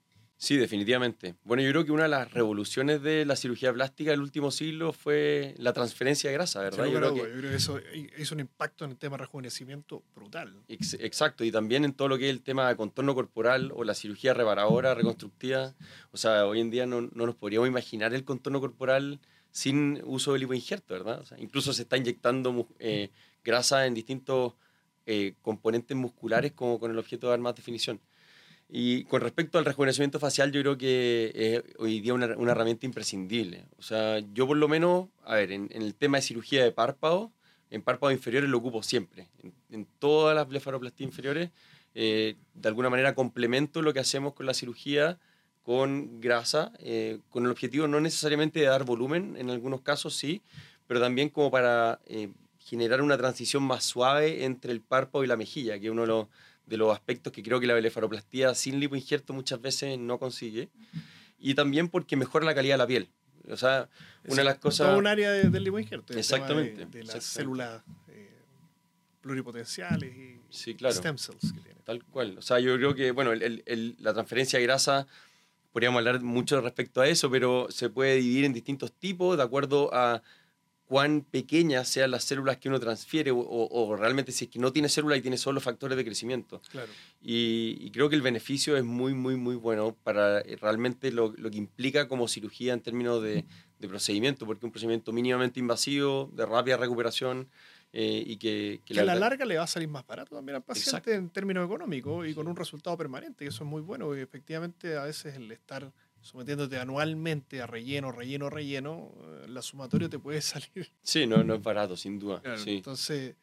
Sí, 0.43 0.57
definitivamente. 0.57 1.35
Bueno, 1.45 1.63
yo 1.63 1.69
creo 1.69 1.85
que 1.85 1.93
una 1.93 2.05
de 2.05 2.09
las 2.09 2.33
revoluciones 2.33 3.03
de 3.03 3.27
la 3.27 3.37
cirugía 3.37 3.75
plástica 3.75 4.11
del 4.13 4.23
último 4.23 4.51
siglo 4.51 4.95
fue 4.95 5.55
la 5.59 5.75
transferencia 5.75 6.31
de 6.31 6.35
grasa, 6.35 6.61
¿verdad? 6.63 6.87
Yo 6.87 6.97
creo 6.97 7.13
que, 7.13 7.21
yo 7.21 7.37
creo 7.37 7.51
que 7.51 7.57
eso 7.57 7.79
hizo 8.17 8.35
un 8.35 8.41
impacto 8.41 8.87
en 8.87 8.93
el 8.93 8.97
tema 8.97 9.19
de 9.19 9.25
rejuvenecimiento 9.25 10.03
brutal. 10.15 10.57
ex- 10.67 10.95
exacto, 10.95 11.45
y 11.45 11.53
también 11.53 11.85
en 11.85 11.93
todo 11.93 12.09
lo 12.09 12.17
que 12.17 12.25
es 12.25 12.31
el 12.31 12.41
tema 12.41 12.67
de 12.71 12.77
contorno 12.77 13.15
corporal 13.15 13.71
o 13.75 13.85
la 13.85 13.93
cirugía 13.95 14.33
reparadora, 14.33 14.95
reconstructiva. 14.95 15.75
O 16.11 16.17
sea, 16.17 16.47
hoy 16.47 16.61
en 16.61 16.71
día 16.71 16.87
no, 16.87 17.03
no 17.03 17.27
nos 17.27 17.35
podríamos 17.35 17.69
imaginar 17.69 18.15
el 18.15 18.25
contorno 18.25 18.61
corporal 18.61 19.21
sin 19.51 20.01
uso 20.07 20.33
de 20.33 20.39
lipoinjerto, 20.39 20.95
¿verdad? 20.95 21.21
O 21.21 21.27
sea, 21.27 21.39
incluso 21.39 21.75
se 21.75 21.83
está 21.83 21.99
inyectando 21.99 22.67
eh, 22.79 23.11
grasa 23.45 23.85
en 23.85 23.93
distintos 23.93 24.55
eh, 25.05 25.35
componentes 25.43 25.95
musculares 25.99 26.53
como 26.53 26.81
con 26.81 26.91
el 26.91 26.99
objeto 26.99 27.27
de 27.27 27.33
dar 27.33 27.41
más 27.41 27.55
definición. 27.57 28.01
Y 28.73 29.05
con 29.05 29.21
respecto 29.21 29.59
al 29.59 29.65
rejuvenecimiento 29.65 30.21
facial, 30.21 30.53
yo 30.53 30.61
creo 30.61 30.79
que 30.79 31.33
es 31.35 31.77
hoy 31.79 32.01
día 32.01 32.15
una, 32.15 32.37
una 32.37 32.53
herramienta 32.53 32.87
imprescindible. 32.87 33.65
O 33.79 33.83
sea, 33.83 34.21
yo 34.33 34.47
por 34.47 34.57
lo 34.57 34.69
menos, 34.69 35.09
a 35.25 35.35
ver, 35.35 35.51
en, 35.51 35.69
en 35.73 35.83
el 35.83 35.95
tema 35.95 36.19
de 36.19 36.23
cirugía 36.23 36.63
de 36.63 36.71
párpado, 36.71 37.33
en 37.71 37.83
párpados 37.83 38.15
inferiores 38.15 38.49
lo 38.49 38.59
ocupo 38.59 38.83
siempre. 38.83 39.29
En, 39.43 39.53
en 39.71 39.87
todas 39.99 40.37
las 40.37 40.47
blefaroplastías 40.47 41.09
inferiores, 41.09 41.51
eh, 41.95 42.37
de 42.55 42.69
alguna 42.69 42.91
manera 42.91 43.15
complemento 43.15 43.83
lo 43.83 43.93
que 43.93 44.01
hacemos 44.01 44.35
con 44.35 44.47
la 44.47 44.55
cirugía 44.55 45.19
con 45.63 46.21
grasa, 46.21 46.73
eh, 46.79 47.19
con 47.29 47.45
el 47.45 47.51
objetivo 47.51 47.87
no 47.87 48.01
necesariamente 48.01 48.61
de 48.61 48.67
dar 48.67 48.85
volumen, 48.85 49.37
en 49.37 49.51
algunos 49.51 49.83
casos 49.83 50.17
sí, 50.17 50.43
pero 50.87 51.01
también 51.01 51.29
como 51.29 51.51
para 51.51 52.01
eh, 52.07 52.33
generar 52.59 53.03
una 53.03 53.19
transición 53.19 53.63
más 53.63 53.85
suave 53.85 54.45
entre 54.45 54.73
el 54.73 54.81
párpado 54.81 55.23
y 55.25 55.27
la 55.27 55.37
mejilla, 55.37 55.79
que 55.79 55.91
uno 55.91 56.07
los, 56.07 56.29
de 56.71 56.77
los 56.79 56.93
aspectos 56.95 57.33
que 57.33 57.43
creo 57.43 57.61
que 57.61 57.67
la 57.67 57.75
blefaroplastia 57.75 58.55
sin 58.55 58.81
lipoinjerto 58.81 59.35
muchas 59.35 59.61
veces 59.61 59.99
no 59.99 60.19
consigue. 60.19 60.71
Y 61.39 61.55
también 61.55 61.89
porque 61.89 62.17
mejora 62.17 62.47
la 62.47 62.55
calidad 62.55 62.75
de 62.75 62.79
la 62.79 62.87
piel. 62.87 63.09
O 63.51 63.57
sea, 63.57 63.89
una 64.27 64.37
de 64.37 64.45
las 64.45 64.59
cosas... 64.59 64.87
Todo 64.89 64.99
un 64.99 65.07
área 65.07 65.31
de- 65.33 65.51
del 65.51 65.65
lipoinjerto. 65.65 66.13
Exactamente, 66.15 66.87
De, 66.87 66.99
de 66.99 67.05
las 67.05 67.25
células 67.25 67.83
eh, 68.09 68.31
pluripotenciales 69.21 70.17
y 70.17 70.41
Sí, 70.51 70.75
claro. 70.75 70.95
stem 70.95 71.19
cells 71.19 71.53
que 71.53 71.61
tiene. 71.61 71.81
Tal 71.85 72.05
cual. 72.05 72.39
O 72.39 72.43
sea, 72.43 72.61
yo 72.61 72.77
creo 72.77 72.95
que, 72.95 73.11
bueno, 73.11 73.33
el- 73.33 73.43
el- 73.43 73.63
el- 73.67 73.97
la 73.99 74.13
transferencia 74.13 74.59
de 74.59 74.65
grasa, 74.65 75.07
podríamos 75.73 75.99
hablar 75.99 76.21
mucho 76.23 76.61
respecto 76.61 77.01
a 77.01 77.09
eso, 77.09 77.31
pero 77.31 77.67
se 77.71 77.89
puede 77.91 78.17
dividir 78.17 78.45
en 78.45 78.53
distintos 78.53 78.93
tipos 78.93 79.37
de 79.37 79.43
acuerdo 79.43 79.91
a 79.93 80.23
cuán 80.91 81.21
pequeñas 81.23 81.87
sean 81.89 82.11
las 82.11 82.25
células 82.25 82.57
que 82.57 82.69
uno 82.69 82.81
transfiere 82.81 83.31
o, 83.31 83.39
o- 83.39 83.95
realmente 83.97 84.33
si 84.33 84.47
es 84.47 84.51
que 84.51 84.59
no 84.59 84.73
tiene 84.73 84.89
célula 84.89 85.17
y 85.17 85.21
tiene 85.21 85.39
solo 85.39 85.61
factores 85.61 85.97
de 85.97 86.05
crecimiento. 86.05 86.61
Claro. 86.69 86.91
Y, 87.23 87.77
y 87.81 87.93
creo 87.93 88.09
que 88.09 88.17
el 88.17 88.23
beneficio 88.23 88.77
es 88.77 88.83
muy, 88.83 89.15
muy, 89.15 89.37
muy 89.37 89.55
bueno 89.55 89.97
para 90.03 90.41
eh, 90.41 90.57
realmente 90.61 91.13
lo, 91.13 91.33
lo 91.37 91.49
que 91.49 91.59
implica 91.59 92.09
como 92.09 92.27
cirugía 92.27 92.73
en 92.73 92.81
términos 92.81 93.23
de, 93.23 93.45
de 93.79 93.89
procedimiento, 93.89 94.47
porque 94.47 94.67
un 94.67 94.73
procedimiento 94.73 95.13
mínimamente 95.13 95.61
invasivo, 95.61 96.29
de 96.33 96.45
rápida 96.45 96.77
recuperación 96.77 97.49
eh, 97.93 98.25
y 98.27 98.37
que, 98.39 98.81
Que 98.85 98.99
a 98.99 99.05
la 99.05 99.15
larga 99.15 99.45
le 99.45 99.59
va 99.59 99.63
a 99.63 99.69
salir 99.69 99.87
más 99.89 100.05
barato 100.05 100.35
también 100.35 100.57
al 100.57 100.63
paciente 100.65 100.91
Exacto. 100.91 101.13
en 101.13 101.31
términos 101.31 101.65
económicos 101.65 102.27
y 102.27 102.35
con 102.35 102.49
un 102.49 102.57
resultado 102.57 102.97
permanente, 102.97 103.45
que 103.45 103.51
eso 103.51 103.63
es 103.63 103.71
muy 103.71 103.81
bueno, 103.83 104.07
porque 104.07 104.23
efectivamente 104.23 104.97
a 104.97 105.05
veces 105.05 105.37
el 105.37 105.53
estar 105.53 105.93
sometiéndote 106.23 106.79
anualmente 106.79 107.61
a 107.63 107.67
relleno, 107.67 108.13
relleno, 108.13 108.51
relleno, 108.51 109.13
eh, 109.23 109.49
la 109.49 109.63
sumatoria 109.63 110.09
te 110.09 110.19
puede 110.19 110.41
salir. 110.43 110.91
Sí, 111.03 111.27
no, 111.27 111.43
no 111.45 111.55
es 111.55 111.63
barato, 111.63 111.97
sin 111.97 112.19
duda. 112.19 112.41
Claro, 112.41 112.59
sí. 112.59 112.77
Entonces, 112.77 113.37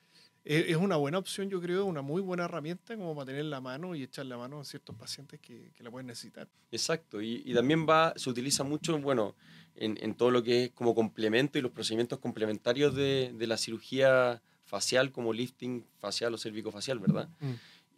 es, 0.46 0.66
es 0.70 0.78
una 0.78 0.96
buena 0.96 1.18
opción, 1.18 1.50
yo 1.50 1.60
creo, 1.62 1.86
una 1.86 2.02
muy 2.02 2.22
buena 2.22 2.46
herramienta 2.46 2.96
como 2.96 3.14
para 3.16 3.26
tener 3.26 3.46
la 3.46 3.60
mano 3.60 3.96
y 3.96 4.04
echar 4.04 4.26
la 4.26 4.38
mano 4.38 4.60
a 4.62 4.66
ciertos 4.66 4.96
pacientes 4.96 5.40
que, 5.40 5.72
que 5.76 5.84
la 5.84 5.92
pueden 5.92 6.08
necesitar. 6.08 6.48
Exacto, 6.72 7.22
y, 7.22 7.42
y 7.46 7.54
también 7.54 7.86
va, 7.88 8.14
se 8.16 8.30
utiliza 8.30 8.64
mucho, 8.64 8.98
bueno, 9.00 9.36
en, 9.76 9.98
en 10.02 10.16
todo 10.16 10.32
lo 10.32 10.44
que 10.44 10.66
es 10.66 10.72
como 10.72 10.96
complemento 10.96 11.60
y 11.60 11.62
los 11.62 11.72
procedimientos 11.72 12.20
complementarios 12.20 12.96
de, 12.96 13.34
de 13.36 13.48
la 13.48 13.58
cirugía 13.58 14.42
facial, 14.66 15.12
como 15.12 15.34
lifting 15.34 15.86
facial 16.00 16.34
o 16.34 16.38
cervicofacial, 16.38 17.00
¿verdad? 17.00 17.30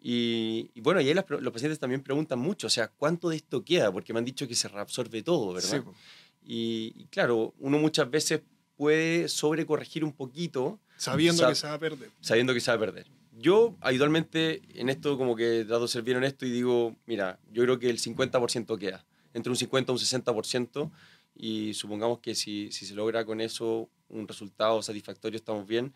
Y, 0.02 0.72
y 0.74 0.82
bueno, 0.82 1.02
y 1.02 1.08
ahí 1.10 1.14
las 1.14 1.26
los 1.30 1.52
pacientes 1.54 1.78
también 1.80 2.02
preguntan 2.02 2.40
mucho, 2.40 2.68
o 2.68 2.70
sea, 2.70 2.88
¿cuánto 2.88 3.30
de 3.30 3.36
esto 3.38 3.64
queda? 3.66 3.92
Porque 3.92 4.14
me 4.14 4.20
han 4.20 4.26
dicho 4.26 4.48
que 4.48 4.56
se 4.56 4.68
reabsorbe 4.70 5.22
todo, 5.24 5.54
¿verdad? 5.54 5.84
Sí. 5.84 5.90
Y, 6.46 6.94
y 7.02 7.06
claro, 7.08 7.54
uno 7.60 7.78
muchas 7.80 8.10
veces 8.10 8.42
puede 8.78 9.28
sobrecorregir 9.28 10.04
un 10.06 10.14
poquito 10.14 10.80
sabiendo 10.96 11.44
Sa- 11.44 11.50
que 11.50 11.56
se 11.56 11.68
va 11.68 11.74
a 11.74 11.80
perder. 11.80 12.10
sabiendo 12.22 12.54
que 12.54 12.62
se 12.62 12.72
va 12.72 12.76
a 12.76 12.80
perder. 12.80 13.08
Yo 13.38 13.76
habitualmente 13.82 14.62
en 14.74 14.90
esto 14.90 15.18
como 15.18 15.36
que 15.36 15.64
trato 15.66 15.84
de 15.84 15.88
ser 15.90 16.02
bien 16.04 16.18
honesto 16.18 16.46
y 16.46 16.50
digo, 16.52 16.96
mira, 17.06 17.40
yo 17.52 17.64
creo 17.64 17.78
que 17.80 17.90
el 17.90 18.00
50% 18.00 18.78
queda, 18.78 19.06
entre 19.34 19.50
un 19.50 19.56
50 19.58 19.92
y 19.92 19.96
un 19.96 20.00
60%, 20.00 20.92
y 21.36 21.74
supongamos 21.74 22.20
que 22.20 22.36
si, 22.36 22.70
si 22.72 22.86
se 22.86 22.96
logra 22.96 23.24
con 23.26 23.40
eso 23.40 23.90
un 24.10 24.28
resultado 24.28 24.82
satisfactorio, 24.82 25.38
estamos 25.38 25.66
bien. 25.68 25.94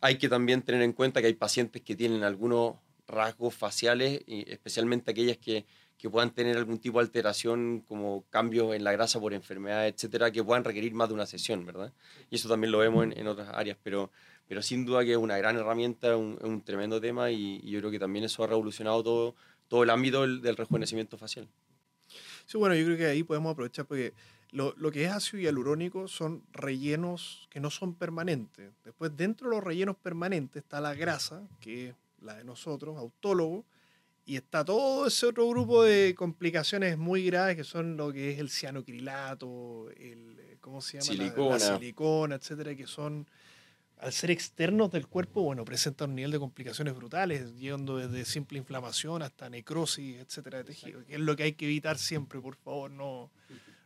Hay 0.00 0.16
que 0.16 0.28
también 0.28 0.62
tener 0.62 0.80
en 0.80 0.92
cuenta 0.94 1.20
que 1.20 1.26
hay 1.26 1.34
pacientes 1.34 1.82
que 1.82 1.94
tienen 1.96 2.22
algunos 2.22 2.76
rasgos 3.10 3.54
faciales, 3.54 4.22
y 4.26 4.50
especialmente 4.50 5.10
aquellas 5.10 5.38
que, 5.38 5.64
que 5.98 6.08
puedan 6.08 6.30
tener 6.30 6.56
algún 6.56 6.78
tipo 6.78 6.98
de 6.98 7.04
alteración 7.04 7.84
como 7.86 8.24
cambios 8.30 8.74
en 8.74 8.84
la 8.84 8.92
grasa 8.92 9.20
por 9.20 9.34
enfermedad, 9.34 9.86
etcétera, 9.86 10.30
que 10.30 10.42
puedan 10.42 10.64
requerir 10.64 10.94
más 10.94 11.08
de 11.08 11.14
una 11.14 11.26
sesión, 11.26 11.66
¿verdad? 11.66 11.92
Y 12.30 12.36
eso 12.36 12.48
también 12.48 12.72
lo 12.72 12.78
vemos 12.78 13.04
en, 13.04 13.18
en 13.18 13.26
otras 13.26 13.48
áreas, 13.50 13.76
pero, 13.82 14.10
pero 14.48 14.62
sin 14.62 14.86
duda 14.86 15.04
que 15.04 15.12
es 15.12 15.18
una 15.18 15.36
gran 15.36 15.56
herramienta, 15.56 16.16
un, 16.16 16.38
un 16.42 16.62
tremendo 16.62 17.00
tema 17.00 17.30
y, 17.30 17.60
yo 17.60 17.80
creo 17.80 17.90
que 17.90 17.98
también 17.98 18.24
eso 18.24 18.42
ha 18.42 18.46
revolucionado 18.46 19.02
todo, 19.02 19.34
todo 19.68 19.82
el 19.82 19.90
ámbito 19.90 20.22
del, 20.22 20.40
del 20.40 20.56
rejuvenecimiento 20.56 21.18
facial. 21.18 21.46
Sí, 22.46 22.58
bueno, 22.58 22.74
yo 22.74 22.84
creo 22.84 22.96
que 22.96 23.06
ahí 23.06 23.22
podemos 23.22 23.52
aprovechar 23.52 23.84
porque 23.84 24.12
lo, 24.52 24.74
lo 24.76 24.90
que 24.90 25.04
es 25.04 25.12
ácido 25.12 25.42
hialurónico 25.42 26.08
son 26.08 26.42
rellenos 26.52 27.46
que 27.50 27.60
no 27.60 27.70
son 27.70 27.94
permanentes. 27.94 28.72
Después, 28.84 29.16
dentro 29.16 29.48
de 29.48 29.56
los 29.56 29.64
rellenos 29.64 29.96
permanentes 29.96 30.62
está 30.62 30.80
la 30.80 30.94
grasa, 30.94 31.46
que 31.60 31.90
es 31.90 31.94
la 32.22 32.34
de 32.34 32.44
nosotros, 32.44 32.96
autólogo, 32.98 33.64
y 34.26 34.36
está 34.36 34.64
todo 34.64 35.06
ese 35.06 35.26
otro 35.26 35.48
grupo 35.48 35.82
de 35.82 36.14
complicaciones 36.16 36.96
muy 36.98 37.24
graves 37.24 37.56
que 37.56 37.64
son 37.64 37.96
lo 37.96 38.12
que 38.12 38.30
es 38.32 38.38
el 38.38 38.50
cianocrilato, 38.50 39.90
el, 39.96 40.36
eh, 40.38 40.56
¿cómo 40.60 40.80
se 40.80 40.98
llama? 41.00 41.06
La- 41.06 41.24
Silicona. 41.24 41.58
La, 41.58 41.76
silicona, 41.78 42.34
etcétera, 42.36 42.74
que 42.76 42.86
son, 42.86 43.26
al 43.98 44.12
ser 44.12 44.30
externos 44.30 44.90
del 44.92 45.06
cuerpo, 45.08 45.42
bueno, 45.42 45.64
presentan 45.64 46.10
un 46.10 46.16
nivel 46.16 46.30
de 46.30 46.38
complicaciones 46.38 46.94
brutales, 46.94 47.54
llegando 47.56 47.96
desde 47.96 48.24
simple 48.24 48.58
inflamación 48.58 49.22
hasta 49.22 49.48
necrosis, 49.50 50.18
etcétera, 50.20 50.58
de 50.58 50.64
tejido, 50.64 51.04
que 51.06 51.14
es 51.14 51.20
lo 51.20 51.34
que 51.34 51.44
hay 51.44 51.52
que 51.54 51.64
evitar 51.64 51.98
siempre, 51.98 52.40
por 52.40 52.56
favor, 52.56 52.90
no, 52.90 53.30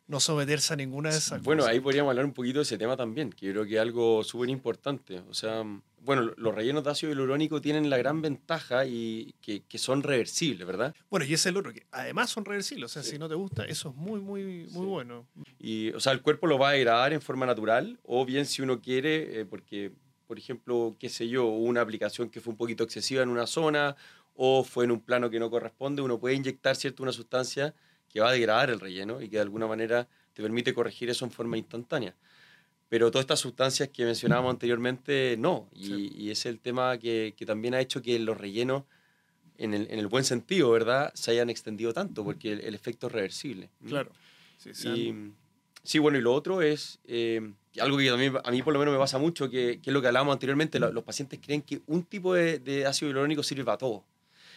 no 0.07 0.21
someterse 0.21 0.73
a 0.75 0.77
ninguna 0.77 1.11
de 1.11 1.17
esas 1.19 1.43
Bueno, 1.43 1.63
cosas. 1.63 1.73
ahí 1.75 1.81
podríamos 1.81 2.11
hablar 2.11 2.27
un 2.27 2.33
poquito 2.35 2.59
de 2.59 2.65
ese 2.65 2.77
tema 2.77 2.97
también, 2.97 3.31
que 3.31 3.47
yo 3.47 3.53
creo 3.53 3.65
que 3.65 3.75
es 3.77 3.81
algo 3.81 4.23
súper 4.23 4.51
importante. 4.51 5.21
O 5.31 5.35
sea, 5.35 5.63
bueno, 6.03 6.31
los 6.37 6.55
rellenos 6.55 6.85
de 6.85 6.91
ácido 6.91 7.11
hialurónico 7.13 7.63
tienen 7.63 7.89
la 7.89 7.97
gran 7.97 8.21
ventaja 8.21 8.85
y 8.85 9.35
que, 9.41 9.63
que 9.63 9.79
son 9.79 10.03
reversibles, 10.03 10.67
¿verdad? 10.67 10.95
Bueno, 11.09 11.25
y 11.25 11.33
es 11.33 11.47
el 11.47 11.57
otro, 11.57 11.73
que 11.73 11.87
además 11.91 12.29
son 12.29 12.45
reversibles, 12.45 12.91
o 12.91 12.93
sea, 12.93 13.03
Sí. 13.03 13.13
si 13.13 13.19
no 13.19 13.29
te 13.31 13.35
gusta, 13.35 13.65
eso 13.65 13.89
es 13.91 13.97
muy, 13.97 14.21
muy, 14.21 14.43
muy 14.45 14.69
Sí. 14.69 14.79
bueno. 14.79 15.27
Y, 15.59 15.91
o 15.93 16.01
sea, 16.01 16.13
el 16.13 16.21
cuerpo 16.21 16.47
lo 16.47 16.59
va 16.59 16.69
a 16.69 16.73
degradar 16.73 17.15
en 17.15 17.23
forma 17.23 17.47
natural, 17.47 17.99
o 18.03 18.27
bien 18.27 18.45
si 18.45 18.61
uno 18.61 18.83
quiere, 18.83 19.41
eh, 19.41 19.45
porque, 19.47 19.93
por 20.27 20.39
ejemplo, 20.39 20.97
qué 21.01 21.09
sé 21.09 21.29
yo, 21.29 21.47
una 21.47 21.81
aplicación 21.81 22.29
que 22.29 22.43
fue 22.43 22.51
un 22.51 22.59
poquito 22.59 22.85
excesiva 22.85 23.23
en 23.23 23.31
una 23.31 23.47
zona, 23.47 23.97
o 24.35 24.65
fue 24.65 24.85
en 24.85 24.91
un 24.91 25.01
plano 25.01 25.31
que 25.31 25.39
no 25.41 25.49
corresponde, 25.49 26.03
uno 26.03 26.19
puede 26.21 26.35
inyectar, 26.35 26.77
¿cierto?, 26.77 27.03
una 27.03 27.13
sustancia 27.13 27.75
que 28.15 28.21
va 28.21 28.29
a 28.29 28.33
degradar 28.33 28.71
el 28.71 28.79
relleno 28.81 29.21
y 29.21 29.29
que 29.29 29.37
de 29.37 29.43
alguna 29.43 29.67
manera 29.67 30.07
te 30.33 30.41
permite 30.41 30.73
corregir 30.73 31.11
eso 31.11 31.25
en 31.25 31.33
forma 31.33 31.59
instantánea. 31.59 32.15
Pero 32.89 33.11
todas 33.11 33.25
estas 33.25 33.41
sustancias 33.41 33.89
que 33.89 34.05
mencionábamos 34.05 34.51
anteriormente, 34.53 35.35
no. 35.37 35.69
Y, 35.75 35.87
Sí. 35.87 36.13
y 36.17 36.31
es 36.31 36.47
el 36.47 36.61
tema 36.61 36.97
que, 36.99 37.35
que 37.37 37.45
también 37.45 37.75
ha 37.75 37.81
hecho 37.81 38.01
que 38.01 38.17
los 38.21 38.39
rellenos, 38.39 38.85
en 39.59 39.75
el, 39.75 39.89
en 39.91 39.99
el 39.99 40.07
buen 40.07 40.23
sentido, 40.25 40.71
¿verdad?, 40.71 41.11
se 41.15 41.33
hayan 41.33 41.51
extendido 41.51 41.93
tanto, 41.93 42.23
porque 42.25 42.53
el, 42.53 42.61
el 42.61 42.75
efecto 42.75 43.09
es 43.09 43.13
reversible. 43.13 43.69
Claro. 43.87 44.13
Sí, 44.59 44.71
han- 44.89 44.97
Y, 44.97 45.33
sí, 45.83 45.99
bueno, 45.99 46.17
y 46.19 46.21
lo 46.21 46.33
otro 46.33 46.63
es 46.63 47.01
eh, 47.09 47.53
algo 47.81 47.99
que 47.99 48.09
también 48.09 48.35
a 48.45 48.51
mí 48.53 48.63
por 48.63 48.73
lo 48.73 48.79
menos 48.79 48.93
me 48.93 48.99
pasa 48.99 49.19
mucho, 49.19 49.51
que, 49.51 49.81
que 49.83 49.91
es 49.91 49.95
lo 49.95 50.01
que 50.01 50.07
hablábamos 50.07 50.33
anteriormente, 50.35 50.79
lo- 50.79 50.93
los 50.93 51.03
pacientes 51.03 51.41
creen 51.43 51.63
que 51.63 51.81
un 51.89 52.05
tipo 52.05 52.35
de, 52.35 52.61
de 52.61 52.87
ácido 52.87 53.09
hialurónico 53.11 53.43
sirve 53.43 53.65
para 53.65 53.79
todo. 53.79 54.05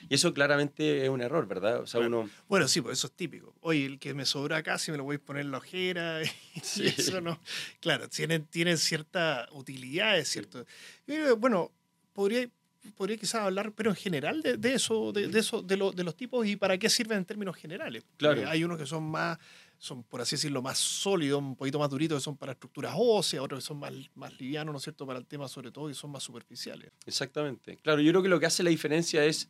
Y 0.10 0.16
eso 0.16 0.34
claramente 0.34 1.04
es 1.04 1.10
un 1.10 1.22
error, 1.22 1.48
¿verdad? 1.48 1.82
O 1.82 1.88
sea, 1.88 2.00
Claro. 2.02 2.22
uno... 2.22 2.30
Bueno, 2.48 2.68
sí, 2.68 2.82
pues 2.82 2.98
eso 3.00 3.08
es 3.08 3.14
típico. 3.14 3.54
Oye, 3.62 3.86
el 3.86 4.00
que 4.00 4.14
me 4.14 4.26
sobró 4.26 4.56
acá, 4.56 4.78
si 4.78 4.92
me 4.92 4.98
lo 4.98 5.04
voy 5.04 5.18
a 5.18 5.20
poner 5.20 5.42
en 5.46 5.52
la 5.52 5.58
ojera. 5.58 6.22
Y 6.56 6.60
Sí. 6.62 6.86
eso 6.88 7.22
no. 7.22 7.40
Claro, 7.80 8.08
tienen, 8.10 8.46
tienen 8.46 8.78
cierta 8.78 9.48
utilidad, 9.52 10.18
es 10.18 10.30
cierto. 10.30 10.66
Eh, 11.08 11.34
bueno, 11.38 11.72
podría, 12.14 12.50
podría 12.96 13.18
quizás 13.18 13.42
hablar, 13.42 13.72
pero 13.74 13.90
en 13.92 13.96
general, 13.96 14.42
de, 14.42 14.58
de 14.58 14.74
eso, 14.74 15.12
de, 15.12 15.28
de 15.28 15.40
eso 15.40 15.62
de, 15.62 15.78
lo- 15.78 15.92
de 15.92 16.04
los 16.04 16.16
tipos 16.16 16.46
y 16.48 16.56
para 16.56 16.78
qué 16.78 16.90
sirven 16.90 17.20
en 17.20 17.26
términos 17.26 17.56
generales. 17.56 18.04
Claro. 18.18 18.42
Eh, 18.42 18.46
hay 18.46 18.64
unos 18.64 18.78
que 18.78 18.86
son 18.86 19.04
más, 19.04 19.38
son 19.78 20.04
por 20.04 20.22
así 20.22 20.36
decirlo, 20.36 20.62
más 20.64 20.80
sólidos, 20.80 21.40
un 21.40 21.56
poquito 21.56 21.78
más 21.78 21.90
duritos, 21.90 22.20
que 22.20 22.24
son 22.24 22.36
para 22.38 22.54
estructuras 22.54 22.94
óseas, 22.98 23.44
otros 23.44 23.64
que 23.64 23.68
son 23.68 23.78
más, 23.78 23.94
más 24.16 24.34
livianos, 24.40 24.72
¿no 24.74 24.78
es 24.78 24.84
cierto?, 24.84 25.06
para 25.06 25.20
el 25.20 25.28
tema 25.28 25.48
sobre 25.48 25.70
todo, 25.72 25.90
y 25.90 25.94
son 25.94 26.10
más 26.12 26.24
superficiales. 26.24 26.92
Exactamente. 27.06 27.78
Claro, 27.84 28.02
yo 28.02 28.12
creo 28.12 28.24
que 28.24 28.30
lo 28.30 28.40
que 28.40 28.48
hace 28.48 28.64
la 28.64 28.70
diferencia 28.72 29.24
es 29.26 29.50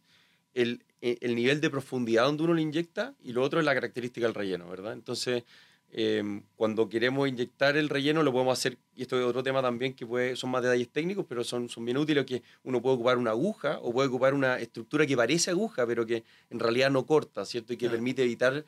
el, 0.57 0.83
e- 1.01 1.17
el 1.21 1.35
nivel 1.35 1.61
de 1.61 1.69
profundidad 1.69 2.25
donde 2.25 2.43
uno 2.43 2.53
lo 2.55 2.59
inyecta 2.59 3.13
y 3.23 3.31
lo 3.31 3.43
otro 3.43 3.59
es 3.59 3.65
la 3.65 3.73
característica 3.73 4.25
del 4.25 4.33
relleno, 4.33 4.67
¿verdad? 4.67 4.93
Entonces, 4.93 5.43
em, 5.91 6.41
cuando 6.55 6.89
queremos 6.89 7.29
inyectar 7.29 7.77
el 7.77 7.89
relleno 7.89 8.23
lo 8.23 8.31
podemos 8.31 8.57
hacer, 8.57 8.77
y 8.95 9.03
esto 9.03 9.17
es 9.19 9.25
otro 9.25 9.43
tema 9.43 9.61
también 9.61 9.93
que 9.93 10.05
puede, 10.05 10.35
son 10.35 10.49
más 10.49 10.63
detalles 10.63 10.89
técnicos, 10.89 11.25
pero 11.29 11.43
son, 11.43 11.69
son 11.69 11.85
bien 11.85 11.97
útiles, 11.97 12.25
que 12.25 12.41
uno 12.63 12.81
puede 12.81 12.95
ocupar 12.95 13.17
una 13.17 13.31
aguja 13.31 13.77
o 13.81 13.93
puede 13.93 14.09
ocupar 14.09 14.33
una 14.33 14.59
estructura 14.59 15.05
que 15.05 15.15
parece 15.15 15.51
aguja, 15.51 15.85
pero 15.85 16.05
que 16.05 16.23
en 16.49 16.59
realidad 16.59 16.89
no 16.89 17.05
corta, 17.05 17.45
¿cierto? 17.45 17.73
Y 17.73 17.77
que 17.77 17.89
permite 17.89 18.23
evitar 18.23 18.65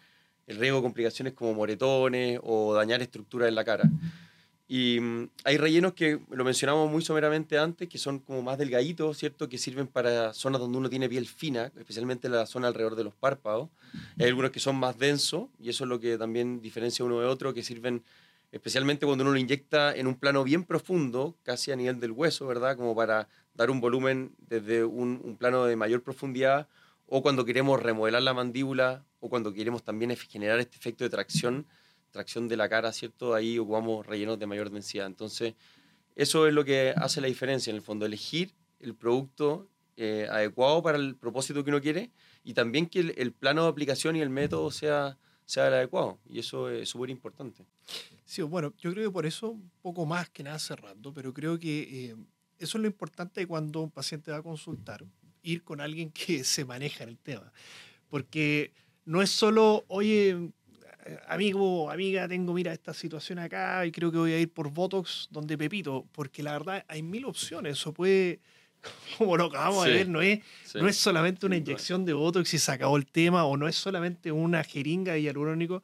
el 0.47 0.57
riesgo 0.57 0.77
de 0.77 0.83
complicaciones 0.83 1.33
como 1.33 1.53
moretones 1.53 2.39
o 2.43 2.73
dañar 2.73 3.01
estructuras 3.01 3.49
en 3.49 3.55
la 3.55 3.63
cara. 3.63 3.89
Y 4.71 4.99
mm, 4.99 5.29
hay 5.45 5.57
rellenos 5.57 5.93
que 5.93 6.19
lo 6.29 6.45
mencionamos 6.45 6.91
muy 6.91 7.01
someramente 7.01 7.57
antes, 7.57 7.89
que 7.89 7.97
son 7.97 8.19
como 8.19 8.43
más 8.43 8.59
delgaditos, 8.59 9.17
¿cierto? 9.17 9.49
Que 9.49 9.57
sirven 9.57 9.87
para 9.87 10.31
zonas 10.31 10.61
donde 10.61 10.77
uno 10.77 10.91
tiene 10.91 11.09
piel 11.09 11.25
fina, 11.25 11.71
especialmente 11.75 12.29
la 12.29 12.45
zona 12.45 12.67
alrededor 12.67 12.95
de 12.95 13.03
los 13.03 13.15
párpados. 13.15 13.69
Hay 14.19 14.27
algunos 14.27 14.51
que 14.51 14.59
son 14.59 14.75
más 14.75 14.99
densos, 14.99 15.49
y 15.59 15.69
eso 15.69 15.85
es 15.85 15.89
lo 15.89 15.99
que 15.99 16.19
también 16.19 16.61
diferencia 16.61 17.03
uno 17.03 17.19
de 17.19 17.25
otro, 17.25 17.51
que 17.51 17.63
sirven 17.63 18.03
especialmente 18.51 19.07
cuando 19.07 19.23
uno 19.23 19.33
lo 19.33 19.39
inyecta 19.39 19.95
en 19.95 20.05
un 20.05 20.13
plano 20.13 20.43
bien 20.43 20.63
profundo, 20.63 21.35
casi 21.41 21.71
a 21.71 21.75
nivel 21.75 21.99
del 21.99 22.11
hueso, 22.11 22.45
¿verdad? 22.45 22.77
Como 22.77 22.95
para 22.95 23.27
dar 23.55 23.71
un 23.71 23.81
volumen 23.81 24.35
desde 24.37 24.83
un, 24.83 25.19
un 25.23 25.35
plano 25.35 25.65
de 25.65 25.75
mayor 25.77 26.03
profundidad, 26.03 26.67
o 27.07 27.23
cuando 27.23 27.43
queremos 27.43 27.81
remodelar 27.81 28.21
la 28.21 28.35
mandíbula, 28.35 29.03
o 29.19 29.29
cuando 29.29 29.51
queremos 29.51 29.81
también 29.81 30.15
generar 30.15 30.59
este 30.59 30.77
efecto 30.77 31.03
de 31.03 31.09
tracción, 31.09 31.65
tracción 32.11 32.47
de 32.47 32.57
la 32.57 32.69
cara, 32.69 32.91
¿cierto? 32.91 33.33
Ahí 33.33 33.59
ocupamos 33.59 34.05
rellenos 34.05 34.39
de 34.39 34.47
mayor 34.47 34.69
densidad. 34.69 35.07
Entonces, 35.07 35.55
eso 36.15 36.47
es 36.47 36.53
lo 36.53 36.65
que 36.65 36.93
hace 36.95 37.21
la 37.21 37.27
diferencia, 37.27 37.71
en 37.71 37.77
el 37.77 37.81
fondo, 37.81 38.05
elegir 38.05 38.53
el 38.79 38.95
producto 38.95 39.69
eh, 39.97 40.27
adecuado 40.29 40.81
para 40.81 40.97
el 40.97 41.15
propósito 41.15 41.63
que 41.63 41.69
uno 41.69 41.81
quiere 41.81 42.11
y 42.43 42.53
también 42.53 42.87
que 42.87 42.99
el, 42.99 43.13
el 43.17 43.33
plano 43.33 43.63
de 43.63 43.69
aplicación 43.69 44.15
y 44.15 44.21
el 44.21 44.29
método 44.29 44.71
sea, 44.71 45.17
sea 45.45 45.67
el 45.67 45.73
adecuado. 45.73 46.19
Y 46.27 46.39
eso 46.39 46.69
es 46.69 46.89
súper 46.89 47.09
importante. 47.09 47.65
Sí, 48.25 48.41
bueno, 48.43 48.73
yo 48.77 48.91
creo 48.91 49.09
que 49.09 49.13
por 49.13 49.25
eso, 49.25 49.57
poco 49.81 50.05
más 50.05 50.29
que 50.29 50.43
nada 50.43 50.59
cerrando, 50.59 51.13
pero 51.13 51.33
creo 51.33 51.57
que 51.57 51.81
eh, 52.11 52.15
eso 52.59 52.77
es 52.77 52.81
lo 52.81 52.87
importante 52.87 53.47
cuando 53.47 53.81
un 53.81 53.89
paciente 53.89 54.31
va 54.31 54.37
a 54.37 54.43
consultar, 54.43 55.03
ir 55.41 55.63
con 55.63 55.81
alguien 55.81 56.11
que 56.11 56.43
se 56.43 56.65
maneja 56.65 57.03
en 57.03 57.09
el 57.09 57.17
tema. 57.17 57.51
Porque 58.07 58.71
no 59.05 59.21
es 59.21 59.31
solo, 59.31 59.83
oye, 59.87 60.51
amigo, 61.27 61.89
amiga, 61.89 62.27
tengo, 62.27 62.53
mira, 62.53 62.73
esta 62.73 62.93
situación 62.93 63.39
acá 63.39 63.85
y 63.85 63.91
creo 63.91 64.11
que 64.11 64.17
voy 64.17 64.31
a 64.33 64.39
ir 64.39 64.51
por 64.51 64.69
Botox 64.71 65.27
donde 65.31 65.57
Pepito, 65.57 66.05
porque 66.11 66.43
la 66.43 66.53
verdad 66.53 66.85
hay 66.87 67.01
mil 67.03 67.25
opciones, 67.25 67.73
eso 67.79 67.93
puede, 67.93 68.39
como 69.17 69.37
lo 69.37 69.45
acabamos 69.45 69.83
Sí. 69.85 69.89
de 69.91 69.95
ver, 69.97 70.09
no 70.09 70.21
es, 70.21 70.39
Sí. 70.65 70.79
no 70.79 70.87
es 70.87 70.95
solamente 70.97 71.45
una 71.45 71.57
inyección 71.57 72.05
de 72.05 72.13
Botox 72.13 72.53
y 72.53 72.59
se 72.59 72.71
acabó 72.71 72.97
el 72.97 73.05
tema, 73.05 73.45
o 73.45 73.57
no 73.57 73.67
es 73.67 73.75
solamente 73.75 74.31
una 74.31 74.63
jeringa 74.63 75.13
de 75.13 75.21
hialurónico, 75.23 75.83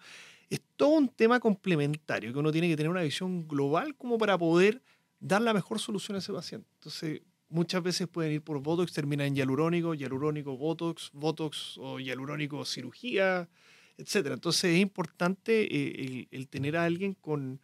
es 0.49 0.61
todo 0.75 0.89
un 0.89 1.09
tema 1.09 1.39
complementario 1.39 2.31
que 2.31 2.39
uno 2.39 2.51
tiene 2.51 2.67
que 2.69 2.77
tener 2.77 2.89
una 2.91 3.01
visión 3.01 3.47
global 3.47 3.95
como 3.95 4.17
para 4.17 4.37
poder 4.37 4.81
dar 5.19 5.41
la 5.41 5.53
mejor 5.53 5.79
solución 5.79 6.15
a 6.15 6.19
ese 6.19 6.31
paciente. 6.31 6.67
Entonces, 6.75 7.21
muchas 7.49 7.81
veces 7.81 8.07
pueden 8.07 8.33
ir 8.33 8.41
por 8.43 8.59
Botox, 8.61 8.93
terminan 8.93 9.27
en 9.27 9.35
hialurónico, 9.35 9.93
hialurónico, 9.95 10.55
Botox, 10.55 11.09
Botox 11.13 11.77
o 11.79 11.99
hialurónico, 11.99 12.63
cirugía, 12.65 13.49
etc. 13.97 14.27
Entonces, 14.33 14.75
es 14.75 14.79
importante 14.79 15.63
eh, 15.63 16.05
el, 16.05 16.27
el 16.31 16.47
tener 16.47 16.77
a 16.77 16.85
alguien 16.85 17.13
con, 17.13 17.59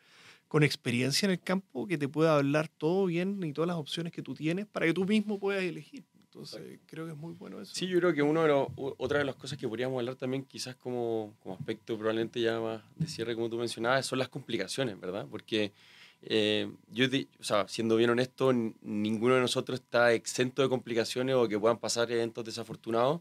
con 0.47 0.63
experiencia 0.63 1.25
en 1.25 1.31
el 1.31 1.39
campo 1.39 1.87
que 1.87 1.97
te 1.97 2.07
pueda 2.07 2.35
hablar 2.35 2.67
todo 2.67 3.05
bien 3.05 3.41
y 3.43 3.53
todas 3.53 3.67
las 3.67 3.77
opciones 3.77 4.11
que 4.11 4.21
tú 4.21 4.33
tienes 4.33 4.67
para 4.67 4.85
que 4.85 4.93
tú 4.93 5.05
mismo 5.05 5.39
puedas 5.39 5.63
elegir. 5.63 6.03
Entonces, 6.33 6.79
creo 6.85 7.05
que 7.05 7.11
es 7.11 7.17
muy 7.17 7.33
bueno 7.33 7.59
eso. 7.61 7.75
Sí, 7.75 7.87
yo 7.87 7.99
creo 7.99 8.13
que 8.13 8.21
uno 8.21 8.43
de 8.43 8.47
los, 8.47 8.67
otra 8.75 9.19
de 9.19 9.25
las 9.25 9.35
cosas 9.35 9.57
que 9.57 9.67
podríamos 9.67 9.99
hablar 9.99 10.15
también, 10.15 10.45
quizás 10.45 10.75
como, 10.77 11.33
como 11.41 11.55
aspecto 11.55 11.97
probablemente 11.97 12.39
ya 12.39 12.57
más 12.59 12.81
de 12.95 13.07
cierre, 13.07 13.35
como 13.35 13.49
tú 13.49 13.57
mencionabas, 13.57 14.05
son 14.05 14.17
las 14.17 14.29
complicaciones, 14.29 14.97
¿verdad? 14.97 15.27
Porque 15.29 15.73
eh, 16.21 16.71
yo, 16.89 17.07
o 17.39 17.43
sea, 17.43 17.67
siendo 17.67 17.97
bien 17.97 18.11
honesto, 18.11 18.53
ninguno 18.53 19.35
de 19.35 19.41
nosotros 19.41 19.81
está 19.81 20.13
exento 20.13 20.61
de 20.61 20.69
complicaciones 20.69 21.35
o 21.35 21.49
que 21.49 21.59
puedan 21.59 21.79
pasar 21.79 22.09
eventos 22.11 22.45
desafortunados, 22.45 23.19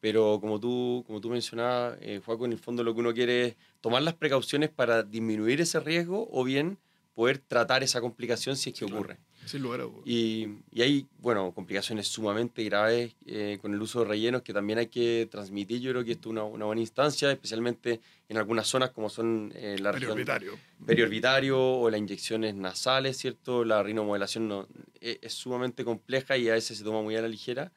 pero 0.00 0.38
como 0.40 0.58
tú, 0.58 1.04
como 1.06 1.20
tú 1.20 1.30
mencionabas, 1.30 1.98
eh, 2.00 2.20
Joaco, 2.24 2.46
en 2.46 2.52
el 2.52 2.58
fondo 2.58 2.82
lo 2.82 2.94
que 2.94 3.00
uno 3.00 3.12
quiere 3.14 3.46
es 3.46 3.56
tomar 3.80 4.02
las 4.02 4.14
precauciones 4.14 4.70
para 4.70 5.02
disminuir 5.02 5.60
ese 5.60 5.78
riesgo 5.80 6.28
o 6.32 6.42
bien 6.44 6.78
poder 7.14 7.38
tratar 7.38 7.82
esa 7.82 8.00
complicación 8.00 8.56
si 8.56 8.70
es 8.70 8.78
que 8.78 8.86
Sí, 8.86 8.92
ocurre. 8.92 9.18
Sin 9.44 9.62
lugar 9.62 9.80
a 9.80 9.84
dudas. 9.84 10.02
Y, 10.06 10.48
y 10.70 10.82
hay, 10.82 11.06
bueno, 11.18 11.52
complicaciones 11.52 12.06
sumamente 12.06 12.62
graves 12.64 13.14
eh, 13.26 13.58
con 13.60 13.72
el 13.74 13.80
uso 13.82 14.00
de 14.00 14.06
rellenos 14.06 14.42
que 14.42 14.52
también 14.52 14.78
hay 14.78 14.86
que 14.86 15.28
transmitir. 15.30 15.80
Yo 15.80 15.90
creo 15.92 16.04
que 16.04 16.12
esto 16.12 16.28
es 16.28 16.32
una, 16.32 16.44
una 16.44 16.66
buena 16.66 16.80
instancia, 16.82 17.30
especialmente 17.32 18.00
en 18.28 18.36
algunas 18.38 18.66
zonas 18.68 18.90
como 18.90 19.08
son 19.10 19.52
eh, 19.56 19.76
la 19.80 19.92
región 19.92 20.10
Periorbitario. 20.10 20.52
periorbitario 20.86 21.58
o 21.58 21.90
las 21.90 21.98
inyecciones 21.98 22.54
nasales, 22.54 23.16
¿cierto? 23.16 23.64
La 23.64 23.82
rinomodelación 23.82 24.46
no, 24.48 24.68
es, 25.00 25.18
es 25.22 25.32
sumamente 25.34 25.84
compleja 25.84 26.36
y 26.36 26.48
a 26.48 26.54
veces 26.54 26.78
se 26.78 26.84
toma 26.84 27.02
muy 27.02 27.16
a 27.16 27.22
la 27.22 27.28
ligera 27.28 27.72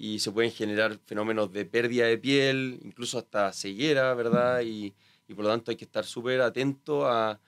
y 0.00 0.18
se 0.20 0.32
pueden 0.32 0.50
generar 0.52 0.98
fenómenos 1.06 1.52
de 1.52 1.64
pérdida 1.66 2.06
de 2.06 2.18
piel, 2.18 2.80
incluso 2.82 3.18
hasta 3.18 3.52
ceguera, 3.52 4.14
¿verdad? 4.14 4.62
Y, 4.62 4.94
y 5.28 5.34
por 5.34 5.44
lo 5.44 5.50
tanto 5.50 5.70
hay 5.70 5.76
que 5.76 5.84
estar 5.84 6.04
súper 6.04 6.40
atento 6.40 7.06
a, 7.06 7.40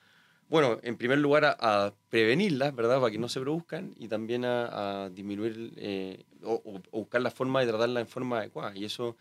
bueno, 0.49 0.79
en 0.83 0.97
primer 0.97 1.17
lugar 1.19 1.45
a, 1.45 1.57
a 1.59 1.95
prevenirlas, 2.09 2.75
¿verdad? 2.75 2.99
Para 2.99 3.11
que 3.11 3.17
no 3.17 3.29
se 3.29 3.39
produzcan 3.41 3.95
y 3.97 4.07
también 4.07 4.45
a, 4.45 5.05
a 5.05 5.09
disminuir 5.09 5.73
eh, 5.77 6.25
o, 6.43 6.53
o- 6.65 6.81
o 6.91 6.99
buscar 6.99 7.21
la 7.21 7.31
forma 7.31 7.61
de 7.61 7.67
tratarla 7.67 7.99
en 8.01 8.07
forma 8.07 8.39
adecuada. 8.39 8.75
Y 8.75 8.85
eso, 8.85 9.17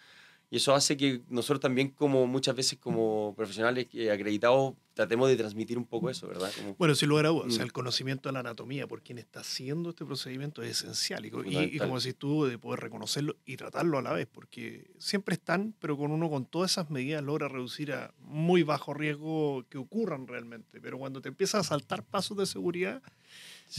y 0.53 0.57
eso 0.57 0.75
hace 0.75 0.99
que 0.99 1.23
nosotros 1.31 1.61
también, 1.61 1.89
como 1.89 2.27
muchas 2.27 2.55
veces 2.55 2.79
como 2.79 3.33
profesionales 3.35 3.87
eh, 3.95 4.11
acreditados, 4.11 4.75
tratemos 4.93 5.31
de 5.31 5.37
transmitir 5.37 5.79
un 5.79 5.87
poco 5.87 6.11
eso, 6.11 6.29
¿verdad? 6.29 6.53
Como- 6.55 6.75
Bueno, 6.75 6.95
sin 6.95 7.09
lugar 7.09 7.25
a 7.25 7.31
dudas, 7.31 7.47
o 7.47 7.51
sea, 7.51 7.63
Mm. 7.65 7.69
el 7.69 7.73
conocimiento 7.73 8.29
de 8.29 8.35
la 8.35 8.41
anatomía 8.41 8.87
por 8.87 9.01
quien 9.01 9.17
está 9.19 9.41
haciendo 9.41 9.89
este 9.89 10.05
procedimiento 10.05 10.63
es 10.63 10.83
esencial. 10.83 11.25
Y, 11.25 11.29
y- 11.29 11.79
como 11.79 11.99
decís 11.99 12.17
tú, 12.17 12.45
de 12.45 12.59
poder 12.59 12.81
reconocerlo 12.81 13.35
y 13.47 13.57
tratarlo 13.57 13.97
a 13.97 14.03
la 14.03 14.13
vez, 14.13 14.27
porque 14.31 14.91
siempre 14.99 15.35
están, 15.37 15.75
pero 15.79 15.97
con 15.97 16.13
uno 16.13 16.29
con 16.29 16.45
todas 16.45 16.73
esas 16.73 16.91
medidas 16.91 17.23
logra 17.25 17.49
reducir 17.49 17.91
a 17.95 18.13
muy 18.19 18.63
bajo 18.63 18.93
riesgo 18.93 19.65
que 19.71 19.79
ocurran 19.79 20.27
realmente. 20.27 20.83
Pero 20.83 20.99
cuando 20.99 21.23
te 21.23 21.31
empiezas 21.31 21.61
a 21.65 21.69
saltar 21.71 22.05
pasos 22.05 22.37
de 22.37 22.45
seguridad, 22.45 23.03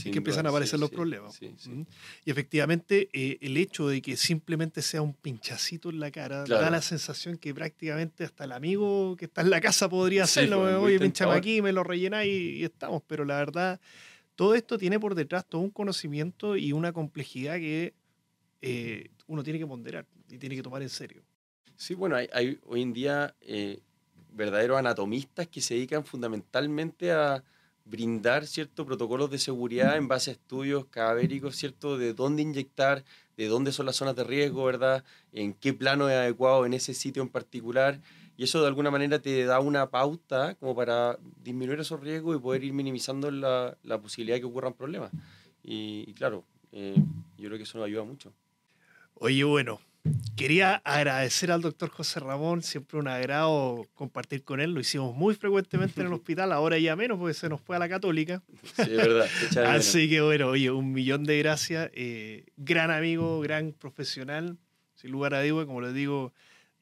sin 0.02 0.12
que 0.12 0.18
empiezan 0.18 0.42
duda, 0.42 0.48
a 0.48 0.52
aparecer 0.52 0.78
sí, 0.78 0.80
los 0.80 0.90
sí, 0.90 0.94
problemas. 0.96 1.34
sí. 1.34 1.86
Y 2.24 2.30
efectivamente, 2.30 3.08
eh, 3.12 3.38
el 3.40 3.56
hecho 3.56 3.88
de 3.88 4.02
que 4.02 4.16
simplemente 4.16 4.82
sea 4.82 5.02
un 5.02 5.14
pinchacito 5.14 5.90
en 5.90 6.00
la 6.00 6.10
cara 6.10 6.38
da 6.38 6.44
Claro. 6.44 6.70
la 6.70 6.82
sensación 6.82 7.38
que 7.38 7.54
prácticamente 7.54 8.24
hasta 8.24 8.44
el 8.44 8.52
amigo 8.52 9.16
que 9.16 9.26
está 9.26 9.42
en 9.42 9.50
la 9.50 9.60
casa 9.60 9.88
podría 9.88 10.24
hacerlo. 10.24 10.60
pues, 10.62 10.74
Oye, 10.76 10.98
pinchame 10.98 11.34
aquí, 11.34 11.62
me 11.62 11.72
lo 11.72 11.84
rellenáis 11.84 12.28
y, 12.32 12.56
y 12.58 12.64
estamos. 12.64 13.02
Pero 13.06 13.24
la 13.24 13.36
verdad, 13.36 13.80
todo 14.34 14.54
esto 14.54 14.78
tiene 14.78 14.98
por 14.98 15.14
detrás 15.14 15.46
todo 15.48 15.60
un 15.60 15.70
conocimiento 15.70 16.56
y 16.56 16.72
una 16.72 16.92
complejidad 16.92 17.54
que 17.56 17.94
eh, 18.62 19.10
uno 19.28 19.42
tiene 19.44 19.58
que 19.58 19.66
ponderar 19.66 20.06
y 20.28 20.38
tiene 20.38 20.56
que 20.56 20.62
tomar 20.62 20.82
en 20.82 20.88
serio. 20.88 21.22
Sí, 21.76 21.94
bueno, 21.94 22.16
hay, 22.16 22.28
hay 22.32 22.58
hoy 22.66 22.82
en 22.82 22.92
día 22.92 23.34
eh, 23.40 23.80
verdaderos 24.32 24.76
anatomistas 24.78 25.46
que 25.46 25.60
se 25.60 25.74
dedican 25.74 26.04
fundamentalmente 26.04 27.12
a 27.12 27.44
brindar 27.84 28.46
ciertos 28.46 28.86
protocolos 28.86 29.30
de 29.30 29.38
seguridad 29.38 29.96
en 29.96 30.08
base 30.08 30.30
a 30.30 30.32
estudios 30.34 30.86
cadavéricos, 30.86 31.56
¿cierto? 31.56 31.98
De 31.98 32.14
dónde 32.14 32.42
inyectar, 32.42 33.04
de 33.36 33.46
dónde 33.46 33.72
son 33.72 33.86
las 33.86 33.96
zonas 33.96 34.16
de 34.16 34.24
riesgo, 34.24 34.64
¿verdad? 34.64 35.04
En 35.32 35.52
qué 35.52 35.72
plano 35.72 36.08
es 36.08 36.16
adecuado 36.16 36.66
en 36.66 36.74
ese 36.74 36.94
sitio 36.94 37.22
en 37.22 37.28
particular. 37.28 38.00
Y 38.36 38.44
eso 38.44 38.60
de 38.60 38.66
alguna 38.66 38.90
manera 38.90 39.20
te 39.20 39.44
da 39.44 39.60
una 39.60 39.90
pauta 39.90 40.54
como 40.56 40.74
para 40.74 41.18
disminuir 41.42 41.78
esos 41.78 42.00
riesgos 42.00 42.36
y 42.36 42.40
poder 42.40 42.64
ir 42.64 42.72
minimizando 42.72 43.30
la, 43.30 43.76
la 43.82 44.00
posibilidad 44.00 44.36
de 44.36 44.40
que 44.40 44.46
ocurran 44.46 44.72
problemas. 44.72 45.12
Y, 45.62 46.04
y 46.08 46.14
claro, 46.14 46.44
eh, 46.72 46.96
yo 47.38 47.46
creo 47.48 47.58
que 47.58 47.64
eso 47.64 47.78
nos 47.78 47.86
ayuda 47.86 48.02
mucho. 48.02 48.32
Oye, 49.14 49.44
bueno, 49.44 49.80
quería 50.36 50.76
agradecer 50.84 51.50
al 51.50 51.62
doctor 51.62 51.88
José 51.88 52.20
Ramón, 52.20 52.62
siempre 52.62 52.98
un 52.98 53.08
agrado 53.08 53.86
compartir 53.94 54.44
con 54.44 54.60
él, 54.60 54.72
lo 54.72 54.80
hicimos 54.80 55.14
muy 55.14 55.34
frecuentemente 55.34 56.00
en 56.00 56.08
el 56.08 56.12
hospital, 56.14 56.52
ahora 56.52 56.78
ya 56.78 56.96
menos 56.96 57.18
porque 57.18 57.34
se 57.34 57.48
nos 57.48 57.60
fue 57.60 57.76
a 57.76 57.78
la 57.78 57.88
católica. 57.88 58.42
Sí, 58.76 58.82
es 58.82 58.96
verdad. 58.96 59.28
Así 59.66 60.08
que 60.08 60.20
bueno, 60.20 60.48
oye, 60.48 60.70
un 60.70 60.92
millón 60.92 61.24
de 61.24 61.38
gracias, 61.38 61.90
eh, 61.94 62.46
gran 62.56 62.90
amigo, 62.90 63.40
gran 63.40 63.72
profesional, 63.72 64.58
sin 64.94 65.10
lugar 65.10 65.34
a 65.34 65.42
dudas, 65.42 65.66
como 65.66 65.80
les 65.80 65.94
digo, 65.94 66.32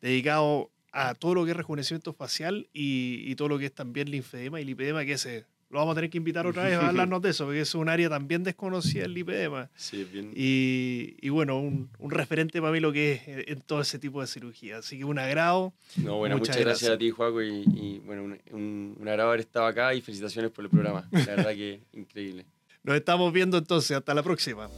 dedicado 0.01 0.71
a 0.93 1.15
todo 1.15 1.35
lo 1.35 1.45
que 1.45 1.53
es 1.53 1.57
rejuvenecimiento 1.57 2.13
facial 2.13 2.69
y, 2.73 3.23
y 3.25 3.35
todo 3.37 3.49
lo 3.49 3.59
que 3.59 3.67
es 3.67 3.73
también 3.73 4.11
linfedema 4.11 4.61
y 4.61 4.65
lipedema, 4.65 5.05
que 5.05 5.13
ese 5.13 5.47
lo 5.73 5.79
vamos 5.79 5.93
a 5.93 5.95
tener 5.97 6.11
que 6.11 6.19
invitar 6.19 6.47
otra 6.47 6.65
vez 6.65 6.75
a 6.75 6.89
hablarnos 6.89 7.23
de 7.23 7.31
eso, 7.31 7.47
porque 7.47 7.63
es 7.63 7.75
un 7.75 7.89
área 7.89 8.11
también 8.11 8.45
desconocida 8.45 9.07
el 9.07 9.15
lipedema. 9.15 9.71
Sí, 9.75 10.05
bien. 10.05 10.31
Y, 10.35 11.17
y 11.21 11.31
bueno, 11.31 11.59
un, 11.59 11.89
un, 11.99 12.11
referente 12.11 12.61
para 12.61 12.73
mí 12.73 12.79
lo 12.79 12.93
que 12.93 13.13
es 13.13 13.49
en 13.49 13.61
todo 13.63 13.81
ese 13.81 13.99
tipo 13.99 14.21
de 14.21 14.27
cirugía. 14.27 14.79
Así 14.79 14.99
que 14.99 15.05
un 15.05 15.19
agrado. 15.19 15.73
No, 15.97 16.19
bueno, 16.19 16.37
muchas, 16.37 16.57
muchas 16.57 16.67
gracias. 16.67 16.91
a 16.91 16.99
ti, 16.99 17.11
Juaco, 17.11 17.43
y, 17.43 17.65
y 17.75 18.03
bueno, 18.05 18.25
un, 18.25 18.39
un, 18.51 18.97
un, 19.01 19.09
agrado 19.09 19.31
haber 19.31 19.41
estado 19.41 19.65
acá 19.67 19.95
y 19.95 20.03
felicitaciones 20.03 20.51
por 20.51 20.65
el 20.65 20.71
programa. 20.71 21.09
La 21.11 21.25
verdad 21.25 21.53
que 21.53 21.81
increíble. 21.95 22.45
Nos 22.83 22.97
estamos 22.97 23.33
viendo 23.33 23.57
entonces. 23.57 23.97
Hasta 23.97 24.13
la 24.13 24.23
próxima. 24.23 24.69